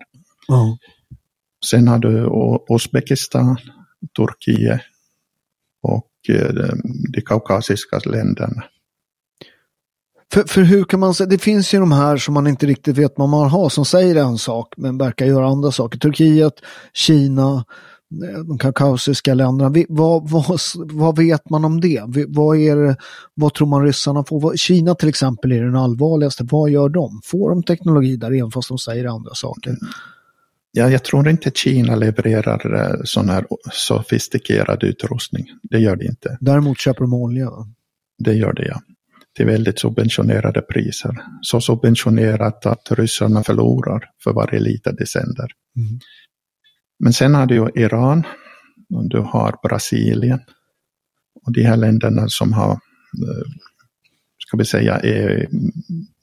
Mm. 0.50 0.78
Sen 1.70 1.88
har 1.88 2.00
du 2.00 2.30
Uzbekistan, 2.76 3.58
Turkiet 4.18 4.82
och 5.84 6.36
eh, 6.36 6.54
de 7.14 7.22
kaukasiska 7.22 8.00
länderna. 8.06 8.64
För, 10.34 10.44
för 10.44 10.62
hur 10.62 10.84
kan 10.84 11.00
man 11.00 11.14
säga, 11.14 11.28
det 11.28 11.38
finns 11.38 11.74
ju 11.74 11.80
de 11.80 11.92
här 11.92 12.18
som 12.18 12.34
man 12.34 12.48
inte 12.48 12.66
riktigt 12.66 12.98
vet 12.98 13.14
vad 13.16 13.30
man 13.30 13.50
har 13.50 13.70
som 13.70 13.86
säger 13.86 14.16
en 14.16 14.38
sak 14.38 14.74
men 14.78 14.98
verkar 14.98 15.26
göra 15.26 15.48
andra 15.48 15.72
saker. 15.72 16.00
Turkiet, 16.00 16.54
Kina, 16.94 17.66
eh, 18.24 18.40
de 18.40 18.58
kaukasiska 18.58 19.34
länderna. 19.34 19.86
Vad, 19.90 20.30
vad, 20.30 20.60
vad 20.76 21.18
vet 21.18 21.50
man 21.50 21.66
om 21.66 21.82
det? 21.82 22.04
Vad, 22.28 22.58
är 22.58 22.76
det, 22.76 22.96
vad 23.34 23.54
tror 23.54 23.68
man 23.68 23.84
ryssarna 23.84 24.24
får? 24.24 24.58
Kina 24.58 24.96
till 24.96 25.10
exempel 25.10 25.52
är 25.52 25.64
den 25.64 25.76
allvarligaste. 25.76 26.48
Vad 26.52 26.70
gör 26.70 26.90
de? 26.90 27.22
Får 27.24 27.50
de 27.50 27.64
teknologi 27.64 28.16
där 28.16 28.32
även 28.32 28.52
fast 28.52 28.70
de 28.70 28.78
säger 28.78 29.06
andra 29.06 29.34
saker? 29.34 29.76
Ja, 30.72 30.90
jag 30.90 31.04
tror 31.04 31.30
inte 31.30 31.52
Kina 31.52 31.96
levererar 31.96 32.76
eh, 32.76 33.02
sån 33.04 33.30
här 33.30 33.46
sofistikerad 33.72 34.84
utrustning. 34.84 35.46
Det 35.64 35.80
gör 35.80 35.96
det 35.96 36.06
inte. 36.06 36.38
Däremot 36.42 36.80
köper 36.80 37.02
de 37.02 37.14
olja? 37.14 37.50
Det 38.18 38.34
gör 38.34 38.54
det, 38.54 38.68
ja 38.68 38.82
till 39.40 39.46
väldigt 39.46 39.80
subventionerade 39.80 40.62
priser. 40.62 41.18
Så 41.42 41.62
subventionerat 41.62 42.66
att 42.66 42.92
ryssarna 42.92 43.44
förlorar 43.44 44.10
för 44.24 44.34
varje 44.34 44.60
liter 44.60 44.92
de 44.92 45.06
sänder. 45.06 45.48
Mm. 45.78 46.00
Men 47.00 47.14
sen 47.14 47.36
har 47.36 47.46
du 47.46 47.56
ju 47.56 47.70
Iran, 47.76 48.24
och 48.94 49.10
du 49.10 49.20
har 49.20 49.56
Brasilien 49.68 50.40
och 51.46 51.54
de 51.54 51.64
här 51.64 51.78
länderna 51.78 52.26
som 52.28 52.54
har, 52.54 52.72
eh, 52.72 53.48
ska 54.48 54.58
vi 54.58 54.66
säga, 54.66 54.98
är 54.98 55.48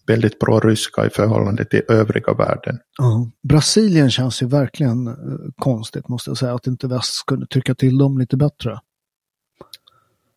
väldigt 0.06 0.40
pro-ryska 0.40 1.06
i 1.06 1.10
förhållande 1.10 1.64
till 1.64 1.82
övriga 1.88 2.32
världen. 2.34 2.78
Ja. 2.98 3.30
Brasilien 3.42 4.10
känns 4.10 4.42
ju 4.42 4.46
verkligen 4.46 5.06
eh, 5.06 5.14
konstigt 5.56 6.08
måste 6.08 6.30
jag 6.30 6.38
säga, 6.38 6.54
att 6.54 6.66
inte 6.66 6.86
väst 6.86 7.14
skulle 7.14 7.46
tycka 7.46 7.74
till 7.74 7.98
dem 7.98 8.18
lite 8.18 8.36
bättre. 8.36 8.80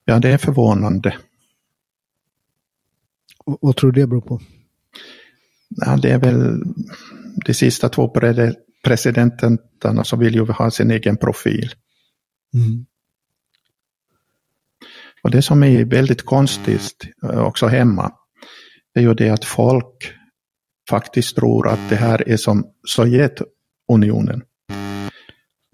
Ja, 0.06 0.20
det 0.20 0.30
är 0.30 0.38
förvånande. 0.38 1.18
Vad 3.46 3.76
tror 3.76 3.92
du 3.92 4.02
det 4.02 4.08
beror 4.08 4.22
på? 4.22 4.42
Ja, 5.70 5.98
det 5.98 6.12
är 6.12 6.20
väl 6.20 6.64
de 7.46 7.54
sista 7.54 7.90
två 7.90 8.14
presidenterna 8.84 10.04
som 10.04 10.20
vill 10.20 10.36
ju 10.36 10.46
ha 10.46 10.72
sin 10.72 10.92
egen 10.92 11.18
profil. 11.18 11.72
Mm. 12.54 12.86
Och 15.24 15.32
det 15.32 15.42
som 15.42 15.64
är 15.64 15.86
väldigt 15.86 16.26
konstigt 16.26 17.04
eh, 17.24 17.40
också 17.40 17.68
hemma, 17.68 18.12
är 18.94 19.02
ju 19.02 19.14
det 19.14 19.30
att 19.30 19.46
folk 19.46 20.14
faktiskt 20.90 21.36
tror 21.36 21.68
att 21.68 21.90
det 21.90 21.96
här 21.96 22.30
är 22.30 22.38
som 22.38 22.68
Sovjetunionen. 22.88 24.44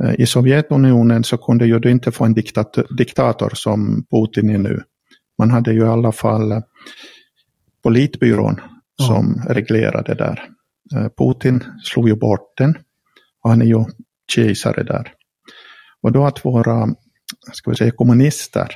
Eh, 0.04 0.14
I 0.18 0.26
Sovjetunionen 0.26 1.24
så 1.24 1.38
kunde 1.38 1.66
ju 1.66 1.80
du 1.80 1.92
inte 1.92 2.12
få 2.12 2.26
en 2.26 2.34
diktator, 2.34 2.88
diktator 2.98 3.52
som 3.54 4.06
Putin 4.12 4.50
är 4.50 4.58
nu. 4.58 4.84
Man 5.38 5.52
hade 5.52 5.74
ju 5.74 5.80
i 5.80 5.88
alla 5.88 6.12
fall 6.12 6.62
politbyrån 7.84 8.62
som 9.02 9.44
ja. 9.48 9.54
reglerade 9.54 10.14
där. 10.14 10.50
Eh, 10.96 11.10
Putin 11.18 11.64
slog 11.84 12.10
ju 12.10 12.16
bort 12.16 12.58
den 12.58 12.78
och 13.44 13.50
han 13.50 13.62
är 13.62 13.66
ju 13.66 13.86
kejsare 14.32 14.84
där. 14.84 15.14
Och 16.02 16.12
då 16.12 16.26
att 16.26 16.46
våra 16.46 16.88
ska 17.54 17.70
vi 17.70 17.78
säga, 17.78 17.92
kommunister 17.92 18.68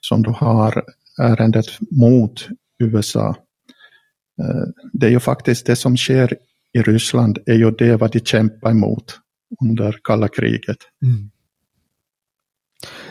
som 0.00 0.22
då 0.22 0.30
har 0.30 0.84
ärendet 1.22 1.66
mot 1.90 2.48
USA. 2.78 3.36
Eh, 4.42 4.64
det 4.92 5.06
är 5.06 5.10
ju 5.10 5.20
faktiskt 5.20 5.66
det 5.66 5.76
som 5.76 5.96
sker 5.96 6.36
i 6.72 6.82
Ryssland 6.82 7.38
är 7.46 7.54
ju 7.54 7.70
det 7.70 7.96
vad 7.96 8.12
de 8.12 8.20
kämpar 8.20 8.70
emot 8.70 9.18
under 9.62 9.98
kalla 10.02 10.28
kriget. 10.28 10.78
Mm. 11.02 11.30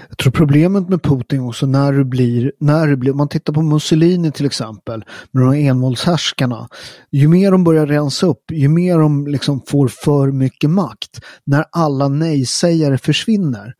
Jag 0.09 0.17
tror 0.17 0.31
problemet 0.31 0.89
med 0.89 1.03
Putin 1.03 1.39
också 1.39 1.65
när 1.65 1.93
det 1.93 2.05
blir, 2.05 2.51
när 2.59 2.87
det 2.87 2.97
blir, 2.97 3.11
om 3.11 3.17
man 3.17 3.27
tittar 3.27 3.53
på 3.53 3.61
Mussolini 3.61 4.31
till 4.31 4.45
exempel, 4.45 5.03
med 5.31 5.43
de 5.43 5.53
här 5.53 5.69
envåldshärskarna. 5.69 6.67
Ju 7.11 7.27
mer 7.27 7.51
de 7.51 7.63
börjar 7.63 7.87
rensa 7.87 8.27
upp, 8.27 8.51
ju 8.51 8.67
mer 8.67 8.97
de 8.97 9.27
liksom 9.27 9.61
får 9.67 9.87
för 9.87 10.31
mycket 10.31 10.69
makt, 10.69 11.19
när 11.45 11.65
alla 11.71 12.07
nej-sägare 12.07 12.97
försvinner. 12.97 13.73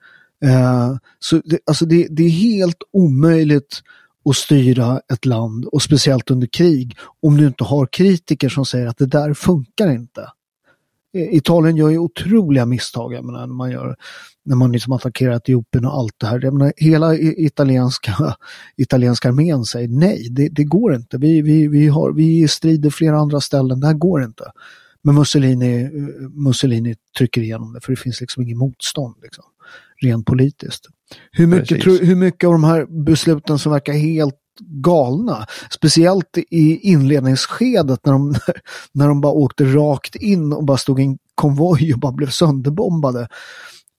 Eh, 0.46 0.96
så 1.20 1.42
det, 1.46 1.60
alltså 1.66 1.86
det, 1.86 2.08
det 2.10 2.24
är 2.24 2.30
helt 2.30 2.84
omöjligt 2.94 3.82
att 4.26 4.36
styra 4.36 5.02
ett 5.14 5.26
land 5.26 5.66
och 5.66 5.82
speciellt 5.82 6.32
under 6.32 6.48
krig 6.48 6.98
om 7.22 7.38
du 7.38 7.48
inte 7.48 7.64
har 7.64 7.86
kritiker 7.86 8.50
som 8.50 8.66
säger 8.66 8.88
att 8.88 8.98
det 8.98 9.06
där 9.06 9.34
funkar 9.34 9.92
inte. 9.92 10.30
Italien 11.14 11.78
gör 11.78 11.90
ju 11.90 11.98
otroliga 11.98 12.66
misstag 12.66 13.14
jag 13.14 13.26
menar, 13.26 13.40
när 13.40 13.54
man 13.54 13.72
gör 13.72 13.96
när 14.46 14.56
man 14.56 14.72
liksom 14.72 14.94
attackerar 14.94 15.36
Etiopien 15.36 15.86
och 15.86 15.94
allt 15.94 16.16
det 16.18 16.28
här. 16.28 16.40
Jag 16.44 16.54
menar, 16.54 16.74
hela 16.78 17.16
italienska, 17.18 18.36
italienska 18.78 19.28
armén 19.28 19.66
säger 19.66 19.88
nej, 19.88 20.28
det, 20.32 20.50
det 20.50 20.64
går 20.64 20.96
inte. 20.96 21.18
Vi, 21.18 21.42
vi, 21.42 21.68
vi, 21.68 21.88
har, 21.88 22.12
vi 22.12 22.48
strider 22.48 22.90
flera 22.90 23.18
andra 23.18 23.42
ställen, 23.42 23.80
det 23.80 23.88
här 23.88 23.94
går 23.94 24.24
inte. 24.24 24.52
Men 25.02 25.16
Mussolini, 25.16 25.84
eh, 25.84 25.90
Mussolini 26.30 26.96
trycker 27.18 27.42
igenom 27.42 27.74
det 27.74 27.82
för 27.82 27.92
det 27.92 28.00
finns 28.00 28.22
liksom 28.22 28.44
inget 28.44 28.58
motstånd. 28.58 29.16
Liksom, 29.24 29.44
rent 30.04 30.26
politiskt. 30.26 30.86
Hur 31.32 31.48
mycket, 31.48 31.82
tro, 31.82 31.98
hur 31.98 32.16
mycket 32.16 32.48
av 32.48 32.54
de 32.54 32.64
här 32.64 33.04
besluten 33.06 33.60
som 33.60 33.72
verkar 33.72 33.94
helt 33.94 34.36
galna. 34.60 35.46
Speciellt 35.72 36.38
i 36.38 36.78
inledningsskedet 36.78 38.06
när 38.06 38.14
de, 38.14 38.36
när 38.94 39.08
de 39.08 39.22
bara 39.22 39.34
åkte 39.34 39.64
rakt 39.66 40.16
in 40.16 40.54
och 40.54 40.66
bara 40.66 40.78
stod 40.78 41.00
i 41.00 41.04
en 41.04 41.18
konvoj 41.36 41.94
och 41.94 42.00
bara 42.00 42.12
blev 42.12 42.30
sönderbombade. 42.30 43.28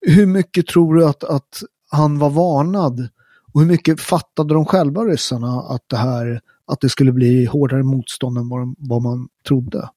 Hur 0.07 0.27
mycket 0.27 0.67
tror 0.67 0.95
du 0.95 1.07
att, 1.07 1.25
att 1.25 1.63
han 1.91 2.19
var 2.19 2.31
varnad? 2.31 3.09
Och 3.53 3.61
hur 3.61 3.69
mycket 3.69 4.01
fattade 4.01 4.55
de 4.55 4.67
själva 4.67 5.03
ryssarna 5.03 5.61
att 5.61 5.83
det 5.87 5.97
här 5.97 6.41
att 6.67 6.81
det 6.81 6.89
skulle 6.89 7.13
bli 7.13 7.45
hårdare 7.45 7.83
motstånd 7.83 8.39
än 8.39 8.49
vad, 8.49 8.75
vad 8.79 9.03
man 9.03 9.29
trodde? 9.49 9.89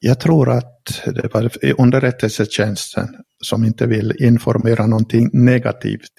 Jag 0.00 0.20
tror 0.20 0.50
att 0.50 1.02
det 1.06 1.34
var 1.34 1.50
underrättelsetjänsten 1.78 3.08
som 3.44 3.64
inte 3.64 3.86
vill 3.86 4.12
informera 4.22 4.86
någonting 4.86 5.30
negativt 5.32 6.12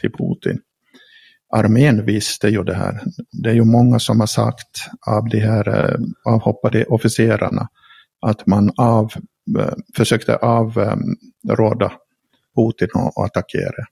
till 0.00 0.12
Putin. 0.12 0.58
Armén 1.54 2.04
visste 2.04 2.48
ju 2.48 2.62
det 2.62 2.74
här. 2.74 3.00
Det 3.42 3.50
är 3.50 3.54
ju 3.54 3.64
många 3.64 3.98
som 3.98 4.20
har 4.20 4.26
sagt 4.26 4.88
av 5.06 5.28
de 5.28 5.40
här 5.40 5.68
eh, 5.68 5.98
avhoppade 6.24 6.84
officerarna 6.84 7.68
att 8.26 8.46
man 8.46 8.70
av, 8.76 9.12
eh, 9.58 9.74
försökte 9.96 10.36
avråda 10.36 11.92
Putin 12.56 12.88
att 12.94 13.24
attackera. 13.24 13.84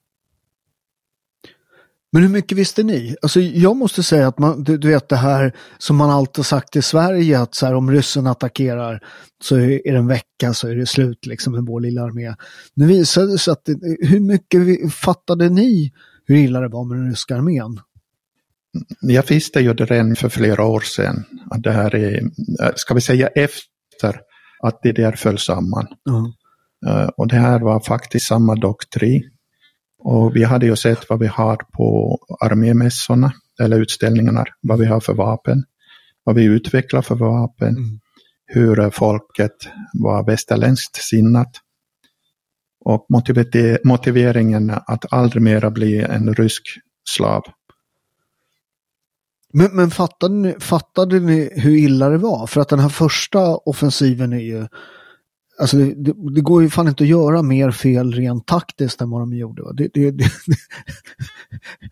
Men 2.15 2.23
hur 2.23 2.29
mycket 2.29 2.57
visste 2.57 2.83
ni? 2.83 3.15
Alltså 3.21 3.39
jag 3.39 3.75
måste 3.77 4.03
säga 4.03 4.27
att 4.27 4.39
man, 4.39 4.63
du, 4.63 4.77
du 4.77 4.87
vet 4.87 5.09
det 5.09 5.15
här 5.15 5.53
som 5.77 5.95
man 5.95 6.09
alltid 6.09 6.45
sagt 6.45 6.75
i 6.75 6.81
Sverige 6.81 7.39
att 7.39 7.55
så 7.55 7.65
här, 7.65 7.73
om 7.73 7.91
ryssen 7.91 8.27
attackerar 8.27 8.99
så 9.43 9.55
är 9.55 9.91
det 9.91 9.97
en 9.97 10.07
vecka 10.07 10.53
så 10.53 10.67
är 10.67 10.75
det 10.75 10.85
slut 10.85 11.25
liksom 11.25 11.53
med 11.53 11.65
vår 11.65 11.81
lilla 11.81 12.03
armé. 12.03 12.35
Nu 12.73 12.87
visade 12.87 13.31
det 13.31 13.37
sig 13.37 13.51
att 13.51 13.65
det, 13.65 13.97
hur 14.07 14.19
mycket 14.19 14.93
fattade 14.93 15.49
ni 15.49 15.93
hur 16.25 16.35
illa 16.35 16.59
det 16.59 16.67
var 16.67 16.85
med 16.85 16.97
den 16.97 17.09
ryska 17.09 17.35
armén? 17.35 17.79
Jag 19.01 19.27
visste 19.27 19.59
ju 19.59 19.73
det 19.73 19.85
redan 19.85 20.15
för 20.15 20.29
flera 20.29 20.65
år 20.65 20.81
sedan. 20.81 21.23
Att 21.51 21.63
det 21.63 21.71
här 21.71 21.95
är, 21.95 22.21
ska 22.75 22.93
vi 22.93 23.01
säga 23.01 23.27
efter 23.27 24.21
att 24.63 24.83
DDR 24.83 25.15
föll 25.15 25.37
samman. 25.37 25.87
Uh, 26.87 27.07
och 27.17 27.27
det 27.27 27.35
här 27.37 27.59
var 27.59 27.79
faktiskt 27.79 28.27
samma 28.27 28.55
doktrin. 28.55 29.31
Och 30.07 30.35
vi 30.35 30.43
hade 30.43 30.65
ju 30.65 30.75
sett 30.75 31.09
vad 31.09 31.19
vi 31.19 31.27
har 31.27 31.55
på 31.55 32.17
armémässorna, 32.41 33.33
eller 33.61 33.79
utställningarna, 33.79 34.45
vad 34.61 34.79
vi 34.79 34.85
har 34.85 34.99
för 34.99 35.13
vapen, 35.13 35.63
vad 36.23 36.35
vi 36.35 36.43
utvecklar 36.43 37.01
för 37.01 37.15
vapen, 37.15 37.67
Mm. 37.77 37.99
hur 38.45 38.89
folket 38.89 39.55
var 39.93 40.25
västerländskt 40.25 40.95
sinnat. 40.95 41.51
Och 42.85 43.05
motiveringen 43.83 44.69
att 44.69 45.13
aldrig 45.13 45.43
mera 45.43 45.71
bli 45.71 46.01
en 46.01 46.33
rysk 46.33 46.63
slav. 47.09 47.43
Men, 49.53 49.75
men 49.75 49.91
fattade, 49.91 50.33
ni, 50.33 50.55
fattade 50.59 51.19
ni 51.19 51.49
hur 51.55 51.77
illa 51.77 52.09
det 52.09 52.17
var? 52.17 52.47
För 52.47 52.61
att 52.61 52.69
den 52.69 52.79
här 52.79 52.89
första 52.89 53.55
offensiven 53.55 54.33
är 54.33 54.39
ju 54.39 54.67
Alltså 55.59 55.77
det, 55.77 55.93
det, 55.93 56.13
det 56.35 56.41
går 56.41 56.61
ju 56.61 56.69
fan 56.69 56.87
inte 56.87 57.03
att 57.03 57.09
göra 57.09 57.41
mer 57.41 57.71
fel 57.71 58.13
rent 58.13 58.47
taktiskt 58.47 59.01
än 59.01 59.09
vad 59.09 59.21
de 59.21 59.33
gjorde. 59.33 59.63
va? 59.63 59.71
Det, 59.73 59.89
det, 59.93 60.11
det, 60.11 60.25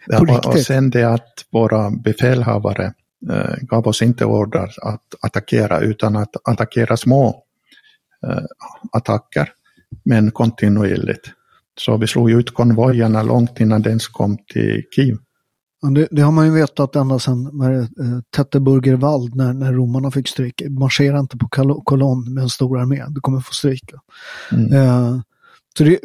Ja, 0.08 0.20
och, 0.20 0.48
och 0.48 0.60
sen 0.60 0.90
det 0.90 1.04
att 1.04 1.46
våra 1.52 1.92
befälhavare 1.92 2.94
eh, 3.32 3.56
gav 3.62 3.88
oss 3.88 4.02
inte 4.02 4.26
order 4.26 4.72
att 4.82 5.16
attackera 5.22 5.80
utan 5.80 6.16
att 6.16 6.50
attackera 6.50 6.98
små 6.98 7.44
eh, 8.28 8.44
attacker, 8.92 9.50
men 10.06 10.32
kontinuerligt. 10.32 11.32
Så 11.80 11.98
vi 11.98 12.08
slog 12.08 12.32
ut 12.32 12.54
konvojerna 12.54 13.24
långt 13.24 13.60
innan 13.60 13.82
den 13.82 13.90
ens 13.90 14.08
kom 14.08 14.38
till 14.38 14.84
Kiev. 14.96 15.18
Det, 15.92 16.08
det 16.12 16.22
har 16.22 16.32
man 16.32 16.46
ju 16.46 16.52
vetat 16.52 16.96
ända 16.96 17.20
sedan 17.20 17.62
eh, 17.62 18.20
Tetteburger 18.36 18.96
Wald 18.96 19.36
när, 19.36 19.54
när 19.54 19.74
romarna 19.74 20.12
fick 20.12 20.28
stryk. 20.28 20.62
Marschera 20.70 21.20
inte 21.20 21.38
på 21.38 21.48
kolonn 21.84 22.34
med 22.34 22.42
en 22.42 22.50
stor 22.50 22.80
armé, 22.80 23.04
du 23.10 23.22
kommer 23.22 23.40
få 23.40 23.54
stryka. 23.54 24.00
Mm. 24.52 24.74
Eh, 24.74 25.20
så 25.78 25.84
det, 25.84 26.00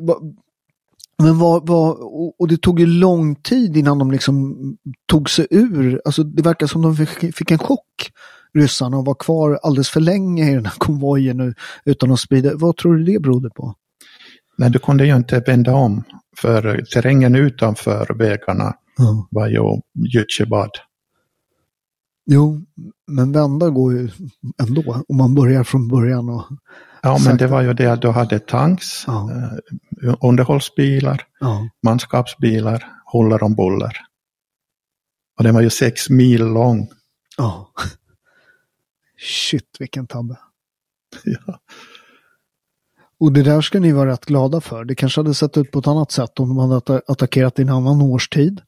men 1.22 1.38
vad, 1.38 1.66
vad, 1.66 1.96
och, 2.38 2.48
det 2.48 2.56
tog 2.56 2.80
ju 2.80 2.86
lång 2.86 3.34
tid 3.34 3.76
innan 3.76 3.98
de 3.98 4.10
liksom 4.10 4.56
tog 5.06 5.30
sig 5.30 5.46
ur, 5.50 6.02
alltså 6.04 6.22
det 6.22 6.42
verkar 6.42 6.66
som 6.66 6.82
de 6.82 6.96
fick, 6.96 7.36
fick 7.36 7.50
en 7.50 7.58
chock, 7.58 8.12
ryssarna, 8.54 8.96
och 8.96 9.04
var 9.04 9.14
kvar 9.14 9.58
alldeles 9.62 9.88
för 9.88 10.00
länge 10.00 10.50
i 10.50 10.54
den 10.54 10.66
här 10.66 10.74
konvojen 10.78 11.36
nu, 11.36 11.54
utan 11.84 12.12
att 12.12 12.20
sprida. 12.20 12.50
Vad 12.54 12.76
tror 12.76 12.96
du 12.96 13.04
det 13.04 13.22
berodde 13.22 13.50
på? 13.50 13.74
Men 14.56 14.72
du 14.72 14.78
kunde 14.78 15.06
ju 15.06 15.16
inte 15.16 15.40
vända 15.40 15.74
om, 15.74 16.04
för 16.36 16.84
terrängen 16.92 17.34
utanför 17.34 18.14
vägarna 18.14 18.74
Ja. 18.98 19.28
var 19.30 19.46
ju 19.48 19.80
gyttjebad. 19.94 20.70
Jo, 22.30 22.60
men 23.06 23.32
vända 23.32 23.70
går 23.70 23.92
ju 23.92 24.10
ändå 24.62 25.04
om 25.08 25.16
man 25.16 25.34
börjar 25.34 25.64
från 25.64 25.88
början. 25.88 26.28
Och, 26.28 26.44
Ja, 27.02 27.18
men 27.24 27.36
det 27.36 27.46
var 27.46 27.62
ju 27.62 27.72
det 27.74 27.86
att 27.92 28.02
du 28.02 28.08
hade 28.10 28.38
tanks, 28.38 29.06
Ja. 29.06 29.30
eh, 30.02 30.14
underhållsbilar, 30.20 31.26
ja. 31.40 31.68
manskapsbilar, 31.82 32.92
huller 33.12 33.42
om 33.42 33.54
buller. 33.54 33.96
Och 35.38 35.44
den 35.44 35.54
var 35.54 35.60
ju 35.60 35.70
sex 35.70 36.10
mil 36.10 36.44
lång. 36.44 36.88
Ja. 37.36 37.72
Shit 39.18 39.76
vilken 39.78 40.06
tabbe. 40.06 40.38
Ja. 41.24 41.60
Och 43.20 43.32
det 43.32 43.42
där 43.42 43.60
ska 43.60 43.80
ni 43.80 43.92
vara 43.92 44.10
rätt 44.10 44.24
glada 44.24 44.60
för. 44.60 44.84
Det 44.84 44.94
kanske 44.94 45.20
hade 45.20 45.34
sett 45.34 45.56
ut 45.56 45.70
på 45.70 45.78
ett 45.78 45.86
annat 45.86 46.12
sätt 46.12 46.40
om 46.40 46.48
de 46.48 46.58
hade 46.58 47.02
attackerat 47.06 47.58
i 47.58 47.62
en 47.62 47.68
annan 47.68 48.02
årstid. 48.02 48.60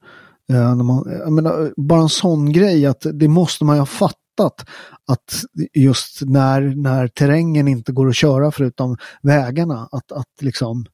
Eh, 0.51 0.77
när 0.77 0.85
man, 0.85 1.05
jag 1.19 1.33
menar, 1.33 1.73
bara 1.77 2.01
en 2.01 2.09
sån 2.09 2.53
grej 2.53 2.87
att 2.87 3.07
det 3.13 3.29
måste 3.29 3.65
man 3.65 3.77
ju 3.77 3.81
ha 3.81 3.87
fattat. 3.87 4.69
Att 5.07 5.45
just 5.75 6.23
när, 6.23 6.61
när 6.61 7.09
terrängen 7.09 7.69
inte 7.69 7.93
går 7.93 8.09
att 8.09 8.17
köra 8.17 8.51
förutom 8.51 8.97
vägarna, 9.23 9.89
att, 9.93 10.13
att 10.13 10.27
liksom 10.41 10.85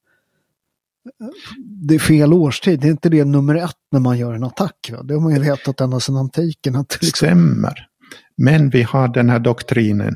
det 1.57 1.95
är 1.95 1.99
fel 1.99 2.33
årstid. 2.33 2.79
Det 2.79 2.87
är 2.87 2.91
inte 2.91 3.09
det 3.09 3.25
nummer 3.25 3.55
ett 3.55 3.75
när 3.91 3.99
man 3.99 4.17
gör 4.17 4.33
en 4.33 4.43
attack. 4.43 4.91
Va? 4.91 5.03
Det 5.03 5.13
har 5.13 5.21
man 5.21 5.33
ju 5.33 5.39
vetat 5.39 5.81
ända 5.81 5.99
sedan 5.99 6.17
antiken. 6.17 6.75
Att 6.75 6.97
liksom, 7.01 7.27
Stämmer. 7.27 7.87
Men 8.37 8.69
vi 8.69 8.83
har 8.83 9.07
den 9.07 9.29
här 9.29 9.39
doktrinen. 9.39 10.15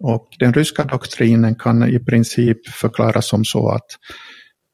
Och 0.00 0.28
den 0.38 0.52
ryska 0.52 0.84
doktrinen 0.84 1.54
kan 1.54 1.88
i 1.88 1.98
princip 1.98 2.68
förklaras 2.68 3.28
som 3.28 3.44
så 3.44 3.68
att 3.68 3.86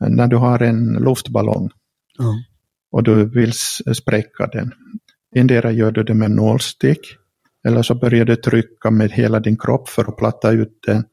när 0.08 0.26
du 0.26 0.36
har 0.36 0.62
en 0.62 0.92
luftballong 0.92 1.70
ja. 2.18 2.34
och 2.92 3.02
du 3.02 3.24
vill 3.24 3.52
spräcka 3.94 4.46
den. 4.46 4.72
Endera 5.36 5.70
gör 5.70 5.92
du 5.92 6.02
det 6.02 6.14
med 6.14 6.30
nålstick 6.30 7.00
eller 7.64 7.82
så 7.82 7.94
börjar 7.94 8.24
du 8.24 8.36
trycka 8.36 8.90
med 8.90 9.10
hela 9.10 9.40
din 9.40 9.56
kropp 9.56 9.88
för 9.88 10.08
att 10.08 10.16
platta 10.16 10.50
ut 10.50 10.78
den 10.86 11.04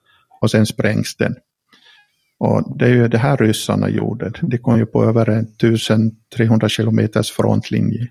och 0.41 0.51
sen 0.51 0.65
sprängs 0.65 1.15
den. 1.15 1.35
Och 2.39 2.77
det 2.77 2.85
är 2.85 2.89
ju 2.89 3.07
det 3.07 3.17
här 3.17 3.37
ryssarna 3.37 3.89
gjorde. 3.89 4.31
De 4.41 4.57
kom 4.57 4.77
ju 4.77 4.85
på 4.85 5.03
över 5.03 5.29
en 5.29 5.45
1300 5.45 6.69
kilometers 6.69 7.31
frontlinje. 7.31 8.07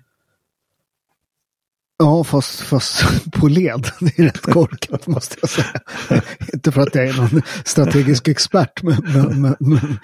Ja, 2.01 2.23
fast, 2.23 2.59
fast 2.59 3.03
på 3.31 3.47
led. 3.47 3.87
Det 3.99 4.19
är 4.19 4.23
rätt 4.23 4.41
korkat 4.41 5.07
måste 5.07 5.35
jag 5.41 5.49
säga. 5.49 5.81
Inte 6.53 6.71
för 6.71 6.81
att 6.81 6.95
jag 6.95 7.07
är 7.07 7.13
någon 7.13 7.41
strategisk 7.65 8.27
expert, 8.27 8.83
men, 8.83 9.01
men, 9.03 9.41
men, 9.41 9.55
men 9.59 9.97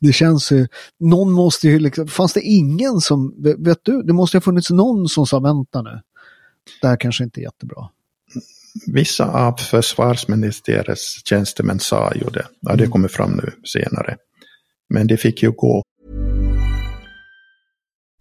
det 0.00 0.12
känns 0.12 0.52
ju... 0.52 0.66
Någon 1.00 1.32
måste 1.32 1.68
ju 1.68 1.78
liksom... 1.78 2.08
Fanns 2.08 2.32
det 2.32 2.40
ingen 2.40 3.00
som... 3.00 3.34
Vet 3.58 3.78
du, 3.82 4.02
det 4.02 4.12
måste 4.12 4.36
ha 4.36 4.40
funnits 4.40 4.70
någon 4.70 5.08
som 5.08 5.26
sa 5.26 5.40
vänta 5.40 5.82
nu. 5.82 6.00
Det 6.80 6.88
här 6.88 6.96
kanske 6.96 7.24
inte 7.24 7.40
är 7.40 7.42
jättebra. 7.42 7.88
Vissa 8.86 9.26
av 9.26 9.56
försvarsministeriets 9.56 11.24
tjänstemän 11.24 11.80
sa 11.80 12.12
ju 12.14 12.30
det. 12.30 12.46
Ja, 12.60 12.76
det 12.76 12.86
kommer 12.86 13.08
fram 13.08 13.32
nu 13.32 13.52
senare. 13.64 14.16
Men 14.88 15.06
det 15.06 15.16
fick 15.16 15.42
ju 15.42 15.50
gå. 15.50 15.82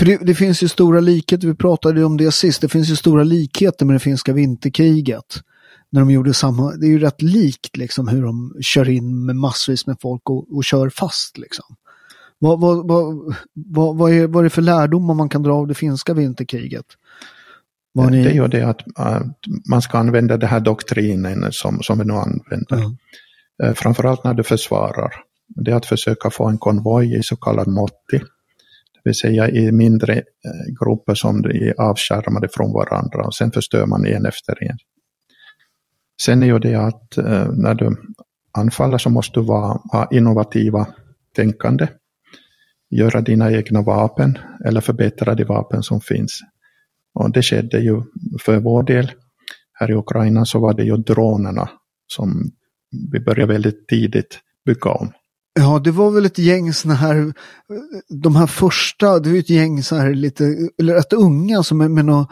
För 0.00 0.06
det, 0.06 0.18
det 0.22 0.34
finns 0.34 0.62
ju 0.62 0.68
stora 0.68 1.00
likheter, 1.00 1.48
vi 1.48 1.54
pratade 1.54 2.00
ju 2.00 2.04
om 2.06 2.16
det 2.16 2.32
sist, 2.32 2.60
det 2.60 2.68
finns 2.68 2.90
ju 2.90 2.96
stora 2.96 3.22
likheter 3.22 3.86
med 3.86 3.94
det 3.94 4.00
finska 4.00 4.32
vinterkriget. 4.32 5.40
När 5.90 6.00
de 6.00 6.10
gjorde 6.10 6.34
samma, 6.34 6.76
det 6.76 6.86
är 6.86 6.90
ju 6.90 6.98
rätt 6.98 7.22
likt 7.22 7.76
liksom 7.76 8.08
hur 8.08 8.22
de 8.22 8.54
kör 8.60 8.88
in 8.88 9.26
med 9.26 9.36
massvis 9.36 9.86
med 9.86 9.96
folk 10.00 10.30
och, 10.30 10.56
och 10.56 10.64
kör 10.64 10.88
fast 10.88 11.38
liksom. 11.38 11.64
Vad, 12.38 12.60
vad, 12.60 12.88
vad, 12.88 13.34
vad, 13.54 13.96
vad, 13.96 14.12
är, 14.12 14.26
vad 14.26 14.40
är 14.40 14.44
det 14.44 14.50
för 14.50 14.62
lärdomar 14.62 15.14
man 15.14 15.28
kan 15.28 15.42
dra 15.42 15.54
av 15.54 15.66
det 15.66 15.74
finska 15.74 16.14
vinterkriget? 16.14 16.86
Var 17.92 18.10
ni... 18.10 18.24
Det 18.24 18.30
är 18.30 18.34
ju 18.34 18.48
det 18.48 18.62
att, 18.62 18.80
att 18.94 19.36
man 19.70 19.82
ska 19.82 19.98
använda 19.98 20.36
den 20.36 20.48
här 20.48 20.60
doktrinen 20.60 21.52
som, 21.52 21.82
som 21.82 21.98
vi 21.98 22.04
nu 22.04 22.12
använder. 22.12 22.96
Eh, 23.62 23.74
Framförallt 23.74 24.24
när 24.24 24.34
du 24.34 24.42
försvarar. 24.42 25.14
Det 25.48 25.70
är 25.70 25.76
att 25.76 25.86
försöka 25.86 26.30
få 26.30 26.48
en 26.48 26.58
konvoj 26.58 27.18
i 27.18 27.22
så 27.22 27.36
kallad 27.36 27.68
motti. 27.68 28.20
Det 29.04 29.10
vill 29.10 29.14
säga 29.14 29.48
i 29.48 29.72
mindre 29.72 30.14
eh, 30.14 30.74
grupper 30.80 31.14
som 31.14 31.44
är 31.44 31.80
avskärmade 31.80 32.48
från 32.48 32.72
varandra 32.72 33.24
och 33.26 33.34
sen 33.34 33.52
förstör 33.52 33.86
man 33.86 34.06
en 34.06 34.26
efter 34.26 34.64
en. 34.70 34.78
Sen 36.22 36.42
är 36.42 36.46
ju 36.46 36.58
det 36.58 36.74
att 36.74 37.18
eh, 37.18 37.52
när 37.52 37.74
du 37.74 37.96
anfaller 38.52 38.98
så 38.98 39.10
måste 39.10 39.40
du 39.40 39.46
vara, 39.46 39.80
ha 39.92 40.08
innovativa 40.10 40.86
tänkande. 41.36 41.88
Göra 42.90 43.20
dina 43.20 43.52
egna 43.52 43.82
vapen 43.82 44.38
eller 44.64 44.80
förbättra 44.80 45.34
de 45.34 45.44
vapen 45.44 45.82
som 45.82 46.00
finns. 46.00 46.40
Och 47.14 47.32
det 47.32 47.42
skedde 47.42 47.78
ju 47.78 48.02
för 48.40 48.60
vår 48.60 48.82
del. 48.82 49.12
Här 49.72 49.90
i 49.90 49.94
Ukraina 49.94 50.44
så 50.44 50.60
var 50.60 50.74
det 50.74 50.84
ju 50.84 50.96
dronerna 50.96 51.70
som 52.06 52.50
vi 53.12 53.20
började 53.20 53.52
väldigt 53.52 53.88
tidigt 53.88 54.40
bygga 54.66 54.90
om. 54.90 55.12
Ja, 55.54 55.78
det 55.78 55.90
var 55.90 56.10
väl 56.10 56.26
ett 56.26 56.38
gäng 56.38 56.72
såna 56.72 56.94
här, 56.94 57.32
de 58.08 58.36
här 58.36 58.46
första, 58.46 59.18
det 59.18 59.28
var 59.28 59.34
ju 59.34 59.40
ett 59.40 59.50
gäng 59.50 59.82
så 59.82 59.96
här 59.96 60.14
lite, 60.14 60.44
eller 60.78 60.94
rätt 60.94 61.12
unga 61.12 61.62
som 61.62 61.80
är 61.80 61.88
med 61.88 62.04
någon, 62.04 62.26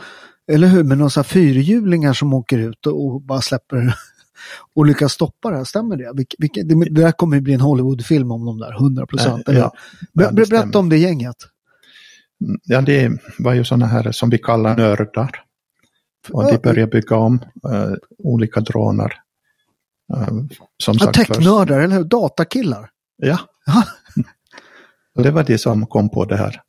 eller 0.52 0.68
hur, 0.68 0.84
med 0.84 0.98
några 0.98 1.24
fyrhjulingar 1.24 2.12
som 2.12 2.34
åker 2.34 2.58
ut 2.58 2.86
och 2.86 3.22
bara 3.22 3.40
släpper 3.40 3.94
och 4.74 4.86
lyckas 4.86 5.12
stoppa 5.12 5.50
det 5.50 5.56
här, 5.56 5.64
stämmer 5.64 5.96
det? 5.96 6.12
Vilke, 6.14 6.36
vilke, 6.38 6.62
det, 6.62 6.74
det 6.74 7.02
där 7.02 7.12
kommer 7.12 7.36
ju 7.36 7.42
bli 7.42 7.54
en 7.54 7.60
Hollywoodfilm 7.60 8.30
om 8.30 8.46
de 8.46 8.58
där, 8.58 8.72
100 8.72 9.06
procent. 9.06 9.48
Eh, 9.48 9.58
ja. 9.58 9.72
Ber, 10.12 10.24
Ja, 10.24 10.32
berätta 10.32 10.78
om 10.78 10.88
det 10.88 10.98
gänget. 10.98 11.36
Ja, 12.64 12.80
det 12.80 13.12
var 13.38 13.54
ju 13.54 13.64
sådana 13.64 13.86
här 13.86 14.12
som 14.12 14.30
vi 14.30 14.38
kallar 14.38 14.76
nördar. 14.76 15.44
Och 16.30 16.44
de 16.44 16.58
började 16.58 16.90
bygga 16.90 17.16
om 17.16 17.40
eh, 17.72 17.92
olika. 18.18 18.60
Eh, 18.60 20.28
som 20.82 20.96
Ja, 20.98 20.98
sagt, 20.98 21.14
technördar, 21.14 21.80
eller 21.80 21.96
hur? 21.96 22.04
Datakillar. 22.04 22.90
Ja, 23.18 23.38
det 25.22 25.30
var 25.30 25.44
det 25.44 25.58
som 25.58 25.86
kom 25.86 26.10
på 26.10 26.24
det 26.24 26.36
här. 26.36 26.62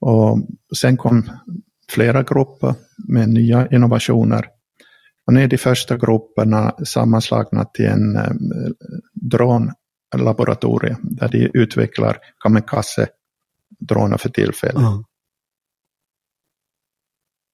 Och 0.00 0.38
sen 0.76 0.96
kom 0.96 1.30
flera 1.88 2.22
grupper 2.22 2.74
med 3.08 3.28
nya 3.28 3.68
innovationer. 3.68 4.48
Och 5.26 5.32
nu 5.32 5.42
är 5.42 5.48
de 5.48 5.58
första 5.58 5.96
grupperna 5.96 6.74
sammanslagna 6.84 7.64
till 7.64 7.86
en 7.86 8.16
eh, 8.16 8.32
dronlaboratorie 9.12 10.96
där 11.02 11.28
de 11.28 11.50
utvecklar 11.54 12.18
kamikaze-droner 12.38 14.16
för 14.16 14.28
tillfället. 14.28 14.82
Ja. 14.82 15.04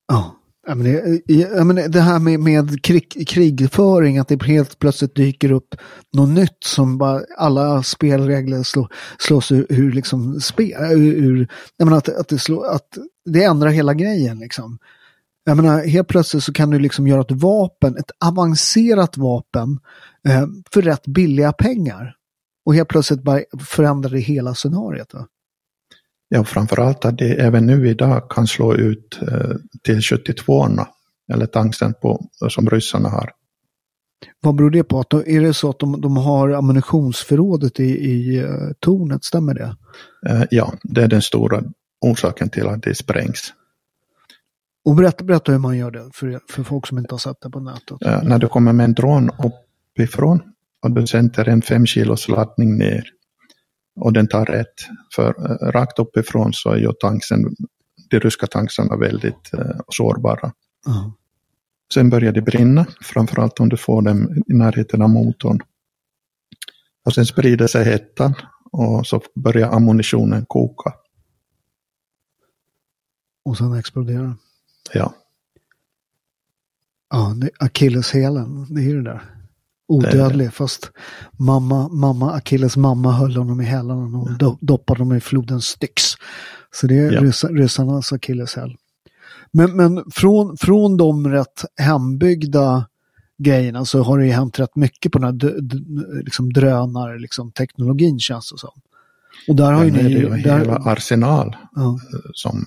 Ja. 0.09 0.40
Ja, 0.71 0.75
men 0.75 0.85
det, 0.93 1.23
ja, 1.27 1.65
men 1.65 1.91
det 1.91 2.01
här 2.01 2.19
med, 2.19 2.41
med 2.41 2.83
krig, 2.83 3.29
krigföring, 3.29 4.19
att 4.19 4.29
det 4.29 4.43
helt 4.43 4.79
plötsligt 4.79 5.15
dyker 5.15 5.53
upp 5.53 5.75
något 6.13 6.29
nytt 6.29 6.65
som 6.65 6.99
bara 6.99 7.23
alla 7.39 7.83
spelregler 7.83 8.63
slå, 8.63 8.89
slås 9.19 9.53
ur, 9.53 9.67
ur 9.69 9.93
liksom 9.93 10.41
spel, 10.41 10.83
ur, 10.93 11.15
ur, 11.15 11.49
jag 11.77 11.85
menar 11.85 11.99
att, 11.99 12.09
att, 12.09 12.29
det 12.29 12.39
slå, 12.39 12.63
att 12.63 12.99
det 13.25 13.45
ändrar 13.45 13.71
hela 13.71 13.95
grejen 13.95 14.39
liksom. 14.39 14.79
Jag 15.45 15.57
menar, 15.57 15.87
helt 15.87 16.09
plötsligt 16.09 16.45
så 16.45 16.53
kan 16.53 16.71
du 16.71 16.79
liksom 16.79 17.07
göra 17.07 17.21
ett 17.21 17.43
vapen, 17.43 17.97
ett 17.97 18.11
avancerat 18.25 19.17
vapen 19.17 19.79
eh, 20.29 20.47
för 20.73 20.83
rätt 20.83 21.07
billiga 21.07 21.53
pengar. 21.53 22.15
Och 22.67 22.75
helt 22.75 22.89
plötsligt 22.89 23.23
bara 23.23 23.41
förändrar 23.61 24.11
det 24.11 24.21
hela 24.21 24.55
scenariot. 24.55 25.15
Va? 25.15 25.27
Ja, 26.33 26.45
framförallt 26.45 27.05
att 27.05 27.19
det 27.19 27.41
även 27.41 27.67
nu 27.67 27.89
idag 27.89 28.31
kan 28.31 28.47
slå 28.47 28.75
ut 28.75 29.19
eh, 29.23 29.57
till 29.83 30.03
72 30.03 30.69
eller 31.33 31.47
tanksen 31.47 31.95
på, 32.03 32.27
som 32.49 32.71
ryssarna 32.71 33.09
har. 33.09 33.31
Vad 34.41 34.55
beror 34.55 34.71
det 34.71 34.85
på? 34.85 35.01
Att 35.01 35.11
de, 35.11 35.23
är 35.27 35.41
det 35.41 35.55
så 35.55 35.71
att 35.71 35.79
de, 35.79 36.01
de 36.01 36.17
har 36.17 36.51
ammunitionsförrådet 36.51 37.81
i, 37.81 37.85
i 37.85 38.39
eh, 38.39 38.71
tornet, 38.81 39.25
stämmer 39.25 39.55
det? 39.55 39.77
Eh, 40.29 40.43
ja, 40.51 40.73
det 40.83 41.03
är 41.03 41.09
den 41.09 41.23
stora 41.23 41.63
orsaken 42.01 42.51
till 42.51 42.67
att 42.67 42.83
det 42.83 42.95
sprängs. 42.95 43.55
Och 44.85 44.95
berätta, 44.95 45.25
berätta 45.25 45.53
hur 45.53 45.59
man 45.59 45.79
gör 45.79 45.91
det 45.91 46.11
för, 46.15 46.41
för 46.51 46.63
folk 46.63 46.87
som 46.87 46.99
inte 46.99 47.15
har 47.15 47.19
sett 47.19 47.41
det 47.41 47.51
på 47.51 47.61
nätet. 47.61 48.03
Eh, 48.05 48.23
när 48.23 48.39
du 48.39 48.49
kommer 48.49 48.73
med 48.73 48.85
en 48.85 48.95
dron 48.95 49.31
uppifrån 49.31 50.43
och 50.83 50.91
du 50.91 51.07
sänder 51.07 51.49
en 51.49 51.63
5 51.63 51.87
kilos 51.87 52.29
laddning 52.29 52.79
ner 52.79 53.05
och 53.97 54.13
den 54.13 54.29
tar 54.29 54.47
rätt. 54.47 54.75
För 55.15 55.29
eh, 55.29 55.71
rakt 55.71 55.99
uppifrån 55.99 56.53
så 56.53 56.71
är 56.71 56.77
ju 56.77 56.93
tanksen, 56.93 57.57
de 58.11 58.21
ryska 58.21 58.47
tanksarna 58.47 58.97
väldigt 58.97 59.55
eh, 59.55 59.81
sårbara. 59.89 60.53
Ja. 60.87 61.13
Sen 61.95 62.11
börjar 62.11 62.33
det 62.33 62.43
brinna, 62.43 62.87
framförallt 63.03 63.61
om 63.61 63.69
du 63.69 63.77
får 63.77 64.03
dem 64.03 64.43
i 64.47 64.53
närheten 64.53 65.03
av 65.03 65.11
motorn. 65.11 65.61
Och 67.05 67.15
sen 67.15 67.27
sprider 67.27 67.67
sig 67.67 67.85
hettan 67.85 68.35
och 68.73 69.07
så 69.07 69.23
börjar 69.35 69.71
ammunitionen 69.71 70.45
koka. 70.47 70.95
Och 73.45 73.57
sen 73.57 73.75
exploderar 73.75 74.35
Ja, 74.93 75.15
Ja, 77.11 77.35
det 77.37 77.47
är 77.47 77.53
akilleshälen, 77.59 78.67
det 78.75 78.81
är 78.81 78.85
ju 78.85 79.03
det 79.03 79.11
där. 79.11 79.40
Odödlig, 79.91 80.53
fast 80.53 80.91
mamma, 81.39 81.89
mamma, 81.89 82.33
Achilles 82.33 82.77
mamma 82.77 83.13
höll 83.13 83.37
honom 83.37 83.61
i 83.61 83.65
hälarna 83.65 84.19
och 84.19 84.39
do, 84.39 84.59
doppade 84.61 85.01
honom 85.01 85.17
i 85.17 85.21
floden 85.21 85.61
Styx. 85.61 86.03
Så 86.75 86.87
det 86.87 86.99
är 86.99 87.13
Ja. 87.13 87.21
ryssa, 87.21 87.49
ryssarnas 87.49 88.13
akilleshäl. 88.13 88.77
Men, 89.53 89.77
men 89.77 90.05
från, 90.13 90.57
från 90.57 90.97
de 90.97 91.29
rätt 91.29 91.65
hembyggda 91.77 92.87
grejerna 93.39 93.85
så 93.85 94.03
har 94.03 94.19
det 94.19 94.27
ju 94.27 94.33
hänt 94.33 94.59
rätt 94.59 94.77
mycket 94.77 95.13
på 95.13 95.19
den 95.19 95.25
här 95.27 95.33
d- 95.33 95.61
d- 95.61 95.77
liksom 96.25 96.53
drönar, 96.53 97.19
liksom 97.19 97.53
teknologin 97.53 98.19
känns 98.21 98.53
det 98.53 98.59
som. 98.59 98.71
Och 99.49 99.57
där 99.57 99.73
har 99.73 99.85
ju 99.85 99.91
Sen 99.91 99.99
är 100.01 100.05
ni... 100.05 100.15
det 100.15 100.21
ju 100.21 100.29
där, 100.29 100.59
hela 100.59 100.75
arsenal 100.77 101.57
ja, 101.75 101.99
som 102.35 102.65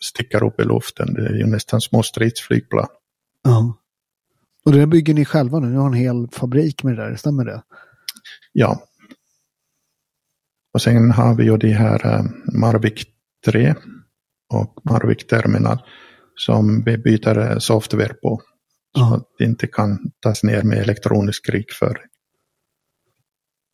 sticker 0.00 0.44
upp 0.44 0.60
i 0.60 0.64
luften. 0.64 1.14
Det 1.14 1.26
är 1.26 1.34
ju 1.34 1.46
nästan 1.46 1.80
små 1.80 2.02
stridsflygplan. 2.02 2.86
ja. 3.44 3.74
Och 4.64 4.72
det 4.72 4.86
bygger 4.86 5.14
ni 5.14 5.24
själva 5.24 5.58
nu, 5.60 5.68
ni 5.68 5.76
har 5.76 5.86
en 5.86 5.92
hel 5.92 6.28
fabrik 6.32 6.82
med 6.82 6.96
det 6.96 7.02
där, 7.02 7.16
stämmer 7.16 7.44
det? 7.44 7.62
Ja. 8.52 8.82
Och 10.74 10.82
sen 10.82 11.10
har 11.10 11.34
vi 11.34 11.44
ju 11.44 11.56
de 11.56 11.72
här 11.72 12.06
eh, 12.06 12.24
Marvik 12.60 13.06
3 13.46 13.74
och 14.52 14.80
Marvik 14.90 15.26
Terminal 15.26 15.78
som 16.34 16.82
vi 16.84 16.98
byter 16.98 17.38
eh, 17.50 17.58
software 17.58 18.14
på. 18.14 18.40
Så 18.96 19.00
Ja. 19.00 19.16
att 19.16 19.26
det 19.38 19.44
inte 19.44 19.66
kan 19.66 19.98
tas 20.22 20.42
ner 20.42 20.62
med 20.62 20.78
elektronisk 20.78 21.46
krigföring. 21.46 22.06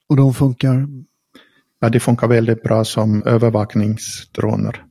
Och 0.09 0.17
de 0.17 0.35
funkar 0.35 0.87
Ja, 1.83 1.89
det 1.89 2.01
funkar 2.01 2.29
väldigt 2.29 2.63
bra 2.63 2.85
som 2.85 3.23
övervakningsdroner. 3.23 4.85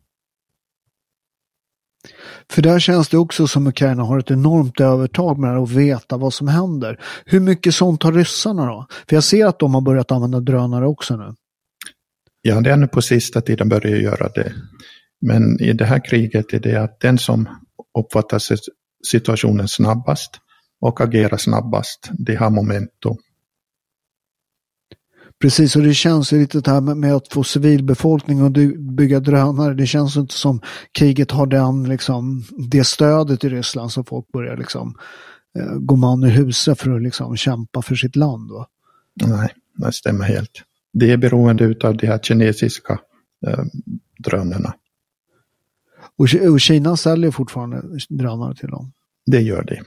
För 2.51 2.61
där 2.61 2.79
känns 2.79 3.09
det 3.09 3.17
också 3.17 3.47
som 3.47 3.67
Ukraina 3.67 4.03
har 4.03 4.19
ett 4.19 4.31
enormt 4.31 4.79
övertag 4.79 5.37
med 5.39 5.57
att 5.57 5.71
veta 5.71 6.17
vad 6.17 6.33
som 6.33 6.47
händer. 6.47 6.99
Hur 7.25 7.39
mycket 7.39 7.75
sånt 7.75 8.03
har 8.03 8.11
ryssarna 8.11 8.65
då? 8.65 8.87
För 9.09 9.15
jag 9.15 9.23
ser 9.23 9.45
att 9.45 9.59
de 9.59 9.73
har 9.73 9.81
börjat 9.81 10.11
använda 10.11 10.39
drönare 10.39 10.87
också 10.87 11.17
nu. 11.17 11.33
Ja, 12.41 12.61
det 12.61 12.71
är 12.71 12.77
nu 12.77 12.87
på 12.87 13.01
sista 13.01 13.41
tiden 13.41 13.69
börjar 13.69 13.97
göra 13.97 14.29
det. 14.29 14.53
Men 15.21 15.61
i 15.61 15.73
det 15.73 15.85
här 15.85 16.05
kriget 16.05 16.53
är 16.53 16.59
det 16.59 16.75
att 16.75 16.99
den 16.99 17.17
som 17.17 17.49
uppfattar 17.99 18.41
situationen 19.07 19.67
snabbast 19.67 20.31
och 20.81 21.01
agerar 21.01 21.37
snabbast, 21.37 22.09
det 22.11 22.35
har 22.35 22.49
momentum. 22.49 23.17
Precis, 25.41 25.75
och 25.75 25.83
det 25.83 25.93
känns 25.93 26.33
ju 26.33 26.39
lite 26.39 26.61
det 26.61 26.71
här 26.71 26.81
med, 26.81 27.13
att 27.13 27.27
få 27.27 27.43
civilbefolkning 27.43 28.43
och 28.43 28.51
bygga 28.77 29.19
drönare. 29.19 29.73
Det 29.73 29.87
känns 29.87 30.17
inte 30.17 30.33
som 30.33 30.61
kriget 30.91 31.31
har 31.31 31.45
den, 31.45 31.89
liksom, 31.89 32.43
det 32.71 32.83
stödet 32.83 33.43
i 33.43 33.49
Ryssland 33.49 33.91
så 33.91 34.03
folk 34.03 34.31
börjar 34.31 34.57
liksom 34.57 34.95
eh, 35.59 35.73
gå 35.79 35.95
man 35.95 36.23
ur 36.23 36.29
huset 36.29 36.79
för 36.79 36.95
att 36.95 37.01
liksom 37.01 37.37
kämpa 37.37 37.81
för 37.81 37.95
sitt 37.95 38.15
land. 38.15 38.51
Va? 38.51 38.67
Nej, 39.13 39.53
det 39.77 39.91
stämmer 39.91 40.25
helt. 40.25 40.63
Det 40.93 41.11
är 41.11 41.17
beroende 41.17 41.75
av 41.83 41.97
de 41.97 42.07
här 42.07 42.19
kinesiska 42.19 42.99
eh, 43.47 43.63
drönarna. 44.17 44.73
Och, 46.17 46.27
och 46.51 46.61
Kina 46.61 46.97
säljer 46.97 47.31
fortfarande 47.31 47.81
drönare 48.09 48.55
till 48.55 48.69
dem. 48.69 48.91
Det 49.25 49.41
gör 49.41 49.63
det. 49.63 49.81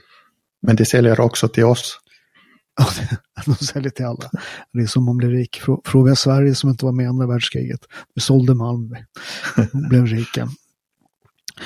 Men 0.61 0.75
det 0.75 0.85
säljer 0.85 1.19
också 1.19 1.47
till 1.47 1.63
oss. 1.63 1.99
De 3.45 3.55
säljer 3.55 3.89
till 3.89 4.05
alla. 4.05 4.29
Det 4.73 4.81
är 4.81 4.85
som 4.85 5.09
om 5.09 5.17
blir 5.17 5.29
rik. 5.29 5.61
Fråga 5.85 6.15
Sverige 6.15 6.55
som 6.55 6.69
inte 6.69 6.85
var 6.85 6.91
med 6.91 7.03
i 7.03 7.07
andra 7.07 7.27
världskriget. 7.27 7.79
Vi 8.15 8.21
sålde 8.21 8.53
Malmö 8.55 8.97
och 9.73 9.89
blev 9.89 10.05
rika. 10.05 10.49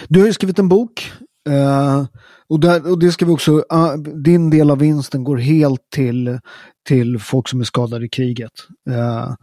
Du 0.07 0.19
har 0.19 0.27
ju 0.27 0.33
skrivit 0.33 0.59
en 0.59 0.69
bok. 0.69 1.11
Eh, 1.49 2.05
och, 2.49 2.59
där, 2.59 2.91
och 2.91 2.99
det 2.99 3.11
ska 3.11 3.25
vi 3.25 3.31
också, 3.31 3.65
ah, 3.69 3.97
din 3.97 4.49
del 4.49 4.71
av 4.71 4.79
vinsten 4.79 5.23
går 5.23 5.37
helt 5.37 5.89
till, 5.89 6.39
till 6.87 7.19
folk 7.19 7.47
som 7.47 7.59
är 7.59 7.63
skadade 7.63 8.05
i 8.05 8.09
kriget. 8.09 8.51
Eh, 8.89 9.33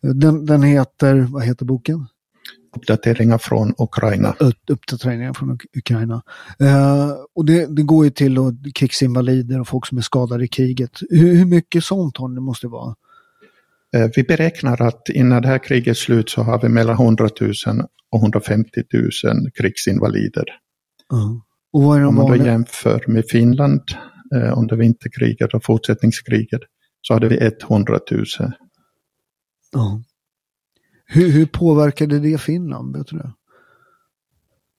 den, 0.00 0.46
den 0.46 0.62
heter, 0.62 1.26
vad 1.30 1.44
heter 1.44 1.64
boken? 1.64 2.06
Uppdateringar 2.76 3.38
från 3.38 3.74
Ukraina. 3.78 4.36
Uppdateringar 4.68 5.32
från 5.32 5.58
Ukraina. 5.76 6.22
Uh, 6.62 7.12
och 7.34 7.44
det, 7.44 7.76
det, 7.76 7.82
går 7.82 8.04
ju 8.04 8.10
till 8.10 8.38
och 8.38 8.52
krigsinvalider 8.74 9.60
och 9.60 9.68
folk 9.68 9.86
som 9.86 9.98
är 9.98 10.02
skadade 10.02 10.44
i 10.44 10.48
kriget. 10.48 11.00
Hur, 11.10 11.34
hur 11.34 11.46
mycket 11.46 11.84
sånt 11.84 12.16
har 12.16 12.28
det 12.28 12.40
måste 12.40 12.66
vara? 12.66 12.94
Uh, 13.96 14.10
vi 14.16 14.22
beräknar 14.22 14.82
att 14.82 15.08
innan 15.08 15.42
det 15.42 15.48
här 15.48 15.58
kriget 15.58 15.96
slut 15.96 16.30
så 16.30 16.42
har 16.42 16.60
vi 16.62 16.68
mellan 16.68 16.94
100 16.94 17.28
000 17.40 17.52
och 18.10 18.20
150 18.20 18.82
000 18.92 19.50
krigsinvalider. 19.54 20.44
Uh. 21.12 21.36
Och 21.72 21.82
vad 21.82 21.96
är 21.96 22.00
de 22.00 22.08
Om 22.08 22.14
man 22.14 22.24
då 22.24 22.30
vanliga? 22.30 22.52
jämför 22.52 23.04
med 23.06 23.24
Finland 23.28 23.82
uh, 24.34 24.58
under 24.58 24.76
vinterkriget 24.76 25.54
och 25.54 25.64
fortsättningskriget 25.64 26.60
så 27.02 27.14
hade 27.14 27.28
vi 27.28 27.50
100 27.62 27.98
000. 28.10 28.24
Ja. 29.72 30.02
Hur, 31.06 31.30
hur 31.30 31.46
påverkade 31.46 32.18
det 32.18 32.40
Finland? 32.40 32.96
Vet 32.96 33.06
du? 33.06 33.22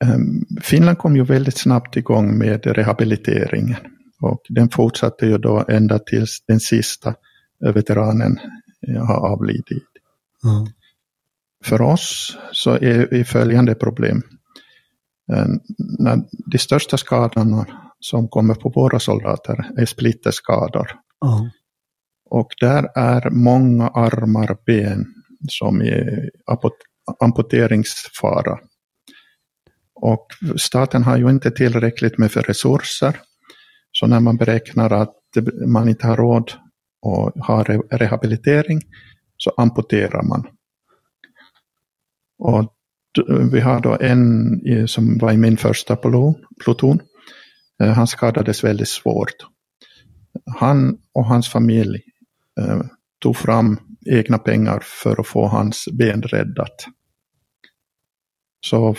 Um, 0.05 0.45
Finland 0.61 0.97
kom 0.97 1.15
ju 1.15 1.23
väldigt 1.23 1.57
snabbt 1.57 1.97
igång 1.97 2.37
med 2.37 2.65
rehabiliteringen. 2.65 3.77
Och 4.21 4.41
den 4.49 4.69
fortsatte 4.69 5.25
ju 5.25 5.37
då 5.37 5.65
ända 5.67 5.99
tills 5.99 6.43
den 6.47 6.59
sista 6.59 7.15
veteranen 7.59 8.39
har 9.07 9.31
avlidit. 9.31 9.87
Ja. 10.43 10.67
För 11.63 11.81
oss 11.81 12.37
så 12.51 12.71
är 12.71 13.07
det 13.11 13.23
följande 13.23 13.75
problem. 13.75 14.21
När 15.99 16.23
de 16.45 16.57
största 16.57 16.97
skadorna 16.97 17.67
som 17.99 18.27
kommer 18.27 18.55
på 18.55 18.69
våra 18.69 18.99
soldater 18.99 19.71
är 19.77 19.85
splitterskador. 19.85 20.91
Ja. 21.21 21.49
Och 22.29 22.47
där 22.59 22.89
är 22.95 23.29
många 23.29 23.87
armar, 23.87 24.57
ben 24.65 25.14
som 25.49 25.81
är 25.81 26.29
amputeringsfara. 27.19 28.59
Och 29.95 30.27
staten 30.57 31.03
har 31.03 31.17
ju 31.17 31.29
inte 31.29 31.51
tillräckligt 31.51 32.17
med 32.17 32.31
för 32.31 32.41
resurser. 32.41 33.19
Så 33.91 34.07
när 34.07 34.19
man 34.19 34.37
beräknar 34.37 34.89
att 34.89 35.15
man 35.67 35.89
inte 35.89 36.07
har 36.07 36.17
råd 36.17 36.51
att 37.05 37.47
ha 37.47 37.63
rehabilitering 37.91 38.81
så 39.37 39.53
amputerar 39.57 40.23
man. 40.23 40.47
Och 42.39 42.71
vi 43.51 43.59
har 43.59 43.79
då 43.79 43.97
en 44.01 44.87
som 44.87 45.17
var 45.17 45.31
i 45.31 45.37
min 45.37 45.57
första 45.57 45.95
pluton. 46.63 46.99
Eh, 47.83 47.91
han 47.91 48.07
skadades 48.07 48.63
väldigt 48.63 48.87
svårt. 48.87 49.35
Han 50.59 50.97
och 51.13 51.25
hans 51.25 51.49
familj 51.49 52.01
eh, 52.59 52.81
tog 53.19 53.37
fram 53.37 53.79
egna 54.05 54.37
pengar 54.37 54.79
för 54.83 55.19
att 55.19 55.27
få 55.27 55.47
hans 55.47 55.85
ben 55.91 56.21
räddat. 56.21 56.85
Så 58.65 58.95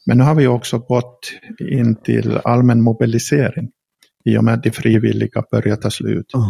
Men 0.06 0.18
nu 0.18 0.24
har 0.24 0.34
vi 0.34 0.46
också 0.46 0.78
gått 0.78 1.32
in 1.70 1.96
till 1.96 2.38
allmän 2.44 2.82
mobilisering 2.82 3.70
i 4.24 4.36
och 4.36 4.44
med 4.44 4.54
att 4.54 4.62
de 4.62 4.70
frivilliga 4.70 5.44
börjar 5.50 5.76
ta 5.76 5.90
slut. 5.90 6.34
Mm. 6.34 6.46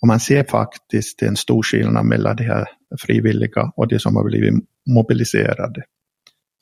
Och 0.00 0.08
man 0.08 0.20
ser 0.20 0.44
faktiskt 0.44 1.22
en 1.22 1.36
stor 1.36 1.62
skillnad 1.62 2.04
mellan 2.04 2.36
de 2.36 2.44
här 2.44 2.66
frivilliga 3.00 3.72
och 3.76 3.88
de 3.88 3.98
som 3.98 4.16
har 4.16 4.24
blivit 4.24 4.54
mobiliserade. 4.86 5.82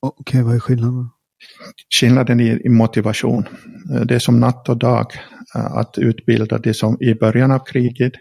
Okej, 0.01 0.21
okay, 0.21 0.43
vad 0.43 0.55
är 0.55 0.61
skillnaden? 0.61 1.09
Skillnaden 2.01 2.41
i, 2.41 2.61
i 2.65 2.69
motivation. 2.69 3.45
Det 4.05 4.15
är 4.15 4.19
som 4.19 4.41
natt 4.41 4.69
och 4.69 4.79
dag 4.79 5.07
att 5.55 5.99
utbilda 5.99 6.59
de 6.59 6.75
som 6.75 6.97
i 7.01 7.15
början 7.15 7.53
av 7.53 7.59
kriget 7.59 8.13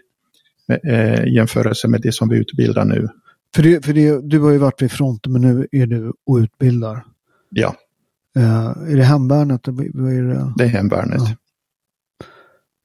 eh, 0.84 1.26
jämförelse 1.26 1.88
med 1.88 2.00
de 2.00 2.12
som 2.12 2.28
vi 2.28 2.36
utbildar 2.36 2.84
nu. 2.84 3.08
För, 3.54 3.62
det, 3.62 3.84
för 3.84 3.92
det, 3.92 4.30
du 4.30 4.40
har 4.40 4.50
ju 4.50 4.58
varit 4.58 4.82
vid 4.82 4.92
fronten 4.92 5.32
men 5.32 5.42
nu 5.42 5.66
är 5.72 5.86
du 5.86 6.12
och 6.26 6.36
utbildar. 6.36 7.04
Ja. 7.50 7.74
Uh, 8.38 8.92
är 8.92 8.96
det 8.96 9.04
hemvärnet? 9.04 9.68
Är 9.68 9.72
det? 9.72 10.52
det 10.56 10.64
är 10.64 10.68
hemvärnet. 10.68 11.22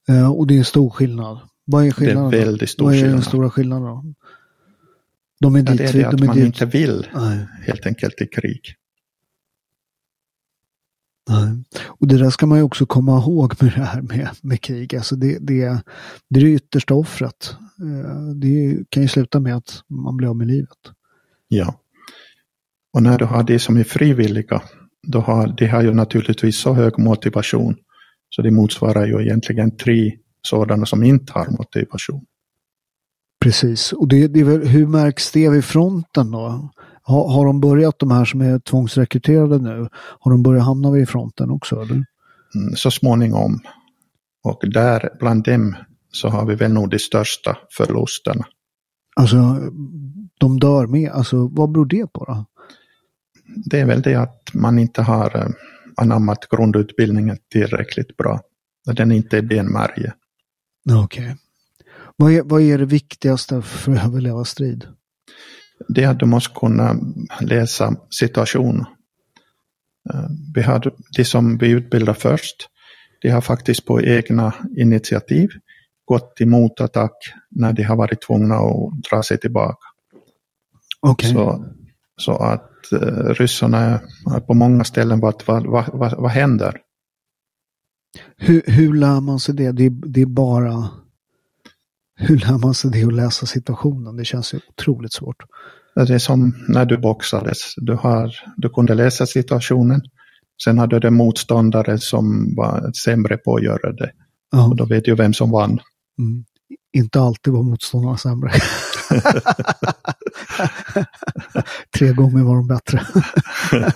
Ja. 0.08 0.14
Uh, 0.14 0.32
och 0.32 0.48
det 0.48 0.58
är 0.58 0.64
stor 0.64 0.89
skillnad. 0.89 1.39
Vad 1.66 1.86
är 1.86 1.91
skillnaden? 1.91 2.32
Det 2.32 2.41
är 2.41 2.46
väldigt 2.46 2.70
stor 2.70 2.86
Vad 2.86 2.93
är 2.93 2.98
skillnad. 2.98 3.16
den 3.16 3.24
stora 3.24 3.50
skillnaden 3.50 3.84
då? 3.88 4.14
De 5.39 5.56
är 5.56 5.60
ja, 5.60 5.66
dit, 5.66 5.78
det 5.78 5.84
är 5.84 5.93
det 5.93 6.00
de 6.00 6.06
att 6.08 6.22
är 6.22 6.26
man 6.26 6.36
dit. 6.36 6.46
inte 6.46 6.66
vill 6.66 7.08
Nej. 7.16 7.48
helt 7.62 7.86
enkelt 7.86 8.22
i 8.22 8.28
krig. 8.28 8.62
Nej. 11.30 11.64
Och 11.86 12.08
det 12.08 12.18
där 12.18 12.30
ska 12.30 12.46
man 12.46 12.58
ju 12.58 12.64
också 12.64 12.86
komma 12.86 13.18
ihåg 13.20 13.54
med 13.62 13.74
det 13.74 13.82
här 13.82 14.02
med, 14.02 14.30
med 14.41 14.62
krig. 14.62 14.96
Alltså 14.96 15.16
det, 15.16 15.38
det, 15.39 15.82
det 16.30 16.39
är 16.39 16.43
det 16.43 16.52
yttersta 16.52 16.93
offret. 16.93 17.56
Det 18.36 18.86
kan 18.89 19.04
ju 19.04 19.10
sluta 19.10 19.39
med 19.39 19.56
att 19.56 19.84
man 19.88 20.18
blir 20.18 20.30
av 20.30 20.36
med 20.36 20.48
livet. 20.48 20.78
Ja. 21.48 21.80
Och 22.93 23.04
när 23.04 23.18
du 23.18 23.26
har 23.26 23.43
de 23.43 23.60
som 23.60 23.78
är 23.78 23.84
frivilliga, 23.84 24.62
då 25.08 25.20
har 25.20 25.47
de 25.47 25.68
har 25.68 25.82
ju 25.82 25.93
naturligtvis 25.93 26.58
så 26.58 26.74
hög 26.74 26.99
motivation. 26.99 27.76
Så 28.30 28.41
det 28.41 28.51
motsvarar 28.51 29.06
ju 29.06 29.22
egentligen 29.22 29.78
tre 29.78 30.12
sådana 30.41 30.86
som 30.86 31.03
inte 31.03 31.34
har 31.34 31.47
motivation. 31.58 32.26
Precis, 33.41 33.93
och 33.93 34.08
det, 34.08 34.28
det 34.28 34.43
väl, 34.43 34.68
hur 34.68 34.88
märks 34.88 35.32
det 35.32 35.49
vid 35.49 35.66
fronten 35.66 36.32
då? 36.32 36.70
Har, 37.01 37.30
har 37.30 37.45
de 37.45 37.62
börjat, 37.62 37.99
de 37.99 38.12
här 38.12 38.26
som 38.26 38.41
är 38.41 38.60
tvångsrekryterade 38.60 39.58
nu, 39.58 39.88
har 40.20 40.32
de 40.32 40.43
börjat 40.43 40.66
hamna 40.66 40.91
vid 40.91 41.10
fronten 41.10 41.51
också? 41.51 41.76
Eller? 41.82 41.95
Mm, 42.56 42.76
så 42.76 42.91
småningom. 42.91 43.60
Och 44.43 44.64
där 44.74 45.10
bland 45.20 45.43
dem 45.43 45.76
så 46.12 46.30
har 46.30 46.45
vi 46.45 46.56
väl 46.56 46.74
nog 46.74 46.89
de 46.89 46.99
största 46.99 47.58
förlusterna. 47.78 48.45
Alltså, 49.16 49.38
de 50.39 50.60
dör 50.60 50.88
med, 50.88 51.12
alltså 51.12 51.47
vad 51.47 51.72
beror 51.72 51.86
det 51.86 52.08
på 52.14 52.26
då? 52.26 52.45
Det 53.48 53.80
är 53.80 53.86
väl 53.86 54.02
det 54.02 54.16
att 54.16 54.54
man 54.54 54.80
inte 54.80 55.02
har 55.02 55.54
anammat 55.98 56.50
grundutbildningen 56.50 57.38
tillräckligt 57.52 58.18
bra. 58.18 58.41
Den 58.86 59.12
inte 59.12 59.38
är 59.38 59.41
benmärge. 59.41 60.14
Okej. 60.91 61.24
Okay. 61.24 61.36
Vad 62.18 62.32
är, 62.32 62.43
vad 62.43 62.62
är 62.62 62.78
det 62.78 62.86
viktigaste 62.86 63.62
för 63.62 63.91
att 63.91 64.06
överleva 64.06 64.46
strid? 64.46 64.88
Det 65.88 66.04
är 66.04 66.10
att 66.10 66.20
du 66.20 66.26
måste 66.26 66.54
kunna 66.60 66.96
läsa 67.41 67.96
situation. 68.10 68.86
Vi 70.56 70.62
har 70.62 70.91
de 71.18 71.26
som 71.26 71.58
vi 71.58 71.70
utbildar 71.70 72.14
först, 72.14 72.70
de 73.22 73.30
har 73.30 73.41
faktiskt 73.41 73.86
på 73.86 74.02
egna 74.02 74.54
initiativ 74.78 75.50
gått 76.06 76.41
emot 76.41 76.82
attack 76.82 77.18
när 77.50 77.74
de 77.74 77.84
har 77.84 77.96
varit 77.96 78.22
tvungna 78.22 78.56
att 78.56 79.04
dra 79.10 79.24
sig 79.24 79.38
tillbaka. 79.38 79.88
Okay. 81.02 81.34
Så, 81.34 81.66
så 82.18 82.38
att 82.38 82.72
uh, 82.93 83.33
ryssarna 83.33 83.99
på 84.47 84.53
många 84.53 84.83
ställen 84.83 85.19
vad, 85.19 85.43
vad, 85.45 85.65
vad, 85.93 86.13
vad 86.17 86.31
händer? 86.31 86.81
Hur, 88.38 88.61
hur 88.65 88.93
lär 88.93 89.21
man 89.21 89.39
sig 89.39 89.55
det? 89.55 89.71
Det, 89.71 89.89
det 89.89 90.21
är 90.21 90.25
bara 90.25 90.89
hur 92.15 92.38
lär 92.38 92.57
man 92.57 92.73
sig 92.73 92.91
det 92.91 93.03
att 93.03 93.13
läsa 93.13 93.45
situationen? 93.45 94.17
Det 94.17 94.25
känns 94.25 94.53
ju 94.53 94.59
otroligt 94.69 95.13
svårt. 95.13 95.43
Det 95.95 96.13
är 96.13 96.19
som 96.19 96.65
när 96.67 96.86
du 96.86 96.97
boxades. 96.97 97.73
Du, 97.77 97.93
har, 97.93 98.31
du 98.57 98.69
kunde 98.69 98.95
läsa 98.95 99.25
situationen. 99.25 100.01
Sen 100.63 100.77
hade 100.77 100.99
du 100.99 101.09
motståndare 101.09 101.97
som 101.97 102.55
var 102.55 102.91
sämre 103.03 103.38
på 103.38 103.55
att 103.55 103.63
göra 103.63 103.93
det. 103.93 104.11
Ja. 104.51 104.67
Och 104.67 104.75
då 104.75 104.86
vet 104.86 105.07
ju 105.07 105.15
vem 105.15 105.33
som 105.33 105.51
vann. 105.51 105.79
Mm. 106.19 106.45
Inte 106.96 107.22
alltid 107.22 107.54
var 107.54 107.64
motståndarna 107.64 108.18
sämre. 108.18 108.52
Tre 111.98 112.14
gånger 112.14 112.43
var 112.43 112.56
de 112.56 112.68
bättre. 112.68 113.02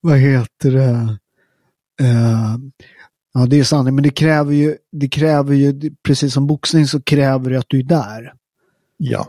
Vad 0.00 0.18
heter 0.18 0.70
det? 0.70 1.18
Uh, 2.02 2.56
ja, 3.34 3.46
det 3.46 3.60
är 3.60 3.64
sant, 3.64 3.94
men 3.94 4.02
det 4.02 4.10
kräver 4.10 4.52
ju, 4.52 4.76
det 4.92 5.08
kräver 5.08 5.54
ju, 5.54 5.90
precis 6.02 6.34
som 6.34 6.46
boxning 6.46 6.86
så 6.86 7.02
kräver 7.02 7.50
det 7.50 7.58
att 7.58 7.68
du 7.68 7.78
är 7.78 7.82
där. 7.82 8.32
Ja. 8.96 9.26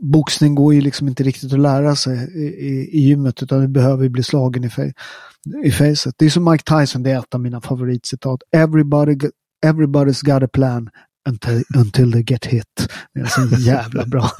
Boxning 0.00 0.54
går 0.54 0.74
ju 0.74 0.80
liksom 0.80 1.08
inte 1.08 1.22
riktigt 1.22 1.52
att 1.52 1.58
lära 1.58 1.96
sig 1.96 2.18
i, 2.34 2.46
i, 2.46 2.88
i 2.92 3.00
gymmet 3.00 3.42
utan 3.42 3.60
du 3.60 3.68
behöver 3.68 4.08
bli 4.08 4.22
slagen 4.22 4.64
i, 4.64 4.70
fe, 4.70 4.92
i 5.64 5.70
facet. 5.70 6.14
Det 6.18 6.26
är 6.26 6.30
som 6.30 6.50
Mike 6.50 6.78
Tyson, 6.78 7.02
det 7.02 7.10
är 7.10 7.18
ett 7.18 7.34
av 7.34 7.40
mina 7.40 7.60
favoritcitat. 7.60 8.42
Everybody, 8.52 9.16
everybody's 9.66 10.24
got 10.24 10.42
a 10.42 10.48
plan 10.52 10.90
until, 11.28 11.62
until 11.76 12.12
they 12.12 12.24
get 12.26 12.44
hit. 12.44 12.88
Det 13.14 13.20
är 13.20 13.26
så 13.26 13.56
jävla 13.60 14.06
bra. 14.06 14.30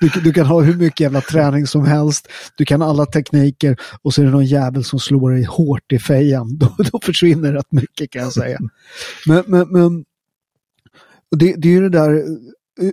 Du, 0.00 0.08
du, 0.08 0.32
kan 0.32 0.46
ha 0.46 0.60
hur 0.60 0.76
mycket 0.76 1.00
jävla 1.00 1.20
träning 1.20 1.66
som 1.66 1.86
helst. 1.86 2.28
Du 2.56 2.64
kan 2.64 2.82
alla 2.82 3.06
tekniker 3.06 3.76
och 4.02 4.14
så 4.14 4.20
är 4.20 4.24
det 4.24 4.32
någon 4.32 4.46
jävel 4.46 4.84
som 4.84 4.98
slår 4.98 5.30
dig 5.30 5.44
hårt 5.44 5.92
i 5.92 5.98
fejan. 5.98 6.58
Då, 6.58 6.74
då 6.92 7.00
försvinner 7.02 7.52
rätt 7.52 7.72
mycket 7.72 8.10
kan 8.10 8.22
jag 8.22 8.32
säga. 8.32 8.58
Men, 9.26 9.44
men, 9.46 9.68
men 9.68 10.04
det, 11.36 11.54
det 11.56 11.68
är 11.68 11.72
ju 11.72 11.80
det 11.80 11.98
där 11.98 12.14
eh, 12.80 12.90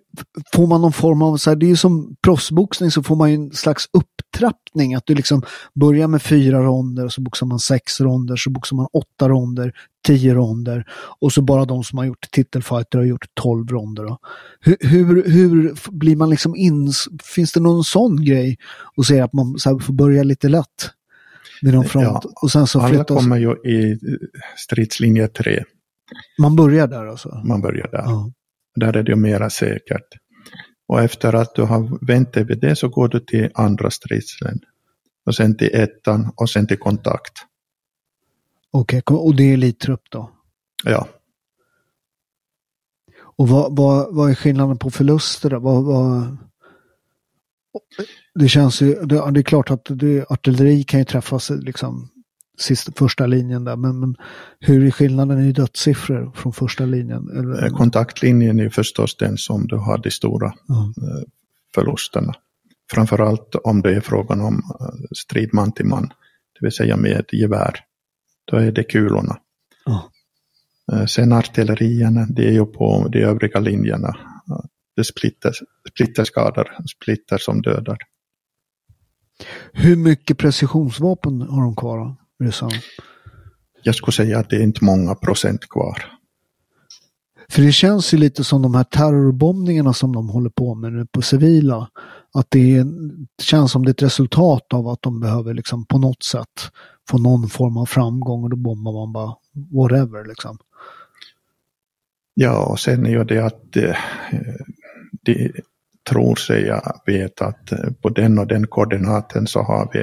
får 0.54 0.68
man 0.68 0.82
någon 0.82 0.94
form 0.94 1.22
av, 1.22 1.38
så 1.38 1.50
här, 1.50 1.58
det 1.58 1.66
är 1.66 1.68
ju 1.68 1.76
som 1.76 2.16
proffsboxning 2.24 2.92
så 2.92 3.04
får 3.04 3.16
man 3.16 3.30
ju 3.30 3.36
en 3.36 3.52
slags 3.52 3.86
upptrappning. 4.30 4.96
Att 4.96 5.06
du 5.06 5.16
liksom 5.16 5.42
börjar 5.74 6.08
med 6.08 6.22
fyra 6.22 6.64
ronder 6.64 7.06
och 7.06 7.14
så 7.14 7.22
boxar 7.22 7.46
man 7.46 7.60
sex 7.60 8.02
ronder, 8.02 8.36
så 8.36 8.50
boxar 8.50 8.76
man 8.76 8.88
åtta 8.94 9.30
ronder, 9.30 9.74
tio 10.08 10.34
ronder 10.34 10.86
och 11.20 11.34
så 11.34 11.42
bara 11.42 11.66
de 11.66 11.84
som 11.84 11.98
har 11.98 12.06
gjort 12.06 12.32
titelfighter 12.32 12.98
har 12.98 13.06
gjort 13.06 13.26
tolv 13.34 13.68
ronder. 13.68 14.18
Hur, 14.60 14.78
hur, 14.80 15.30
hur, 15.30 15.76
blir 15.92 16.16
man 16.16 16.30
liksom 16.30 16.56
in, 16.56 16.92
finns 17.24 17.52
det 17.52 17.60
någon 17.60 17.84
sån 17.84 18.26
grej 18.26 18.58
och 18.96 19.06
säga 19.06 19.26
att 19.26 19.34
man 19.34 19.58
så 19.58 19.70
här, 19.70 19.80
får 19.80 19.94
börja 19.94 20.24
lite 20.24 20.50
lätt? 20.50 20.92
Med 21.62 21.74
någon 21.74 21.86
front 21.86 22.20
Ja, 22.24 22.32
och 22.42 22.52
sen 22.52 22.68
så 22.68 22.80
Alla 22.80 22.90
flyttas... 22.90 23.18
kommer 23.18 23.38
ju 23.38 23.52
i 23.52 24.00
stridslinje 24.58 25.28
3. 25.28 25.64
Man 26.40 26.56
börjar 26.56 26.88
där 26.88 27.06
alltså? 27.06 27.42
Man 27.46 27.62
börjar 27.62 27.88
där. 27.92 28.04
Ja. 28.06 28.32
Där 28.76 28.98
är 28.98 29.04
det 29.04 29.12
ju 29.12 29.16
mera 29.16 29.50
säkert. 29.50 30.08
Och 30.90 31.02
efter 31.02 31.34
att 31.34 31.56
du 31.56 31.62
har 31.62 32.06
vänt 32.08 32.34
dig 32.34 32.44
vid 32.44 32.60
det 32.60 32.76
så 32.76 32.90
går 32.90 33.08
du 33.08 33.20
till 33.20 33.50
andra 33.54 33.92
stridslinjen. 33.92 34.60
Och 35.26 35.36
sen 35.36 35.58
till 35.58 35.70
ettan 35.74 36.32
och 36.36 36.50
sen 36.50 36.68
till 36.68 36.80
kontakt. 36.80 37.34
Okej, 38.72 39.02
och 39.06 39.36
det 39.36 39.44
är 39.44 39.54
elittrupp 39.54 40.02
då? 40.10 40.32
Ja, 40.84 41.08
Och 43.40 43.50
vad, 43.50 43.76
vad, 43.76 44.16
vad 44.16 44.30
är 44.30 44.36
skillnaden 44.36 44.78
på 44.78 44.92
förluster? 44.92 45.52
Vad, 45.52 45.84
vad... 45.84 46.38
Det 48.36 48.48
känns 48.48 48.82
ju, 48.82 48.96
det 49.06 49.16
är 49.16 49.42
klart 49.42 49.72
att 49.72 49.86
det, 49.90 50.26
artilleri 50.32 50.84
kan 50.84 51.00
ju 51.00 51.06
träffas 51.06 51.50
liksom 51.50 52.10
sista, 52.60 52.92
första 52.96 53.26
linjen 53.26 53.64
där, 53.64 53.76
men, 53.76 54.00
men 54.00 54.16
hur 54.60 54.86
är 54.86 54.92
skillnaden 54.92 55.40
i 55.40 55.52
dödssiffror 55.52 56.32
från 56.36 56.54
första 56.54 56.86
linjen? 56.86 57.30
Eller, 57.30 57.66
Eh, 57.66 57.72
kontaktlinjen 57.74 58.60
är 58.60 58.70
förstås 58.70 59.18
den 59.18 59.38
som 59.38 59.68
du 59.68 59.76
har 59.76 59.98
de 59.98 60.12
stora 60.12 60.54
ja. 60.68 60.94
eh, 60.98 61.24
förlusterna. 61.76 62.34
Framförallt 62.92 63.56
om 63.64 63.82
det 63.82 63.96
är 63.96 64.02
frågan 64.02 64.42
om 64.42 64.56
eh, 64.80 65.00
strid 65.18 65.50
man 65.54 65.72
till 65.72 65.86
man, 65.86 66.08
det 66.60 66.66
vill 66.66 66.72
säga 66.72 66.98
med 66.98 67.26
gevär. 67.32 67.80
Då 68.46 68.58
är 68.58 68.72
det 68.72 68.84
kulorna. 68.84 69.38
Ja. 69.86 70.10
Sen 71.08 71.34
artillerierna, 71.34 72.26
det 72.30 72.48
är 72.48 72.52
ju 72.52 72.66
på 72.66 73.08
de 73.12 73.24
övriga 73.24 73.60
linjerna. 73.60 74.18
Det 74.96 75.04
splitter, 75.04 75.52
splitterskador, 75.90 76.78
splitter 76.96 77.38
som 77.38 77.62
dödar. 77.62 77.98
Hur 79.74 79.96
mycket 79.96 80.38
precisionsvapen 80.38 81.42
har 81.42 81.62
de 81.62 81.76
kvar 81.76 82.16
ryssarna? 82.44 82.72
Jag 83.84 83.96
skulle 83.96 84.14
säga 84.14 84.40
att 84.40 84.50
det 84.50 84.56
är 84.56 84.64
inte 84.64 84.84
många 84.84 85.16
procent 85.16 85.70
kvar. 85.70 86.20
För 87.50 87.62
det 87.62 87.72
känns 87.72 88.14
ju 88.14 88.18
lite 88.18 88.44
som 88.44 88.62
de 88.62 88.76
här 88.76 88.84
terrorbombningarna 88.84 89.94
som 89.94 90.14
de 90.14 90.30
håller 90.30 90.50
på 90.50 90.76
med 90.76 90.94
nu 90.94 91.06
på 91.06 91.22
civila. 91.22 91.90
Att 92.34 92.48
det, 92.50 92.76
är, 92.78 92.84
det 93.38 93.44
känns 93.44 93.72
som 93.72 93.86
det 93.86 93.90
är 93.90 93.92
ett 93.92 94.02
resultat 94.02 94.74
av 94.74 94.88
att 94.88 95.02
de 95.02 95.20
behöver 95.20 95.54
liksom 95.54 95.86
på 95.86 95.98
något 95.98 96.24
sätt 96.24 96.72
få 97.10 97.18
någon 97.18 97.50
form 97.50 97.78
av 97.78 97.86
framgång 97.86 98.44
och 98.44 98.50
då 98.50 98.56
bombar 98.56 98.94
man 98.94 99.14
bara 99.14 99.36
whatever 99.72 100.28
liksom. 100.28 100.58
Ja, 102.34 102.66
och 102.66 102.80
sen 102.80 103.06
är 103.06 103.10
ju 103.10 103.24
det 103.24 103.46
att 103.46 103.76
eh, 103.76 103.96
de 105.22 105.52
tror 106.10 106.36
sig 106.36 106.62
jag 106.62 107.02
vet 107.06 107.42
att 107.42 107.72
eh, 107.72 107.92
på 108.02 108.10
den 108.10 108.40
och 108.40 108.48
den 108.48 108.68
koordinaten 108.68 109.48
så 109.48 109.62
har 109.62 109.90
vi 109.94 110.00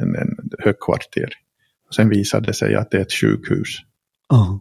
en, 0.00 0.16
en 0.16 0.50
högkvarter. 0.58 1.28
Sen 1.96 2.08
visar 2.08 2.40
det 2.40 2.54
sig 2.54 2.74
att 2.74 2.90
det 2.90 2.96
är 2.96 3.02
ett 3.02 3.12
sjukhus. 3.12 3.68
Ja. 4.28 4.60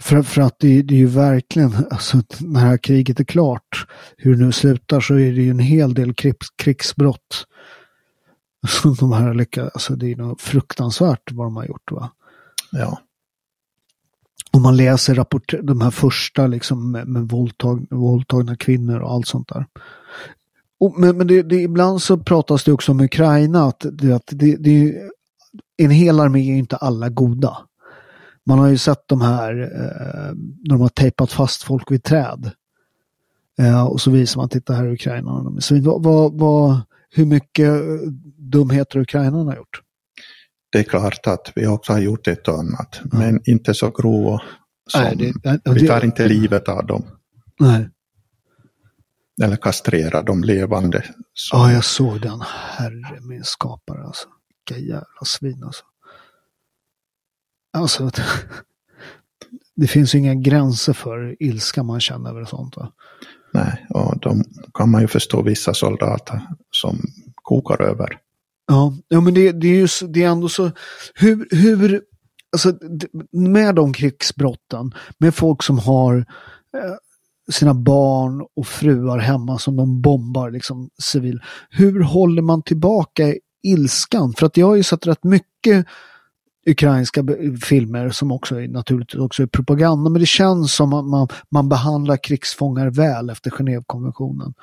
För, 0.00 0.22
för 0.22 0.42
att 0.42 0.58
det, 0.58 0.82
det 0.82 0.94
är 0.94 0.98
ju 0.98 1.06
verkligen, 1.06 1.74
alltså 1.90 2.16
när 2.40 2.60
det 2.60 2.66
här 2.66 2.76
kriget 2.76 3.20
är 3.20 3.24
klart, 3.24 3.86
hur 4.16 4.36
det 4.36 4.44
nu 4.44 4.52
slutar 4.52 5.00
så 5.00 5.14
är 5.14 5.32
det 5.32 5.42
ju 5.42 5.50
en 5.50 5.58
hel 5.58 5.94
del 5.94 6.14
krigs, 6.14 6.50
krigsbrott 6.56 7.46
som 8.68 8.94
de 8.94 9.12
här 9.12 9.34
lyckats, 9.34 9.74
alltså 9.74 9.96
det 9.96 10.12
är 10.12 10.16
något 10.16 10.42
fruktansvärt 10.42 11.32
vad 11.32 11.46
de 11.46 11.56
har 11.56 11.64
gjort 11.64 11.92
va. 11.92 12.10
Ja, 12.72 13.00
Om 14.52 14.62
man 14.62 14.76
läser 14.76 15.14
rapport, 15.14 15.54
de 15.62 15.80
här 15.80 15.90
första 15.90 16.46
liksom 16.46 16.92
med, 16.92 17.08
med 17.08 17.28
våldtag, 17.28 17.86
våldtagna 17.90 18.56
kvinnor 18.56 19.00
och 19.00 19.12
allt 19.12 19.26
sånt 19.26 19.48
där. 19.48 19.66
Och, 20.80 20.98
men 21.00 21.16
men 21.18 21.26
det, 21.26 21.42
det, 21.42 21.56
ibland 21.56 22.02
så 22.02 22.18
pratas 22.18 22.64
det 22.64 22.72
också 22.72 22.92
om 22.92 23.00
Ukraina, 23.00 23.64
att, 23.64 23.86
det, 23.92 24.12
att 24.12 24.26
det, 24.26 24.56
det 24.56 24.70
är 24.70 25.10
en 25.76 25.90
hel 25.90 26.20
armé 26.20 26.52
är 26.52 26.56
inte 26.56 26.76
alla 26.76 27.08
goda. 27.08 27.56
Man 28.46 28.58
har 28.58 28.68
ju 28.68 28.78
sett 28.78 29.02
de 29.08 29.20
här 29.20 29.62
eh, 29.62 30.34
när 30.34 30.68
de 30.68 30.80
har 30.80 30.88
tejpat 30.88 31.32
fast 31.32 31.62
folk 31.62 31.90
vid 31.90 32.02
träd. 32.02 32.50
Eh, 33.58 33.86
och 33.86 34.00
så 34.00 34.10
visar 34.10 34.40
man, 34.40 34.48
titta 34.48 34.72
här 34.72 34.86
i 34.86 34.92
Ukraina. 34.92 35.52
Så 35.60 35.80
vad, 35.80 36.02
vad, 36.02 36.32
vad, 36.38 36.80
hur 37.10 37.26
mycket 37.26 37.72
dumheter 38.38 38.98
Ukraina 38.98 39.36
har 39.44 39.56
gjort? 39.56 39.82
det 40.72 40.78
är 40.78 40.82
klart 40.82 41.26
att 41.26 41.52
vi 41.54 41.66
också 41.66 41.92
har 41.92 42.00
gjort 42.00 42.28
ett 42.28 42.48
och 42.48 42.58
annat, 42.58 43.00
men 43.12 43.40
inte 43.44 43.74
så 43.74 43.90
grova. 43.90 44.42
Som, 44.86 45.02
Nej, 45.02 45.16
det- 45.16 45.60
ja, 45.64 45.72
vi 45.72 45.86
tar 45.86 46.04
inte 46.04 46.28
livet 46.28 46.68
av 46.68 46.86
dem, 46.86 47.02
Nej. 47.60 47.88
Eller 49.42 49.56
kastrerar 49.56 50.22
dem 50.22 50.44
levande. 50.44 51.04
Så, 51.34 51.56
Ja, 51.56 51.72
jag 51.72 51.84
såg 51.84 52.20
den. 52.20 52.40
Herre 52.76 53.18
min 53.20 53.44
skapare 53.44 54.04
alltså. 54.04 54.28
Vilka 54.68 54.80
jävla 54.82 55.24
svin 55.26 55.64
alltså. 55.64 55.84
Alltså, 57.76 58.10
det- 59.76 59.86
finns 59.86 60.14
ju 60.14 60.18
inga 60.18 60.34
gränser 60.34 60.92
för 60.92 61.36
ilska 61.42 61.82
man 61.82 62.00
känner 62.00 62.30
över 62.30 62.44
sånt. 62.44 62.76
Va? 62.76 62.92
Nej, 63.52 63.86
och 63.90 64.18
de 64.20 64.44
kan 64.74 64.90
man 64.90 65.00
ju 65.00 65.08
förstå 65.08 65.42
vissa 65.42 65.74
soldater 65.74 66.42
som 66.70 66.98
kokar 67.34 67.82
över. 67.82 68.18
Ja, 68.66 68.94
ja 69.08 69.20
men 69.20 69.34
det, 69.34 69.52
det 69.52 69.68
är 69.68 69.74
ju 69.74 70.08
det 70.08 70.22
är 70.22 70.28
ändå 70.28 70.48
så. 70.48 70.70
Hur, 71.14 71.48
hur, 71.50 72.02
alltså 72.52 72.74
med 73.32 73.74
de 73.74 73.92
krigsbrotten, 73.92 74.94
med 75.18 75.34
folk 75.34 75.62
som 75.62 75.78
har 75.78 76.16
eh, 76.76 76.94
sina 77.50 77.74
barn 77.74 78.46
och 78.56 78.66
fruar 78.66 79.18
hemma 79.18 79.58
som 79.58 79.76
de 79.76 80.00
bombar 80.00 80.50
liksom 80.50 80.90
civil. 81.02 81.40
Hur 81.70 82.02
håller 82.02 82.42
man 82.42 82.62
tillbaka 82.62 83.34
ilskan? 83.62 84.32
För 84.32 84.46
att 84.46 84.56
jag 84.56 84.66
har 84.66 84.76
ju 84.76 84.82
sett 84.82 85.06
rätt 85.06 85.24
mycket 85.24 85.86
ukrainska 86.66 87.24
filmer 87.62 88.10
som 88.10 88.32
också 88.32 88.60
är 88.60 88.68
naturligtvis 88.68 89.20
också 89.20 89.42
är 89.42 89.46
propaganda, 89.46 90.10
men 90.10 90.20
det 90.20 90.26
känns 90.26 90.74
som 90.74 90.92
att 90.92 91.04
man, 91.04 91.28
man 91.48 91.68
behandlar 91.68 92.16
krigsfångar 92.16 92.90
väl 92.90 93.30
efter 93.30 93.50
Genèvekonventionen. 93.50 94.54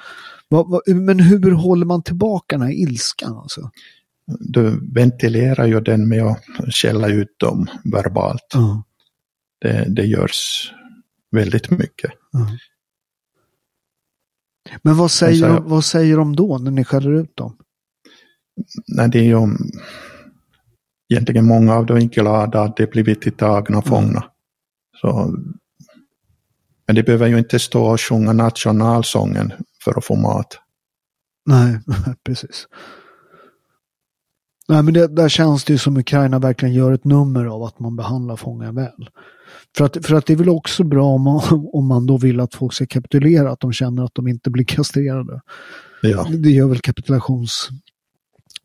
Men 0.86 1.20
hur 1.20 1.52
håller 1.52 1.86
man 1.86 2.04
tillbaka 2.04 2.58
den 2.58 2.68
här 2.68 2.74
ilskan? 2.74 3.38
Alltså? 3.38 3.72
Du 4.40 4.94
ventilerar 4.94 5.66
ju 5.66 5.80
den 5.80 6.10
med 6.10 6.24
att 6.24 6.44
skälla 6.70 7.08
ut 7.08 7.40
dem 7.40 7.68
verbalt. 7.84 8.48
Ja. 8.54 8.84
Det, 9.60 9.86
det 9.90 10.06
görs 10.06 10.72
väldigt 11.32 11.70
mycket. 11.70 12.12
Men 14.82 14.98
vad 14.98 15.12
säger, 15.12 15.48
de, 15.48 15.70
vad 15.70 15.86
säger 15.86 16.18
de 16.18 16.36
då 16.36 16.58
när 16.58 16.72
ni 16.72 16.84
skäller 16.84 17.12
ut 17.12 17.36
dem? 17.36 17.58
Nej, 18.88 19.10
det 19.10 19.20
är 19.20 19.24
ju 19.24 19.58
egentligen 21.10 21.46
många 21.46 21.76
av 21.76 21.86
dem 21.86 21.98
är 21.98 22.02
glada 22.02 22.62
att 22.62 22.78
de 22.78 22.86
blivit 22.86 23.38
tagna 23.38 23.82
fångna. 23.82 24.24
Så 25.02 25.36
Men 26.88 26.96
de 26.96 27.04
behöver 27.04 27.28
ju 27.28 27.38
inte 27.38 27.60
stå 27.60 27.86
och 27.86 28.02
sjunga 28.02 28.34
nationalsången 28.34 29.54
för 29.84 29.98
att 29.98 30.06
få 30.06 30.16
mat. 30.16 30.60
Nej, 31.46 31.80
precis. 32.26 32.68
Nej, 34.68 34.84
men 34.84 34.94
det, 34.94 35.08
där 35.08 35.30
känns 35.30 35.64
det 35.64 35.74
ju 35.74 35.80
som 35.80 35.98
Ukraina 35.98 36.40
verkligen 36.40 36.76
gör 36.76 36.92
ett 36.92 37.06
nummer 37.06 37.46
av 37.46 37.64
att 37.64 37.80
man 37.80 37.96
behandlar 37.96 38.36
fångar 38.36 38.72
väl. 38.72 39.10
För 39.78 39.86
att, 39.86 40.06
för 40.06 40.16
att 40.16 40.26
det 40.26 40.34
är 40.34 40.38
väl 40.38 40.50
också 40.50 40.84
bra 40.84 41.06
om 41.06 41.22
man, 41.22 41.42
om 41.74 41.88
man 41.88 42.06
då 42.06 42.18
vill 42.18 42.40
att 42.40 42.56
folk 42.56 42.74
ska 42.74 42.86
kapitulera, 42.86 43.52
att 43.52 43.60
de 43.60 43.74
känner 43.74 44.04
att 44.04 44.16
de 44.16 44.28
inte 44.28 44.50
blir 44.50 44.66
kastrerade. 44.66 45.42
Ja. 46.02 46.28
Det 46.30 46.50
gör 46.50 46.68
väl 46.68 46.80
kapitulations... 46.80 47.70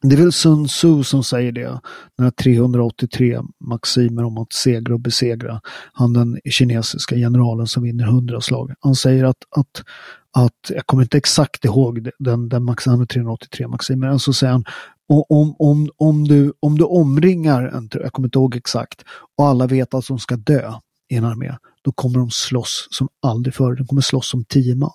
Det 0.04 0.14
är 0.14 0.18
väl 0.18 0.32
Sun 0.32 0.66
Tzu 0.66 1.02
som 1.02 1.24
säger 1.24 1.52
det. 1.52 1.80
Den 2.16 2.24
här 2.24 2.30
383 2.30 3.40
maximer 3.60 4.24
om 4.24 4.38
att 4.38 4.52
segra 4.52 4.94
och 4.94 5.00
besegra. 5.00 5.60
Han 5.92 6.12
den 6.12 6.40
kinesiska 6.50 7.16
generalen 7.16 7.66
som 7.66 7.82
vinner 7.82 8.04
hundra 8.04 8.40
slag. 8.40 8.74
Han 8.80 8.94
säger 8.94 9.24
att, 9.24 9.36
att, 9.56 9.84
att 10.32 10.70
jag 10.70 10.86
kommer 10.86 11.02
inte 11.02 11.18
exakt 11.18 11.64
ihåg 11.64 12.10
den, 12.18 12.48
den 12.48 12.64
max, 12.64 12.86
han 12.86 13.06
383 13.06 13.68
maximer. 13.68 14.06
Så 14.06 14.12
alltså 14.12 14.32
säger 14.32 14.52
han 14.52 14.64
om, 15.12 15.56
om, 15.58 15.90
om, 15.96 16.24
du, 16.28 16.52
om 16.60 16.78
du 16.78 16.84
omringar, 16.84 17.62
en, 17.62 17.88
jag 17.92 18.12
kommer 18.12 18.28
inte 18.28 18.38
ihåg 18.38 18.56
exakt, 18.56 19.04
och 19.36 19.46
alla 19.46 19.66
vet 19.66 19.94
att 19.94 20.06
de 20.06 20.18
ska 20.18 20.36
dö 20.36 20.72
i 21.08 21.16
en 21.16 21.24
armé, 21.24 21.54
då 21.82 21.92
kommer 21.92 22.18
de 22.18 22.30
slåss 22.30 22.88
som 22.90 23.08
aldrig 23.22 23.54
förr. 23.54 23.76
De 23.76 23.86
kommer 23.86 24.02
slåss 24.02 24.28
som 24.28 24.44
tio 24.44 24.74
man. 24.74 24.92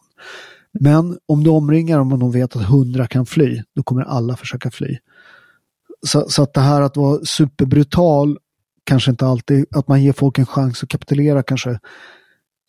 Men 0.79 1.17
om 1.25 1.43
du 1.43 1.49
omringar 1.49 1.97
dem 1.97 2.13
och 2.13 2.19
de 2.19 2.31
vet 2.31 2.55
att 2.55 2.65
hundra 2.65 3.07
kan 3.07 3.25
fly, 3.25 3.63
då 3.75 3.83
kommer 3.83 4.01
alla 4.01 4.37
försöka 4.37 4.71
fly. 4.71 4.97
Så, 6.07 6.29
så, 6.29 6.43
att 6.43 6.53
det 6.53 6.61
här 6.61 6.81
att 6.81 6.97
vara 6.97 7.25
superbrutal, 7.25 8.37
kanske 8.83 9.11
inte 9.11 9.25
alltid, 9.25 9.65
att 9.71 9.87
man 9.87 10.03
ger 10.03 10.13
folk 10.13 10.39
en 10.39 10.45
chans 10.45 10.83
att 10.83 10.89
kapitulera 10.89 11.43
kanske 11.43 11.79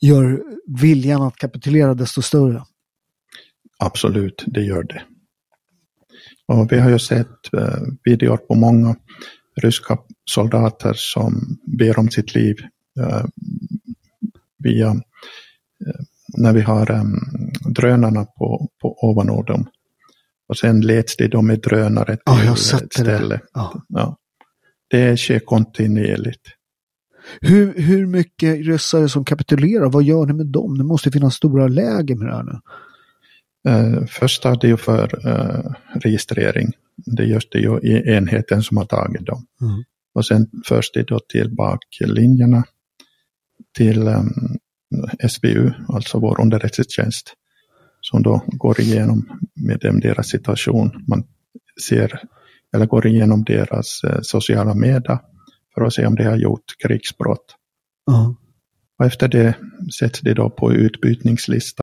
gör 0.00 0.42
viljan 0.80 1.22
att 1.22 1.36
kapitulera 1.36 1.94
desto 1.94 2.22
större. 2.22 2.64
Absolut, 3.78 4.44
det 4.46 4.62
gör 4.62 4.82
det. 4.82 5.02
Och 6.48 6.72
vi 6.72 6.78
har 6.78 6.90
ju 6.90 6.98
sett 6.98 7.54
eh, 7.54 7.78
videor 8.04 8.36
på 8.36 8.54
många 8.54 8.96
ryska 9.62 9.98
soldater 10.24 10.92
som 10.96 11.58
ber 11.78 11.98
om 11.98 12.10
sitt 12.10 12.34
liv 12.34 12.56
eh, 13.00 13.24
via 14.58 14.88
eh, 15.86 16.00
när 16.36 16.52
vi 16.52 16.60
har 16.60 16.90
um, 16.90 17.20
drönarna 17.74 18.24
på, 18.24 18.68
på 18.82 18.96
ovanför 19.02 19.42
dem. 19.42 19.66
Och 20.48 20.56
sen 20.56 20.80
leds 20.80 21.16
de 21.16 21.28
då 21.28 21.42
med 21.42 21.60
drönare 21.60 22.16
till 22.16 22.34
oh, 22.34 22.52
ett 22.52 22.58
ställe. 22.92 23.34
Det. 23.34 23.40
Ja. 23.52 23.82
Ja. 23.88 24.16
det 24.90 25.16
sker 25.16 25.38
kontinuerligt. 25.38 26.42
Hur, 27.40 27.74
hur 27.80 28.06
mycket 28.06 28.66
ryssare 28.66 29.08
som 29.08 29.24
kapitulerar, 29.24 29.90
vad 29.90 30.02
gör 30.02 30.26
ni 30.26 30.32
med 30.32 30.46
dem? 30.46 30.78
Det 30.78 30.84
måste 30.84 31.10
finnas 31.10 31.34
stora 31.34 31.68
läger 31.68 32.16
med 32.16 32.28
det 32.28 32.34
här 32.34 32.42
nu. 32.42 32.58
Uh, 33.68 34.06
först 34.06 34.44
är 34.44 34.56
det 34.60 34.68
ju 34.68 34.76
för 34.76 35.26
uh, 35.28 35.72
registrering. 35.94 36.72
Det 36.96 37.24
görs 37.24 37.48
det 37.50 37.58
ju 37.58 37.78
i 37.78 38.10
enheten 38.10 38.62
som 38.62 38.76
har 38.76 38.84
tagit 38.84 39.26
dem. 39.26 39.46
Mm. 39.60 39.84
Och 40.14 40.26
sen 40.26 40.50
förs 40.66 40.90
det 40.92 41.02
då 41.02 41.20
till 41.28 41.54
baklinjerna 41.54 42.64
till 43.76 44.08
um, 44.08 44.58
SBU, 45.28 45.70
alltså 45.88 46.18
vår 46.18 46.40
underrättelsetjänst, 46.40 47.34
som 48.00 48.22
då 48.22 48.42
går 48.46 48.80
igenom 48.80 49.28
med 49.54 49.78
dem 49.80 50.00
deras 50.00 50.28
situation. 50.28 51.04
Man 51.08 51.24
ser, 51.88 52.20
eller 52.74 52.86
går 52.86 53.06
igenom 53.06 53.44
deras 53.44 54.04
eh, 54.04 54.18
sociala 54.22 54.74
medier 54.74 55.18
för 55.74 55.82
att 55.82 55.94
se 55.94 56.06
om 56.06 56.14
de 56.14 56.24
har 56.24 56.36
gjort 56.36 56.64
krigsbrott. 56.86 57.54
Uh. 58.10 58.30
Och 58.98 59.04
efter 59.04 59.28
det 59.28 59.54
sätts 59.98 60.20
de 60.20 60.34
då 60.34 60.50
på 60.50 60.72
utbytningslista 60.72 61.82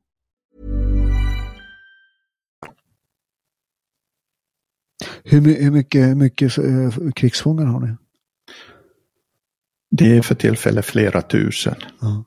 Hur, 5.23 5.63
hur 5.63 5.71
mycket, 5.71 6.07
hur 6.07 6.15
mycket 6.15 6.57
uh, 6.59 7.11
krigsfångar 7.11 7.65
har 7.65 7.79
ni? 7.79 7.95
Det 9.91 10.17
är 10.17 10.21
för 10.21 10.35
tillfället 10.35 10.85
flera 10.85 11.21
tusen. 11.21 11.75
Ja. 12.01 12.25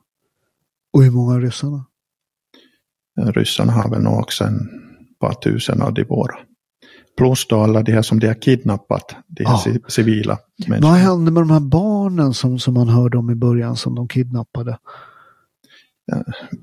Och 0.93 1.03
hur 1.03 1.11
många 1.11 1.35
är 1.35 1.41
ryssarna? 1.41 1.85
Ryssarna 3.21 3.71
har 3.71 3.89
väl 3.89 4.01
nog 4.01 4.19
också 4.19 4.43
en 4.43 4.69
par 5.19 5.33
tusen 5.33 5.81
av 5.81 5.93
de 5.93 6.03
våra. 6.03 6.35
Plus 7.17 7.47
då 7.47 7.61
alla 7.61 7.81
de 7.81 7.91
här 7.91 8.01
som 8.01 8.19
de 8.19 8.27
har 8.27 8.41
kidnappat, 8.41 9.15
de 9.27 9.45
här 9.45 9.61
ja. 9.65 9.79
civila 9.87 10.39
människor. 10.67 10.89
Vad 10.89 10.97
hände 10.97 11.31
med 11.31 11.41
de 11.41 11.49
här 11.49 11.59
barnen 11.59 12.33
som, 12.33 12.59
som 12.59 12.73
man 12.73 12.87
hörde 12.87 13.17
om 13.17 13.29
i 13.29 13.35
början 13.35 13.75
som 13.75 13.95
de 13.95 14.07
kidnappade? 14.07 14.77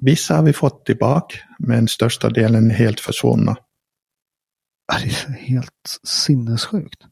Vissa 0.00 0.36
har 0.36 0.42
vi 0.42 0.52
fått 0.52 0.86
tillbaka, 0.86 1.36
men 1.58 1.88
största 1.88 2.30
delen 2.30 2.70
är 2.70 2.74
helt 2.74 3.00
försvunna. 3.00 3.56
Det 4.88 4.94
är 4.94 5.32
helt 5.32 5.98
sinnessjukt. 6.02 7.02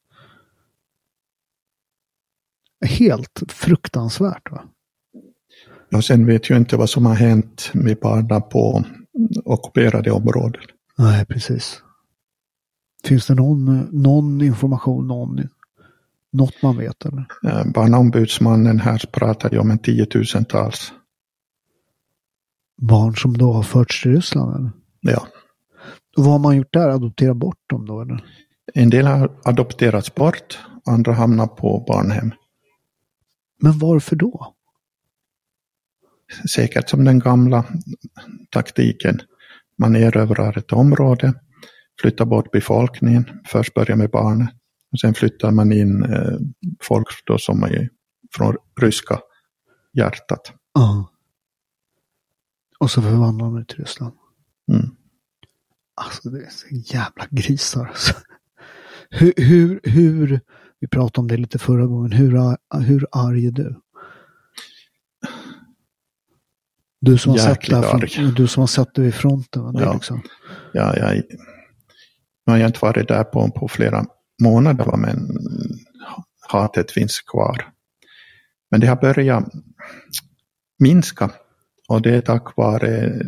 Helt 2.86 3.42
fruktansvärt. 3.48 4.50
Va? 4.50 4.62
Och 5.92 6.04
sen 6.04 6.26
vet 6.26 6.50
ju 6.50 6.56
inte 6.56 6.76
vad 6.76 6.90
som 6.90 7.06
har 7.06 7.14
hänt 7.14 7.70
med 7.74 7.98
barnen 7.98 8.42
på 8.42 8.84
ockuperade 9.44 10.10
områden. 10.10 10.62
Nej, 10.98 11.26
precis. 11.26 11.82
Finns 13.04 13.26
det 13.26 13.34
någon, 13.34 13.88
någon 14.02 14.42
information, 14.42 15.08
någon, 15.08 15.48
något 16.32 16.62
man 16.62 16.76
vet? 16.76 17.04
Eller? 17.04 17.26
Barnombudsmannen 17.72 18.80
här 18.80 18.98
pratar 19.12 19.50
ju 19.50 19.58
om 19.58 19.70
en 19.70 19.78
tiotusentals. 19.78 20.92
Barn 22.82 23.16
som 23.16 23.38
då 23.38 23.52
har 23.52 23.62
förts 23.62 24.02
till 24.02 24.12
Ryssland? 24.12 24.56
Eller? 24.56 24.72
Ja. 25.00 25.26
Och 26.16 26.24
vad 26.24 26.32
har 26.32 26.38
man 26.38 26.56
gjort 26.56 26.72
där? 26.72 26.88
Adopterat 26.88 27.36
bort 27.36 27.58
dem 27.66 27.86
då? 27.86 28.00
Eller? 28.00 28.24
En 28.74 28.90
del 28.90 29.06
har 29.06 29.40
adopterats 29.44 30.14
bort, 30.14 30.58
andra 30.84 31.12
hamnar 31.12 31.46
på 31.46 31.84
barnhem. 31.88 32.32
Men 33.62 33.78
varför 33.78 34.16
då? 34.16 34.54
Säkert 36.54 36.88
som 36.88 37.04
den 37.04 37.18
gamla 37.18 37.64
taktiken. 38.50 39.20
Man 39.78 39.96
erövrar 39.96 40.58
ett 40.58 40.72
område, 40.72 41.34
flyttar 42.00 42.24
bort 42.24 42.50
befolkningen, 42.50 43.24
först 43.46 43.74
börjar 43.74 43.96
med 43.96 44.10
barnen, 44.10 44.48
och 44.92 45.00
sen 45.00 45.14
flyttar 45.14 45.50
man 45.50 45.72
in 45.72 46.02
eh, 46.02 46.38
folk 46.82 47.06
då 47.26 47.38
som 47.38 47.62
är 47.62 47.88
från 48.36 48.56
ryska 48.80 49.20
hjärtat. 49.92 50.52
Ja. 50.74 51.10
Och 52.78 52.90
så 52.90 53.02
förvandlar 53.02 53.58
det 53.58 53.64
till 53.64 53.78
Ryssland. 53.78 54.14
Mm. 54.72 54.96
Alltså 56.04 56.30
det 56.30 56.38
är 56.38 56.50
så 56.50 56.66
jävla 56.70 57.26
grisar. 57.30 57.86
Alltså. 57.86 58.14
Hur, 59.10 59.32
hur, 59.36 59.80
hur, 59.82 60.40
vi 60.80 60.88
pratade 60.88 61.20
om 61.20 61.28
det 61.28 61.36
lite 61.36 61.58
förra 61.58 61.86
gången, 61.86 62.12
hur, 62.12 62.56
hur 62.80 63.06
arg 63.12 63.46
är 63.46 63.50
du? 63.50 63.80
Du 67.00 67.18
som, 67.18 67.30
har 67.30 67.38
sett 67.38 67.70
det 67.70 67.76
här, 67.76 68.32
du 68.36 68.48
som 68.48 68.60
har 68.60 68.66
sett 68.66 68.94
det 68.94 69.02
vid 69.02 69.14
fronten. 69.14 69.72
Det 69.72 69.82
ja. 69.82 69.94
Liksom. 69.94 70.22
Ja, 70.72 70.96
jag, 70.96 71.22
jag 72.44 72.52
har 72.52 72.66
inte 72.66 72.78
varit 72.82 73.08
där 73.08 73.24
på, 73.24 73.50
på 73.50 73.68
flera 73.68 74.06
månader, 74.42 74.96
men 74.96 75.38
hatet 76.48 76.90
finns 76.90 77.20
kvar. 77.20 77.72
Men 78.70 78.80
det 78.80 78.86
har 78.86 78.96
börjat 78.96 79.44
minska 80.78 81.30
och 81.88 82.02
det 82.02 82.14
är 82.14 82.20
tack 82.20 82.56
vare 82.56 83.22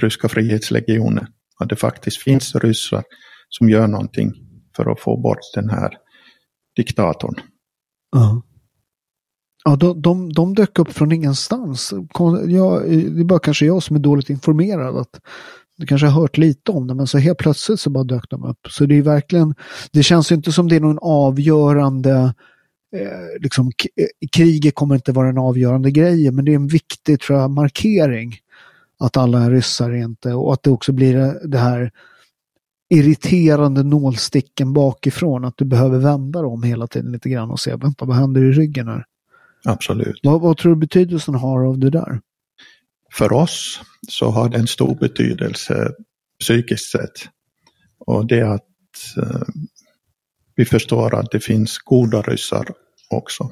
ryska 0.00 0.28
frihetslegionen. 0.28 1.26
Att 1.58 1.68
det 1.68 1.76
faktiskt 1.76 2.22
finns 2.22 2.54
ryssar 2.54 3.04
som 3.48 3.68
gör 3.68 3.86
någonting 3.86 4.32
för 4.76 4.92
att 4.92 5.00
få 5.00 5.16
bort 5.16 5.38
den 5.54 5.70
här 5.70 5.90
diktatorn. 6.76 7.34
Ja. 8.12 8.42
Ja, 9.64 9.76
de, 9.76 10.02
de, 10.02 10.32
de 10.32 10.54
dök 10.54 10.78
upp 10.78 10.92
från 10.92 11.12
ingenstans. 11.12 11.92
Jag, 12.46 12.90
det 12.90 13.20
är 13.20 13.24
bara 13.24 13.38
kanske 13.38 13.66
jag 13.66 13.82
som 13.82 13.96
är 13.96 14.00
dåligt 14.00 14.30
informerad. 14.30 14.96
Att 14.96 15.20
du 15.76 15.86
kanske 15.86 16.06
har 16.06 16.20
hört 16.20 16.38
lite 16.38 16.70
om 16.70 16.86
det, 16.86 16.94
men 16.94 17.06
så 17.06 17.18
helt 17.18 17.38
plötsligt 17.38 17.80
så 17.80 17.90
bara 17.90 18.04
dök 18.04 18.30
de 18.30 18.44
upp. 18.44 18.66
Så 18.68 18.86
det 18.86 18.94
är 18.98 19.02
verkligen, 19.02 19.54
det 19.92 20.02
känns 20.02 20.32
inte 20.32 20.52
som 20.52 20.68
det 20.68 20.76
är 20.76 20.80
någon 20.80 20.98
avgörande, 21.02 22.34
eh, 22.96 23.40
liksom 23.42 23.66
eh, 23.66 24.28
kriget 24.36 24.74
kommer 24.74 24.94
inte 24.94 25.12
vara 25.12 25.28
en 25.28 25.38
avgörande 25.38 25.90
grej, 25.90 26.30
men 26.30 26.44
det 26.44 26.52
är 26.52 26.56
en 26.56 26.68
viktig 26.68 27.20
tror 27.20 27.38
jag, 27.38 27.50
markering. 27.50 28.34
Att 28.98 29.16
alla 29.16 29.42
är 29.42 29.50
ryssar 29.50 29.94
inte 29.94 30.32
och 30.32 30.52
att 30.52 30.62
det 30.62 30.70
också 30.70 30.92
blir 30.92 31.48
det 31.48 31.58
här 31.58 31.90
irriterande 32.90 33.82
nålsticken 33.82 34.72
bakifrån, 34.72 35.44
att 35.44 35.56
du 35.56 35.64
behöver 35.64 35.98
vända 35.98 36.42
dem 36.42 36.62
hela 36.62 36.86
tiden 36.86 37.12
lite 37.12 37.28
grann 37.28 37.50
och 37.50 37.60
se, 37.60 37.76
vänta 37.76 38.04
vad 38.04 38.16
händer 38.16 38.40
i 38.40 38.52
ryggen 38.52 38.88
här? 38.88 39.04
Absolut. 39.64 40.20
Vad, 40.22 40.40
vad 40.40 40.56
tror 40.56 40.74
du 40.74 40.80
betydelsen 40.80 41.34
har 41.34 41.64
av 41.64 41.78
det 41.78 41.90
där? 41.90 42.20
För 43.12 43.32
oss 43.32 43.80
så 44.08 44.30
har 44.30 44.48
det 44.48 44.58
en 44.58 44.66
stor 44.66 44.94
betydelse 44.94 45.92
psykiskt 46.40 46.90
sett. 46.90 47.28
Och 47.98 48.26
det 48.26 48.38
är 48.38 48.44
att 48.44 48.64
eh, 49.16 49.42
vi 50.54 50.64
förstår 50.64 51.14
att 51.14 51.30
det 51.30 51.40
finns 51.40 51.78
goda 51.78 52.22
ryssar 52.22 52.68
också. 53.10 53.50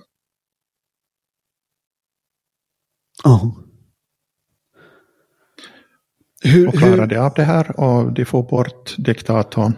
Ja. 3.25 3.57
Hur, 6.47 6.69
och 6.69 6.75
klarar 6.75 7.07
de 7.07 7.17
av 7.17 7.33
det 7.37 7.45
här 7.45 7.81
och 7.81 8.13
de 8.13 8.25
får 8.25 8.43
bort 8.43 8.95
diktatorn, 8.99 9.73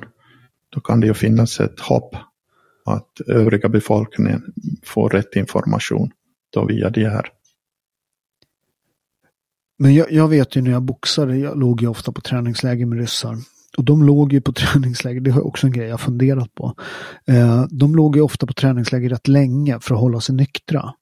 då 0.75 0.81
kan 0.81 1.01
det 1.01 1.07
ju 1.07 1.14
finnas 1.14 1.61
ett 1.61 1.81
hopp 1.81 2.16
att 2.85 3.21
övriga 3.27 3.69
befolkningen 3.69 4.43
får 4.85 5.11
rätt 5.11 5.37
information 5.37 6.11
då 6.55 6.64
via 6.64 6.91
det 6.91 7.09
här. 7.09 7.27
Men 9.79 9.95
jag, 9.95 10.12
jag, 10.12 10.29
vet 10.29 10.57
ju 10.57 10.62
när 10.62 10.71
jag 10.71 10.83
boxade, 10.83 11.37
jag 11.37 11.59
låg 11.59 11.83
ju 11.83 11.89
ofta 11.89 12.12
på 12.12 12.21
träningsläger 12.21 12.87
med 12.87 12.99
ryssar. 12.99 13.37
Och 13.77 13.85
de 13.85 14.03
låg 14.03 14.33
ju 14.33 14.41
på 14.41 14.53
träningsläger, 14.73 15.21
det 15.21 15.31
är 15.31 15.47
också 15.47 15.66
en 15.66 15.73
grej 15.73 15.89
jag 15.89 16.01
funderat 16.01 16.55
på. 16.55 16.75
Eh, 17.27 17.64
de 17.71 17.97
låg 17.97 18.16
ju 18.16 18.23
ofta 18.23 18.47
på 18.47 18.53
träningsläger 18.53 19.09
rätt 19.09 19.29
länge 19.29 19.79
för 19.81 19.95
att 19.95 20.01
hålla 20.01 20.21
sig 20.21 20.35
nyktra. 20.35 20.95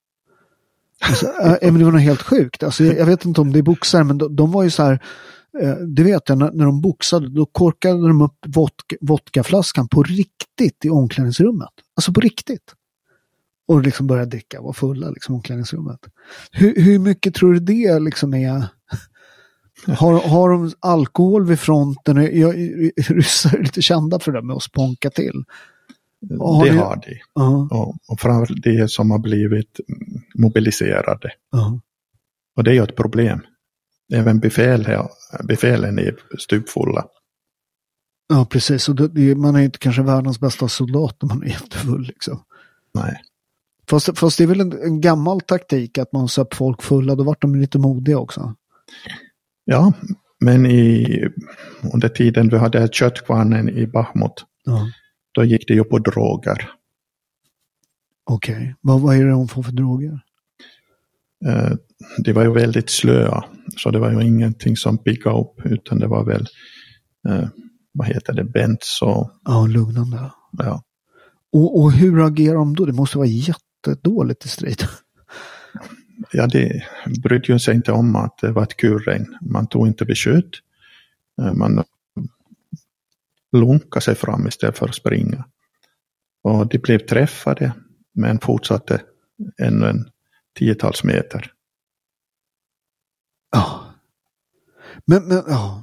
Alltså, 1.09 1.27
äh, 1.43 1.73
men 1.73 1.79
det 1.79 1.85
var 1.85 1.93
något 1.93 2.03
helt 2.03 2.23
sjukt. 2.23 2.63
Alltså, 2.63 2.85
jag, 2.85 2.99
jag 2.99 3.07
vet 3.07 3.25
inte 3.25 3.41
om 3.41 3.53
det 3.53 3.59
är 3.59 3.63
boxare, 3.63 4.05
men 4.05 4.19
de, 4.19 4.37
de 4.37 4.53
var 4.53 4.63
ju 4.63 4.71
så 4.71 4.83
här, 4.83 4.93
eh, 4.93 4.99
det 5.87 6.03
vet 6.03 6.29
jag, 6.29 6.39
när, 6.39 6.65
de 6.65 6.81
boxade, 6.81 7.29
då 7.29 7.47
korkade 7.47 8.09
de 8.09 8.23
upp 8.23 8.39
vodka, 8.47 8.97
vodkaflaskan 9.01 9.89
på 9.89 10.03
riktigt 10.03 10.85
i 10.85 10.91
omklädningsrummet. 10.91 11.71
Alltså 11.97 12.13
på 12.13 12.21
riktigt 12.21 12.75
och 13.69 13.83
liksom 13.83 14.07
börja 14.07 14.25
dricka, 14.25 14.61
vara 14.61 14.73
fulla 14.73 15.11
liksom 15.11 15.35
omklädningsrummet. 15.35 16.01
Hur, 16.53 16.83
hur 16.83 16.99
mycket 16.99 17.35
tror 17.35 17.53
du 17.53 17.61
det 17.61 17.99
liksom 17.99 18.35
är? 18.35 18.65
Har, 19.87 20.29
har 20.29 20.51
de 20.51 20.73
alkohol 20.81 21.47
vid 21.47 21.61
fronten? 21.61 22.17
Jag, 22.17 22.55
ryssar 22.97 23.59
är 23.59 23.63
lite 23.63 23.83
kända 23.83 24.19
för 24.19 24.33
det 24.33 24.43
med 24.43 24.57
att 24.57 24.63
sponka 24.63 25.11
till. 25.11 25.45
Har 26.39 26.65
det 26.65 26.73
ni... 26.73 26.79
har 26.79 26.97
de. 26.97 27.43
Uh-huh. 27.43 27.69
Och, 27.71 27.97
och 28.09 28.21
framförallt 28.21 28.63
de 28.63 28.89
som 28.89 29.11
har 29.11 29.19
blivit 29.19 29.81
mobiliserade. 30.35 31.31
Uh-huh. 31.55 31.81
Och 32.57 32.65
det 32.65 32.71
är 32.71 32.75
ju 32.75 32.83
ett 32.83 32.97
problem. 32.97 33.41
Även 34.15 34.41
befäl, 34.41 34.89
befälen 35.45 35.99
är 35.99 36.17
stupfulla. 36.39 37.05
Ja, 38.29 38.47
precis. 38.51 38.89
Och 38.89 39.11
det, 39.11 39.35
man 39.35 39.57
är 39.57 39.61
inte 39.61 39.79
kanske 39.79 40.03
världens 40.03 40.41
bästa 40.41 40.69
soldat 40.69 41.17
när 41.23 41.29
man 41.29 41.43
är 41.43 41.49
jättefull. 41.49 42.03
Liksom. 42.03 42.45
Nej. 42.95 43.21
Fast, 43.91 44.19
fast 44.19 44.39
det 44.39 44.45
är 44.45 44.49
väl 44.49 44.61
en, 44.61 44.83
en 44.83 45.01
gammal 45.01 45.41
taktik 45.41 45.99
att 45.99 46.13
man 46.13 46.29
söp 46.29 46.55
folk 46.55 46.83
fulla, 46.83 47.15
då 47.15 47.25
vart 47.25 47.43
de 47.43 47.55
lite 47.55 47.79
modiga 47.79 48.19
också. 48.19 48.55
Ja, 49.65 49.93
men 50.41 50.67
i, 50.67 51.21
under 51.95 52.09
tiden 52.09 52.49
vi 52.49 52.59
hade 52.59 52.89
köttkvarnen 52.93 53.69
i 53.69 53.87
Bachmut, 53.87 54.45
ja. 54.65 54.91
då 55.33 55.45
gick 55.45 55.69
det 55.69 55.75
ju 55.75 55.85
på 55.85 55.99
droger. 55.99 56.71
Okej, 58.25 58.55
okay. 58.55 58.75
vad, 58.81 59.01
vad 59.01 59.17
är 59.17 59.25
det 59.25 59.31
de 59.31 59.49
får 59.49 59.63
för 59.63 59.73
droger? 59.73 60.21
Eh, 61.47 61.73
det 62.19 62.33
var 62.33 62.43
ju 62.43 62.53
väldigt 62.53 62.91
slöa, 62.91 63.45
så 63.77 63.91
det 63.91 63.99
var 63.99 64.13
ju 64.13 64.27
ingenting 64.27 64.77
som 64.77 64.99
piggade 64.99 65.39
upp, 65.39 65.61
utan 65.65 65.99
det 65.99 66.07
var 66.07 66.25
väl, 66.25 66.47
eh, 67.29 67.49
vad 67.93 68.07
heter 68.07 68.33
det, 68.33 68.45
benzo. 68.45 69.31
Ja, 69.45 69.67
lugnande. 69.67 70.31
Ja. 70.59 70.83
Och, 71.53 71.81
och 71.81 71.93
hur 71.93 72.27
agerar 72.27 72.55
de 72.55 72.75
då? 72.75 72.85
Det 72.85 72.93
måste 72.93 73.19
vara 73.19 73.29
jätte 73.29 73.61
jättedåligt 73.87 74.45
i 74.45 74.49
strid. 74.49 74.83
Ja, 76.33 76.47
det 76.47 76.83
brydde 77.23 77.53
ju 77.53 77.59
sig 77.59 77.75
inte 77.75 77.93
om 77.93 78.17
att 78.17 78.39
det 78.39 78.53
var 78.53 78.63
ett 78.63 78.77
kulregn. 78.77 79.37
Man 79.41 79.67
tog 79.67 79.87
inte 79.87 80.05
beskydd. 80.05 80.55
Eh, 81.43 81.53
man 81.53 81.85
lunkade 83.53 84.05
sig 84.05 84.15
fram 84.15 84.47
istället 84.47 84.79
för 84.79 84.89
att 84.89 84.95
springa. 84.95 85.45
Och 86.43 86.67
de 86.67 86.79
blev 86.79 86.99
träffade, 86.99 87.73
men 88.15 88.39
fortsatte 88.39 89.03
ännu 89.63 89.87
en 89.87 90.11
tiotals 90.59 91.05
meter. 91.05 91.53
Ja. 93.53 93.85
Men, 95.05 95.29
men 95.29 95.43
ja. 95.47 95.83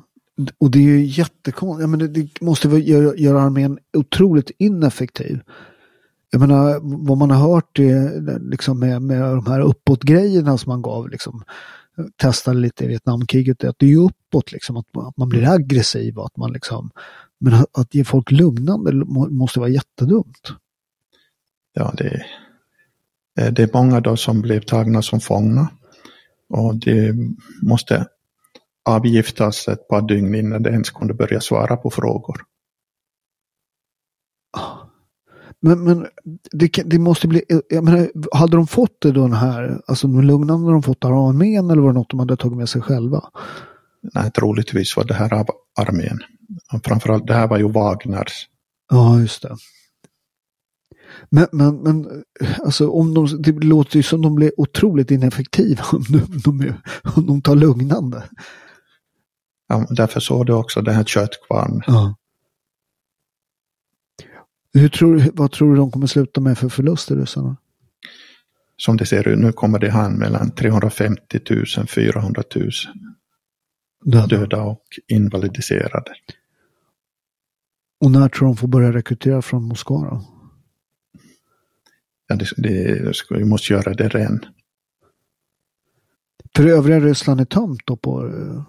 Och 0.58 0.72
det 0.72 0.80
är 0.80 0.84
ju 0.84 1.06
jättekonstigt. 1.06 2.02
Ja, 2.02 2.08
det, 2.08 2.42
måste 2.42 2.68
göra, 2.68 3.16
göra 3.16 3.42
armén 3.42 3.80
otroligt 3.94 4.52
ineffektiv 4.58 5.42
jag 6.34 6.40
menar, 6.40 6.80
vad 7.08 7.18
man 7.18 7.32
har 7.32 7.54
hört 7.54 7.80
är, 7.80 8.40
liksom 8.50 8.80
med, 8.80 9.02
med 9.02 9.22
de 9.22 9.46
här 9.46 9.60
uppåt-grejerna 9.60 10.58
som 10.58 10.70
man 10.70 10.82
gav, 10.82 11.10
liksom, 11.10 11.44
testade 12.16 12.60
lite 12.60 12.86
i 12.86 12.88
Vietnamkriget, 12.88 13.64
att 13.64 13.76
det 13.80 13.94
är 13.94 13.98
uppåt, 13.98 14.52
liksom, 14.52 14.78
att, 14.78 14.98
att 14.98 15.18
man 15.18 15.30
blir 15.30 15.50
aggressiv 15.50 16.18
och 16.18 16.26
att 16.26 16.38
man 16.38 16.54
liksom, 16.54 16.92
men 17.40 17.54
att, 17.54 17.78
att 17.78 17.96
ge 17.96 18.04
folk 18.04 18.32
lugnande 18.32 19.06
måste 19.30 19.60
vara 19.60 19.70
jättedumt. 19.70 20.54
Ja, 21.74 21.94
det, 21.98 22.26
det 23.36 23.60
är 23.60 23.70
många 23.74 24.00
då 24.00 24.18
som 24.18 24.42
blev 24.42 24.62
tagna 24.62 25.02
som 25.02 25.20
fångna 25.20 25.68
och 26.50 26.76
det 26.76 27.16
måste 27.62 28.08
avgiftas 28.90 29.68
ett 29.68 29.88
par 29.88 30.02
dygn 30.02 30.36
innan 30.36 30.64
det 30.64 30.70
ens 30.70 30.90
kunde 30.90 31.14
börja 31.14 31.42
svara 31.42 31.78
på 31.78 31.90
frågor. 31.90 32.42
Men, 35.60 35.84
men 35.84 36.08
det, 36.52 36.72
det, 36.86 37.00
måste 37.00 37.28
bli, 37.28 37.44
jag 37.70 37.84
menar, 37.84 38.12
hade 38.36 38.58
de 38.58 38.68
fått 38.68 39.02
det 39.02 39.12
då 39.12 39.22
den 39.22 39.34
här, 39.34 39.82
alltså 39.88 40.08
de 40.08 40.22
lugnande 40.22 40.72
de 40.72 40.84
fått 40.84 41.06
av 41.06 41.14
armén 41.14 41.70
eller 41.70 41.82
var 41.82 41.90
det 41.90 42.00
något 42.00 42.10
de 42.10 42.20
hade 42.20 42.38
tagit 42.38 42.58
med 42.58 42.70
sig 42.70 42.82
själva? 42.82 43.24
Nej, 44.16 44.32
troligtvis 44.32 44.98
var 44.98 45.04
det 45.04 45.14
här 45.14 45.34
av 45.34 45.46
armén. 45.80 46.20
Framförallt, 46.84 47.28
det 47.28 47.34
här 47.34 47.48
var 47.48 47.58
ju 47.58 47.72
Wagners. 47.72 48.48
Ja, 48.92 49.20
just 49.20 49.42
det. 49.42 49.56
Men, 51.30 51.48
men, 51.52 51.76
men 51.76 52.24
alltså 52.66 52.90
om 52.90 53.14
de, 53.14 53.42
det 53.42 53.52
låter 53.52 53.98
ju 53.98 54.04
som 54.04 54.22
de 54.22 54.36
blir 54.36 54.52
otroligt 54.60 55.12
ineffektiva 55.12 55.84
om 55.92 56.04
de, 56.10 56.42
de, 56.44 56.74
om 57.16 57.28
de 57.28 57.42
tar 57.42 57.56
lugnande. 57.56 58.24
Ja, 59.68 59.88
därför 59.90 60.20
såg 60.20 60.46
du 60.46 60.54
också 60.54 60.82
den 60.82 60.96
här 60.96 61.04
köttkvarn. 61.04 61.82
Ja. 61.88 62.16
Hur 64.74 64.90
tror, 64.90 65.30
vad 65.34 65.52
tror 65.52 65.70
du 65.70 65.76
de 65.76 65.92
kommer 65.92 66.08
sluta 66.08 66.42
med 66.42 66.58
för 66.58 66.70
förluster 66.70 67.16
ryssarna? 67.16 67.58
Som 68.78 68.98
det 68.98 69.06
ser 69.06 69.28
ut 69.28 69.40
nu 69.40 69.52
kommer 69.52 69.80
det 69.80 69.90
han 69.90 70.14
mellan 70.14 70.52
350 70.52 71.40
000 71.78 71.88
400 71.88 72.44
000. 72.56 72.70
Döda. 74.06 74.28
döda 74.28 74.62
och 74.62 74.84
invalidiserade. 75.08 76.12
Och 78.02 78.12
när 78.12 78.30
tror 78.30 78.48
de 78.48 78.58
får 78.58 78.68
börja 78.68 78.94
rekrytera 78.94 79.42
från 79.42 79.64
Moskva 79.64 80.10
då? 80.10 80.33
Ja, 82.34 82.38
det, 82.58 82.70
det, 82.70 83.14
vi 83.30 83.46
måste 83.46 83.74
göra 83.74 83.94
det 83.94 84.08
redan. 84.08 84.46
För 86.56 86.68
övriga 86.68 87.00
Ryssland 87.00 87.42
är 87.42 87.46
tömt 87.46 87.82
då 87.86 87.98
på... 87.98 88.28
eh, 88.28 88.64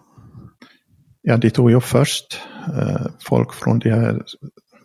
Ja, 1.26 1.36
de 1.36 1.50
tog 1.50 1.70
ju 1.70 1.80
först 1.80 2.40
eh, 2.76 3.06
folk 3.20 3.52
från 3.52 3.78
de 3.78 3.90
här 3.90 4.22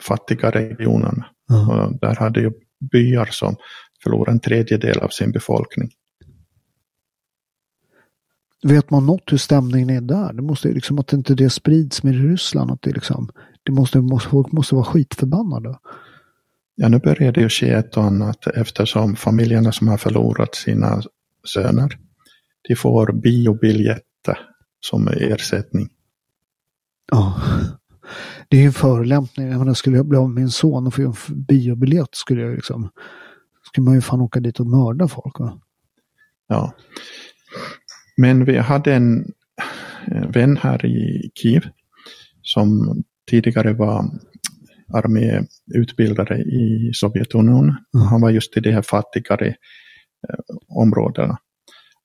fattiga 0.01 0.51
regionerna. 0.51 1.25
Ja. 1.47 1.85
Och 1.85 1.99
där 1.99 2.15
hade 2.15 2.41
ju 2.41 2.51
byar 2.91 3.25
som 3.31 3.55
förlorade 4.03 4.31
en 4.31 4.39
tredjedel 4.39 4.99
av 4.99 5.07
sin 5.07 5.31
befolkning. 5.31 5.89
Vet 8.63 8.89
man 8.89 9.05
något 9.05 9.31
hur 9.31 9.37
stämningen 9.37 9.89
är 9.89 10.01
där? 10.01 10.33
Det 10.33 10.41
måste 10.41 10.67
liksom 10.67 10.99
att 10.99 11.13
inte 11.13 11.35
det 11.35 11.49
sprids 11.49 12.03
mer 12.03 12.13
i 12.13 12.17
Ryssland. 12.31 12.71
Att 12.71 12.81
det 12.81 12.91
liksom, 12.91 13.29
det 13.63 13.71
måste, 13.71 14.01
måste, 14.01 14.29
folk 14.29 14.51
måste 14.51 14.75
vara 14.75 14.85
skitförbannade. 14.85 15.79
Ja, 16.81 16.89
nu 16.89 16.99
börjar 16.99 17.31
det 17.31 17.41
ju 17.41 17.49
ske 17.49 17.69
ett 17.69 17.97
och 17.97 18.03
annat 18.03 18.47
eftersom 18.47 19.15
familjerna 19.15 19.71
som 19.71 19.87
har 19.87 19.97
förlorat 19.97 20.55
sina 20.55 21.01
söner, 21.53 21.97
de 22.67 22.75
får 22.75 23.11
biobiljetter 23.11 24.37
som 24.79 25.07
ersättning. 25.07 25.89
Ja. 27.11 27.41
Det 28.47 28.57
är 28.57 28.61
ju 28.61 28.67
en 28.67 28.73
förolämpning. 28.73 29.47
Jag 29.49 29.59
menar, 29.59 29.73
skulle 29.73 29.97
jag 29.97 30.05
bli 30.05 30.17
av 30.17 30.29
med 30.29 30.35
min 30.35 30.49
son 30.49 30.87
och 30.87 30.93
få 30.93 31.01
en 31.01 31.45
biobiljett 31.45 32.15
skulle 32.15 32.41
jag 32.41 32.55
liksom... 32.55 32.89
Skulle 33.63 33.85
man 33.85 33.95
ju 33.95 34.01
fan 34.01 34.21
åka 34.21 34.39
dit 34.39 34.59
och 34.59 34.67
mörda 34.67 35.07
folk. 35.07 35.39
Va? 35.39 35.61
Ja. 36.47 36.73
Men 38.17 38.45
vi 38.45 38.57
hade 38.57 38.93
en 38.93 39.31
vän 40.27 40.57
här 40.57 40.85
i 40.85 41.31
Kiev 41.35 41.63
som 42.41 42.97
tidigare 43.29 43.73
var 43.73 44.05
arméutbildare 44.93 46.37
i 46.37 46.91
Sovjetunionen. 46.93 47.75
Mm. 47.95 48.07
Han 48.07 48.21
var 48.21 48.29
just 48.29 48.57
i 48.57 48.59
de 48.59 48.71
här 48.71 48.81
fattigare 48.81 49.47
eh, 49.47 49.55
områdena. 50.67 51.37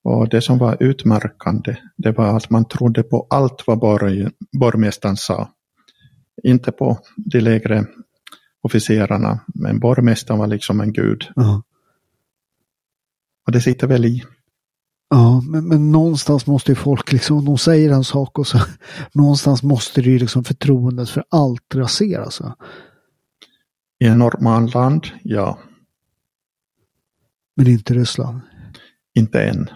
Och 0.05 0.28
det 0.28 0.41
som 0.41 0.59
var 0.59 0.76
utmärkande, 0.80 1.76
det 1.97 2.11
var 2.12 2.37
att 2.37 2.51
man 2.51 2.68
trodde 2.68 3.03
på 3.03 3.26
allt 3.30 3.66
vad 3.66 3.78
borg, 3.78 4.28
borgmästaren 4.61 5.16
sa. 5.16 5.49
Inte 6.43 6.72
på 6.72 6.99
de 7.16 7.41
lägre 7.41 7.87
officerarna, 8.62 9.41
men 9.55 9.80
borgmästaren 9.80 10.41
var 10.41 10.47
liksom 10.47 10.80
en 10.80 10.93
gud. 10.93 11.24
Ja. 11.37 11.62
Och 13.47 13.53
det 13.53 13.61
sitter 13.61 13.87
väl 13.87 14.05
i. 14.05 14.22
Ja, 15.15 15.41
men, 15.41 15.69
men 15.69 15.93
någonstans 15.93 16.47
måste 16.47 16.73
ju 16.73 16.77
folk 16.77 17.12
liksom, 17.12 17.37
om 17.37 17.45
de 17.45 17.59
säger 17.59 17.91
en 17.91 18.05
sak 18.05 18.39
och 18.39 18.47
så 18.47 18.59
någonstans 19.12 19.62
måste 19.62 20.03
det 20.03 20.11
ju 20.11 20.19
liksom 20.19 20.45
förtroendet 20.45 21.11
för 21.11 21.25
allt 21.29 21.75
raseras. 21.75 22.41
I 24.01 24.07
en 24.07 24.19
normal 24.19 24.71
land, 24.71 25.07
ja, 25.23 25.59
Men 27.57 27.67
inte 27.67 27.95
Ryssland. 27.95 28.41
inte 29.15 29.43
än. 29.43 29.69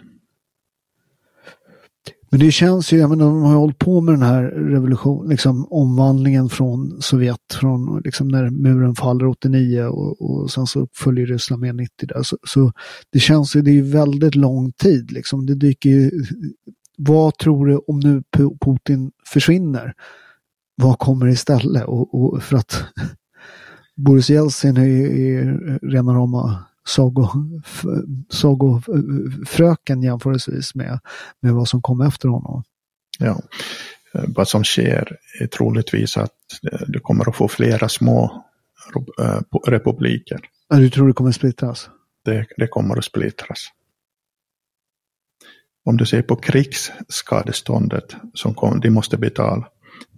Men 2.30 2.40
det 2.40 2.52
känns 2.52 2.92
ju, 2.92 2.98
jag 2.98 3.10
menar, 3.10 3.24
de 3.24 3.42
har 3.42 3.54
hållit 3.54 3.78
på 3.78 4.00
med 4.00 4.14
den 4.14 4.22
här 4.22 4.42
revolutionen, 4.42 5.30
liksom 5.30 5.66
omvandlingen 5.70 6.48
från 6.48 7.02
Sovjet, 7.02 7.54
från 7.54 8.00
liksom 8.04 8.28
när 8.28 8.50
muren 8.50 8.94
faller 8.94 9.26
89 9.26 9.84
och, 9.84 10.22
och 10.22 10.50
sen 10.50 10.66
så 10.66 10.88
följer 10.94 11.26
Ryssland 11.26 11.60
med 11.60 11.74
90 11.74 12.06
där. 12.06 12.22
Så, 12.22 12.36
så 12.46 12.72
det 13.12 13.18
känns 13.18 13.56
ju, 13.56 13.62
det 13.62 13.70
är 13.70 13.74
ju 13.74 13.82
väldigt 13.82 14.34
lång 14.34 14.72
tid 14.72 15.12
liksom. 15.12 15.46
Det 15.46 15.54
dyker 15.54 15.90
ju, 15.90 16.10
vad 16.98 17.38
tror 17.38 17.66
du 17.66 17.76
om 17.76 18.00
nu 18.00 18.22
Putin 18.60 19.10
försvinner? 19.32 19.94
Vad 20.76 20.98
kommer 20.98 21.28
istället? 21.28 21.84
Och, 21.84 22.14
och 22.14 22.42
för 22.42 22.56
att 22.56 22.84
Boris 23.96 24.30
Jeltsin 24.30 24.76
är 24.76 24.84
ju 24.84 25.38
är 25.38 25.78
rena 25.82 26.12
rama 26.12 26.64
sagofröken 28.30 30.02
jämförelsevis 30.02 30.74
med, 30.74 31.00
med 31.40 31.54
vad 31.54 31.68
som 31.68 31.82
kom 31.82 32.00
efter 32.00 32.28
honom. 32.28 32.62
Ja. 33.18 33.40
Eh, 34.14 34.24
Vad 34.28 34.48
som 34.48 34.64
sker 34.64 35.16
är 35.40 35.46
troligtvis 35.46 36.16
att 36.16 36.32
eh, 36.72 36.80
du 36.88 37.00
kommer 37.00 37.28
att 37.28 37.36
få 37.36 37.48
flera 37.48 37.88
små 37.88 38.44
eh, 39.20 39.40
republiker. 39.66 40.40
Du 40.68 40.90
tror 40.90 41.06
det 41.06 41.12
kommer 41.12 41.32
splittras? 41.32 41.90
Det, 42.24 42.46
det 42.56 42.66
kommer 42.66 42.98
att 42.98 43.04
splittras. 43.04 43.68
Om 45.84 45.96
du 45.96 46.06
ser 46.06 46.22
på 46.22 46.36
krigsskadeståndet 46.36 48.16
som 48.34 48.54
kom, 48.54 48.80
de 48.80 48.90
måste 48.90 49.16
betala 49.16 49.68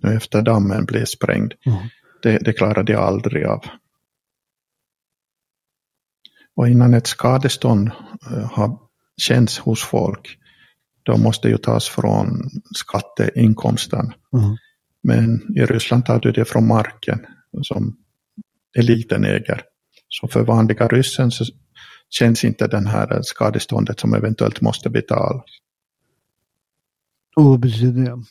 nu 0.03 0.15
efter 0.15 0.43
dammen 0.43 0.85
blev 0.85 1.05
sprängd. 1.05 1.53
Mm. 1.67 1.79
Det, 2.23 2.39
det 2.39 2.53
klarar 2.53 2.83
de 2.83 2.95
aldrig 2.95 3.45
av. 3.45 3.65
Och 6.61 6.69
innan 6.69 6.95
ett 6.95 7.07
skadestånd 7.07 7.91
eh, 8.31 8.53
har 8.53 8.79
känts 9.17 9.59
hos 9.59 9.83
folk, 9.83 10.39
då 11.03 11.17
måste 11.17 11.49
det 11.49 11.53
ju 11.53 11.59
tas 11.59 11.89
från 11.89 12.51
skatteinkomsten. 12.77 14.13
Mm. 14.33 14.57
Men 15.03 15.57
i 15.57 15.65
Ryssland 15.65 16.07
tar 16.07 16.21
du 16.21 16.33
det 16.33 16.45
från 16.45 16.67
marken 16.67 17.27
som 17.63 17.97
eliten 18.79 19.25
äger. 19.25 19.63
Så 20.09 20.29
för 20.29 20.45
vanliga 20.45 20.89
ryssen 20.89 21.31
så 21.31 21.45
känns 22.11 22.45
inte 22.45 22.67
den 22.67 22.87
här 22.87 23.21
skadeståndet 23.23 24.01
som 24.01 24.15
eventuellt 24.15 24.61
måste 24.61 24.91
betalas. 24.91 25.45
Och 27.37 27.45
vad 27.45 27.61
betyder 27.61 28.05
det? 28.05 28.25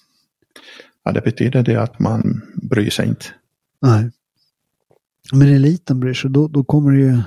Ja, 1.03 1.11
det 1.11 1.21
betyder 1.21 1.63
det 1.63 1.75
att 1.75 1.99
man 1.99 2.41
bryr 2.69 2.89
sig 2.89 3.07
inte. 3.07 3.25
Nej. 3.81 4.11
Men 5.31 5.47
eliten 5.47 5.99
bryr 5.99 6.13
sig, 6.13 6.31
då, 6.31 6.47
då 6.47 6.63
kommer 6.63 6.91
det 6.91 6.99
ju... 6.99 7.21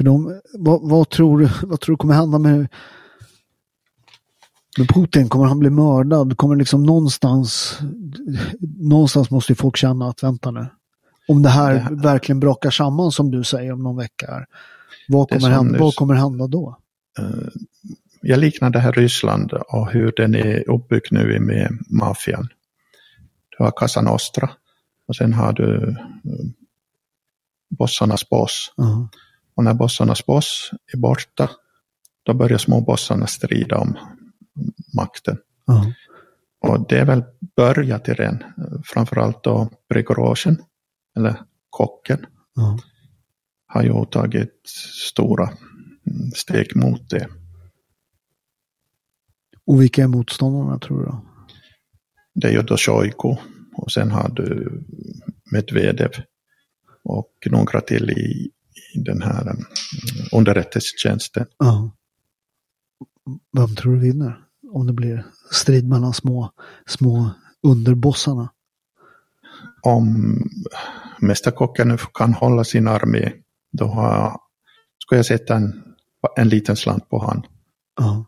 För 0.00 0.04
de, 0.04 0.40
vad, 0.52 0.88
vad, 0.90 1.08
tror 1.10 1.38
du, 1.38 1.48
vad 1.62 1.80
tror 1.80 1.92
du 1.92 1.96
kommer 1.96 2.14
hända 2.14 2.38
med, 2.38 2.68
med 4.78 4.88
Putin? 4.88 5.28
Kommer 5.28 5.44
han 5.44 5.58
bli 5.58 5.70
mördad? 5.70 6.36
Kommer 6.36 6.56
liksom 6.56 6.82
någonstans... 6.82 7.78
Någonstans 8.78 9.30
måste 9.30 9.52
ju 9.52 9.56
folk 9.56 9.76
känna 9.76 10.08
att 10.08 10.22
vänta 10.22 10.50
nu. 10.50 10.66
Om 11.28 11.42
det 11.42 11.48
här, 11.48 11.74
Det 11.74 11.80
här- 11.80 11.94
verkligen 11.94 12.40
brakar 12.40 12.70
samman 12.70 13.12
som 13.12 13.30
du 13.30 13.44
säger 13.44 13.72
om 13.72 13.82
någon 13.82 13.96
vecka. 13.96 14.46
Vad, 15.08 15.28
kommer 15.28 15.50
hända, 15.50 15.78
vad 15.78 15.94
kommer 15.94 16.14
hända 16.14 16.46
då? 16.46 16.76
Eh, 17.18 17.48
Jag 18.22 18.38
liknar 18.38 18.70
det 18.70 18.78
här 18.78 18.92
Ryssland 18.92 19.52
och 19.52 19.90
hur 19.92 20.12
den 20.16 20.34
är 20.34 20.70
uppbyggd 20.70 21.06
nu 21.10 21.40
med 21.40 21.78
maffian. 21.90 22.48
Du 23.58 23.64
har 23.64 23.70
Casa 23.70 24.02
Nostra 24.02 24.50
och 25.08 25.16
sen 25.16 25.32
har 25.32 25.52
du 25.52 25.88
eh, 26.24 26.46
bossarnas 27.78 28.28
boss. 28.28 28.72
Ja. 28.76 29.08
Och 29.60 29.64
när 29.64 29.74
bossarnas 29.74 30.26
boss 30.26 30.70
är 30.92 30.98
borta, 30.98 31.50
då 32.22 32.34
börjar 32.34 32.58
småbossarna 32.58 33.26
strida 33.26 33.78
om 33.78 33.98
makten. 34.96 35.38
Ja. 35.66 35.92
Och 36.60 36.88
det 36.88 36.98
är 36.98 37.04
väl 37.04 37.24
börjat 37.56 38.08
i 38.08 38.14
den, 38.14 38.44
framförallt 38.84 39.44
då 39.44 39.70
Prigozjin, 39.88 40.62
eller 41.16 41.42
kocken, 41.70 42.26
Ja. 42.54 42.78
har 43.66 43.82
ju 43.82 44.04
tagit 44.04 44.60
stora 45.10 45.44
mm, 45.44 46.30
steg 46.34 46.76
mot 46.76 47.10
det. 47.10 47.28
Och 49.66 49.82
vilka 49.82 50.02
är 50.02 50.08
motståndarna 50.08 50.78
tror 50.78 50.98
du? 50.98 51.04
Då? 51.04 51.24
Det 52.34 52.48
är 52.48 52.52
ju 52.52 52.62
då 52.62 52.76
Shoigu 52.76 53.36
och 53.76 53.92
sen 53.92 54.10
har 54.10 54.28
du 54.28 54.80
Medvedev 55.52 56.10
och 57.04 57.32
några 57.50 57.80
till 57.80 58.10
i 58.10 58.50
den 58.94 59.22
här 59.22 59.42
mm, 59.42 59.64
underrättelsetjänsten. 60.32 61.46
Ja. 61.58 61.90
Vem 63.56 63.76
tror 63.76 63.94
du 63.94 64.00
vinner? 64.00 64.44
Om 64.72 64.86
det 64.86 64.92
blir 64.92 65.26
strid 65.50 65.88
mellan 65.88 66.14
små, 66.14 66.52
små 66.86 67.30
underbossarna. 67.62 68.52
Om 69.82 70.36
Mästerkocken 71.20 71.98
kan 72.14 72.34
hålla 72.34 72.64
sin 72.64 72.88
armé, 72.88 73.32
då 73.72 73.86
har, 73.86 74.40
ska 74.98 75.16
jag 75.16 75.26
sätta 75.26 75.56
en, 75.56 75.82
en 76.36 76.48
liten 76.48 76.76
slant 76.76 77.08
på 77.08 77.18
han. 77.18 77.42
Ja. 77.96 78.24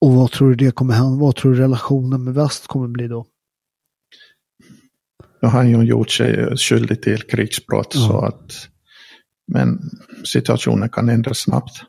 Och 0.00 0.12
vad 0.12 0.30
tror 0.30 0.48
du 0.48 0.54
det 0.54 0.74
kommer 0.74 0.94
hända? 0.94 1.20
Vad 1.20 1.36
tror 1.36 1.52
du 1.52 1.58
relationen 1.58 2.24
med 2.24 2.34
väst 2.34 2.66
kommer 2.66 2.88
bli 2.88 3.08
då? 3.08 3.26
Nu 5.44 5.48
har 5.50 5.58
han 5.58 5.70
ju 5.70 5.82
gjort 5.82 6.10
sig 6.10 6.56
skyldig 6.56 7.02
till 7.02 7.22
krigsbrott 7.22 7.92
Ja. 7.94 8.00
så 8.00 8.18
att 8.18 8.68
men 9.52 9.78
situationen 10.24 10.88
kan 10.88 11.08
ändras 11.08 11.38
snabbt. 11.38 11.82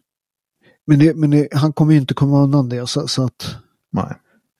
Men, 0.87 0.99
det, 0.99 1.15
men 1.15 1.31
det, 1.31 1.47
han 1.53 1.73
kommer 1.73 1.93
ju 1.93 1.99
inte 1.99 2.13
komma 2.13 2.43
undan 2.43 2.69
det 2.69 2.89
så, 2.89 3.07
så 3.07 3.23
att 3.23 3.55
Nej. 3.91 4.15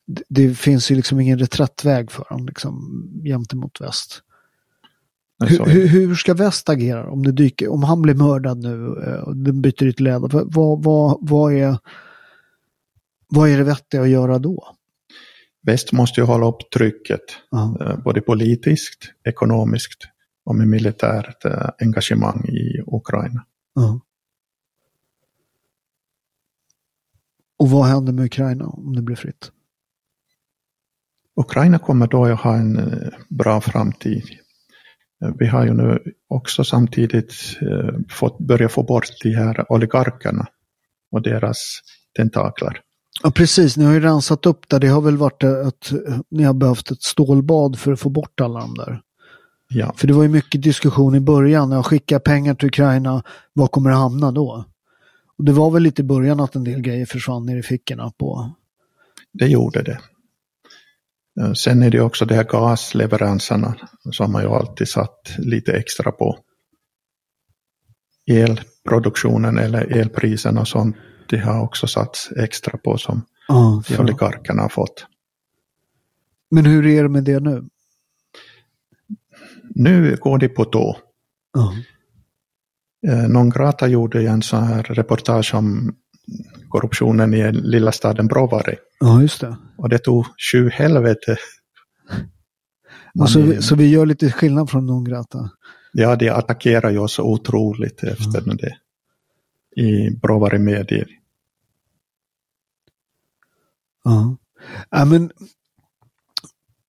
det, 0.07 0.23
det 0.29 0.55
finns 0.55 0.91
ju 0.91 0.95
liksom 0.95 1.19
ingen 1.19 1.39
reträttväg 1.39 2.11
för 2.11 2.25
honom 2.29 2.45
liksom, 2.47 3.03
gentemot 3.23 3.81
väst. 3.81 4.21
Hur, 5.45 5.65
hur, 5.65 5.87
hur 5.87 6.15
ska 6.15 6.33
väst 6.33 6.69
agera 6.69 7.09
om 7.09 7.23
det 7.23 7.31
dyker, 7.31 7.71
om 7.71 7.83
han 7.83 8.01
blir 8.01 8.15
mördad 8.15 8.57
nu 8.57 9.03
eh, 9.07 9.19
och 9.19 9.37
den 9.37 9.61
byter 9.61 9.83
ut? 9.83 10.01
Vad, 10.01 10.53
vad, 10.53 10.83
vad, 10.83 11.17
vad 11.21 11.53
är 11.53 11.77
Vad 13.27 13.49
är 13.49 13.57
det 13.57 13.63
vettiga 13.63 14.01
att 14.01 14.09
göra 14.09 14.39
då? 14.39 14.74
Väst 15.65 15.91
måste 15.91 16.21
ju 16.21 16.25
hålla 16.25 16.47
upp 16.47 16.71
trycket, 16.75 17.21
eh, 17.79 17.97
både 18.03 18.21
politiskt, 18.21 19.13
ekonomiskt 19.23 20.07
och 20.45 20.55
med 20.55 20.67
militärt 20.67 21.45
eh, 21.45 21.69
engagemang 21.79 22.45
i 22.45 22.81
Ukraina. 22.87 23.45
Ja. 23.73 23.99
Och 27.59 27.69
vad 27.69 27.85
händer 27.85 28.13
med 28.13 28.25
Ukraina 28.25 28.65
om 28.65 28.95
det 28.95 29.01
blir 29.01 29.15
fritt? 29.15 29.51
Ukraina 31.35 31.79
kommer 31.79 32.07
då 32.07 32.25
att 32.25 32.41
ha 32.41 32.55
en 32.55 32.77
eh, 32.77 33.09
bra 33.29 33.61
framtid. 33.61 34.23
Vi 35.39 35.47
har 35.47 35.65
ju 35.65 35.73
nu 35.73 36.03
också 36.27 36.63
samtidigt 36.63 37.33
fått 38.09 38.37
börja 38.39 38.69
få 38.69 38.83
bort 38.83 39.05
de 39.23 39.35
här 39.35 39.71
oligarkerna 39.71 40.47
och 41.11 41.21
deras 41.21 41.79
tentakler. 42.17 42.84
Ja 43.25 43.31
precis, 43.31 43.77
ni 43.77 43.85
har 43.85 43.93
ju 43.93 43.99
rensat 43.99 44.45
upp 44.45 44.69
där. 44.69 44.79
Det 44.79 44.87
har 44.87 45.01
väl 45.01 45.17
varit 45.17 45.43
att 45.43 45.91
ni 46.29 46.43
har 46.43 46.53
behövt 46.53 46.91
ett 46.91 47.03
stålbad 47.03 47.79
för 47.79 47.91
att 47.91 47.99
få 47.99 48.09
bort 48.09 48.41
alla 48.41 48.59
de 48.59 48.73
där. 48.73 49.01
Ja, 49.67 49.93
För 49.97 50.07
det 50.07 50.13
var 50.13 50.23
ju 50.23 50.29
mycket 50.29 50.63
diskussion 50.63 51.15
i 51.15 51.19
början. 51.19 51.71
Jag 51.71 51.85
skickar 51.85 52.19
pengar 52.19 52.55
till 52.55 52.67
Ukraina, 52.67 53.23
var 53.53 53.67
kommer 53.67 53.89
det 53.89 53.95
hamna 53.95 54.31
då? 54.31 54.65
Och 55.37 55.45
det 55.45 55.51
var 55.51 55.71
väl 55.71 55.83
lite 55.83 56.01
i 56.01 56.05
början 56.05 56.39
att 56.39 56.55
en 56.55 56.63
del 56.63 56.81
grejer 56.81 57.05
försvann 57.05 57.45
ner 57.45 57.57
i 57.57 57.63
fickorna 57.63 58.11
på... 58.17 58.55
det 59.33 59.47
gjorde 59.47 59.81
det. 59.81 59.99
Eh, 61.41 61.53
Sen 61.53 61.83
är 61.83 61.91
det 61.91 62.01
också 62.01 62.25
de 62.25 62.35
här 62.35 62.43
gasleveranserna 62.43 63.75
som 64.11 64.31
man 64.31 64.41
ju 64.41 64.49
alltid 64.49 64.87
satt 64.87 65.35
lite 65.37 65.73
extra 65.73 66.11
på. 66.11 66.37
Elproduktionen 68.27 69.57
eller 69.57 69.97
elpriserna 69.97 70.61
och 70.61 70.67
sånt, 70.67 70.95
det 71.29 71.37
har 71.37 71.61
också 71.61 71.87
satts 71.87 72.31
extra 72.31 72.77
på 72.77 72.97
som 72.97 73.21
Ja, 73.47 73.81
de 73.87 73.97
oligarkerna 74.03 74.61
har 74.61 74.69
fått. 74.69 75.05
Men 76.51 76.65
hur 76.65 76.85
är 76.85 77.03
det 77.03 77.09
med 77.09 77.23
det 77.23 77.39
nu? 77.39 77.63
Nu 79.75 80.15
går 80.21 80.37
det 80.37 80.49
på 80.49 80.65
tå. 80.65 80.97
Ja. 81.53 81.73
Eh, 83.07 83.27
Non 83.29 83.49
Grata 83.49 83.87
gjorde 83.87 84.21
ju 84.21 84.27
en 84.27 84.41
sån 84.41 84.63
här 84.63 84.83
reportage 84.83 85.53
om 85.55 85.95
korruptionen 86.69 87.33
i 87.33 87.51
lilla 87.51 87.91
staden 87.91 88.27
Brovary. 88.27 88.75
Ja, 88.99 89.21
just 89.21 89.41
det. 89.41 89.57
Och 89.77 89.89
det 89.89 89.97
tog 89.99 90.25
sju 90.51 90.69
helvete. 90.69 91.37
Så, 93.27 93.41
vi- 93.41 93.61
så 93.61 93.75
vi 93.75 93.89
gör 93.89 94.05
lite 94.05 94.31
skillnad 94.31 94.69
från 94.69 94.85
Non 94.85 95.03
Grata. 95.03 95.49
Ja, 95.93 96.15
de 96.15 96.29
attackerar 96.29 96.89
ju 96.91 96.97
oss 96.97 97.19
otroligt 97.19 98.03
efter 98.03 98.41
det. 98.57 98.75
I 99.75 100.09
Brovary 100.11 100.59
medier. 100.59 101.07
Ja. 104.03 104.37
ja 104.89 105.05
men, 105.05 105.31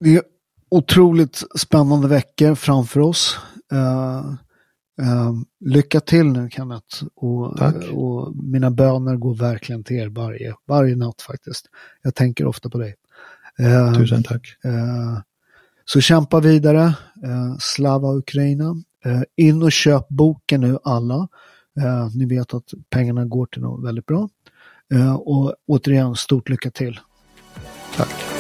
det 0.01 0.17
är 0.17 0.23
otroligt 0.69 1.43
spännande 1.59 2.09
veckor 2.09 2.55
framför 2.55 3.01
oss. 3.01 3.39
Eh, 3.73 4.19
eh, 5.03 5.33
lycka 5.61 6.01
till 6.01 6.27
nu 6.27 6.51
Kenneth. 6.51 7.05
Och, 7.15 7.57
Tack. 7.57 7.75
och 7.93 8.37
mina 8.37 8.71
böner 8.71 9.17
går 9.17 9.35
verkligen 9.35 9.85
till 9.85 9.97
er 9.97 10.09
varje, 10.09 10.55
varje 10.67 10.97
natt 10.97 11.23
faktiskt. 11.23 11.67
Jag 12.03 12.15
tänker 12.15 12.47
ofta 12.47 12.71
på 12.71 12.79
dig. 12.79 12.95
Eh, 13.59 13.95
Tusen 13.95 14.23
tack. 14.23 14.57
Eh, 14.65 15.19
Så 15.85 16.01
kämpa 16.01 16.41
vidare. 16.41 16.83
Eh, 17.25 17.57
Slava 17.59 18.15
Ukraina. 18.15 18.83
Eh, 19.05 19.23
In 19.37 19.63
och 19.63 19.73
köp 19.73 20.09
boken 20.09 20.61
nu 20.61 20.79
alla. 20.85 21.29
Eh, 21.79 22.09
Ni 22.15 22.27
vet 22.27 22.55
att 22.55 22.75
pengarna 22.91 23.25
går 23.25 23.47
till 23.47 23.63
något 23.63 23.85
väldigt 23.85 24.07
bra. 24.07 24.29
Eh, 24.95 25.15
Och 25.15 25.55
återigen, 25.67 26.15
stort 26.15 26.49
lycka 26.49 26.71
till. 26.71 27.01
Tack. 27.97 28.36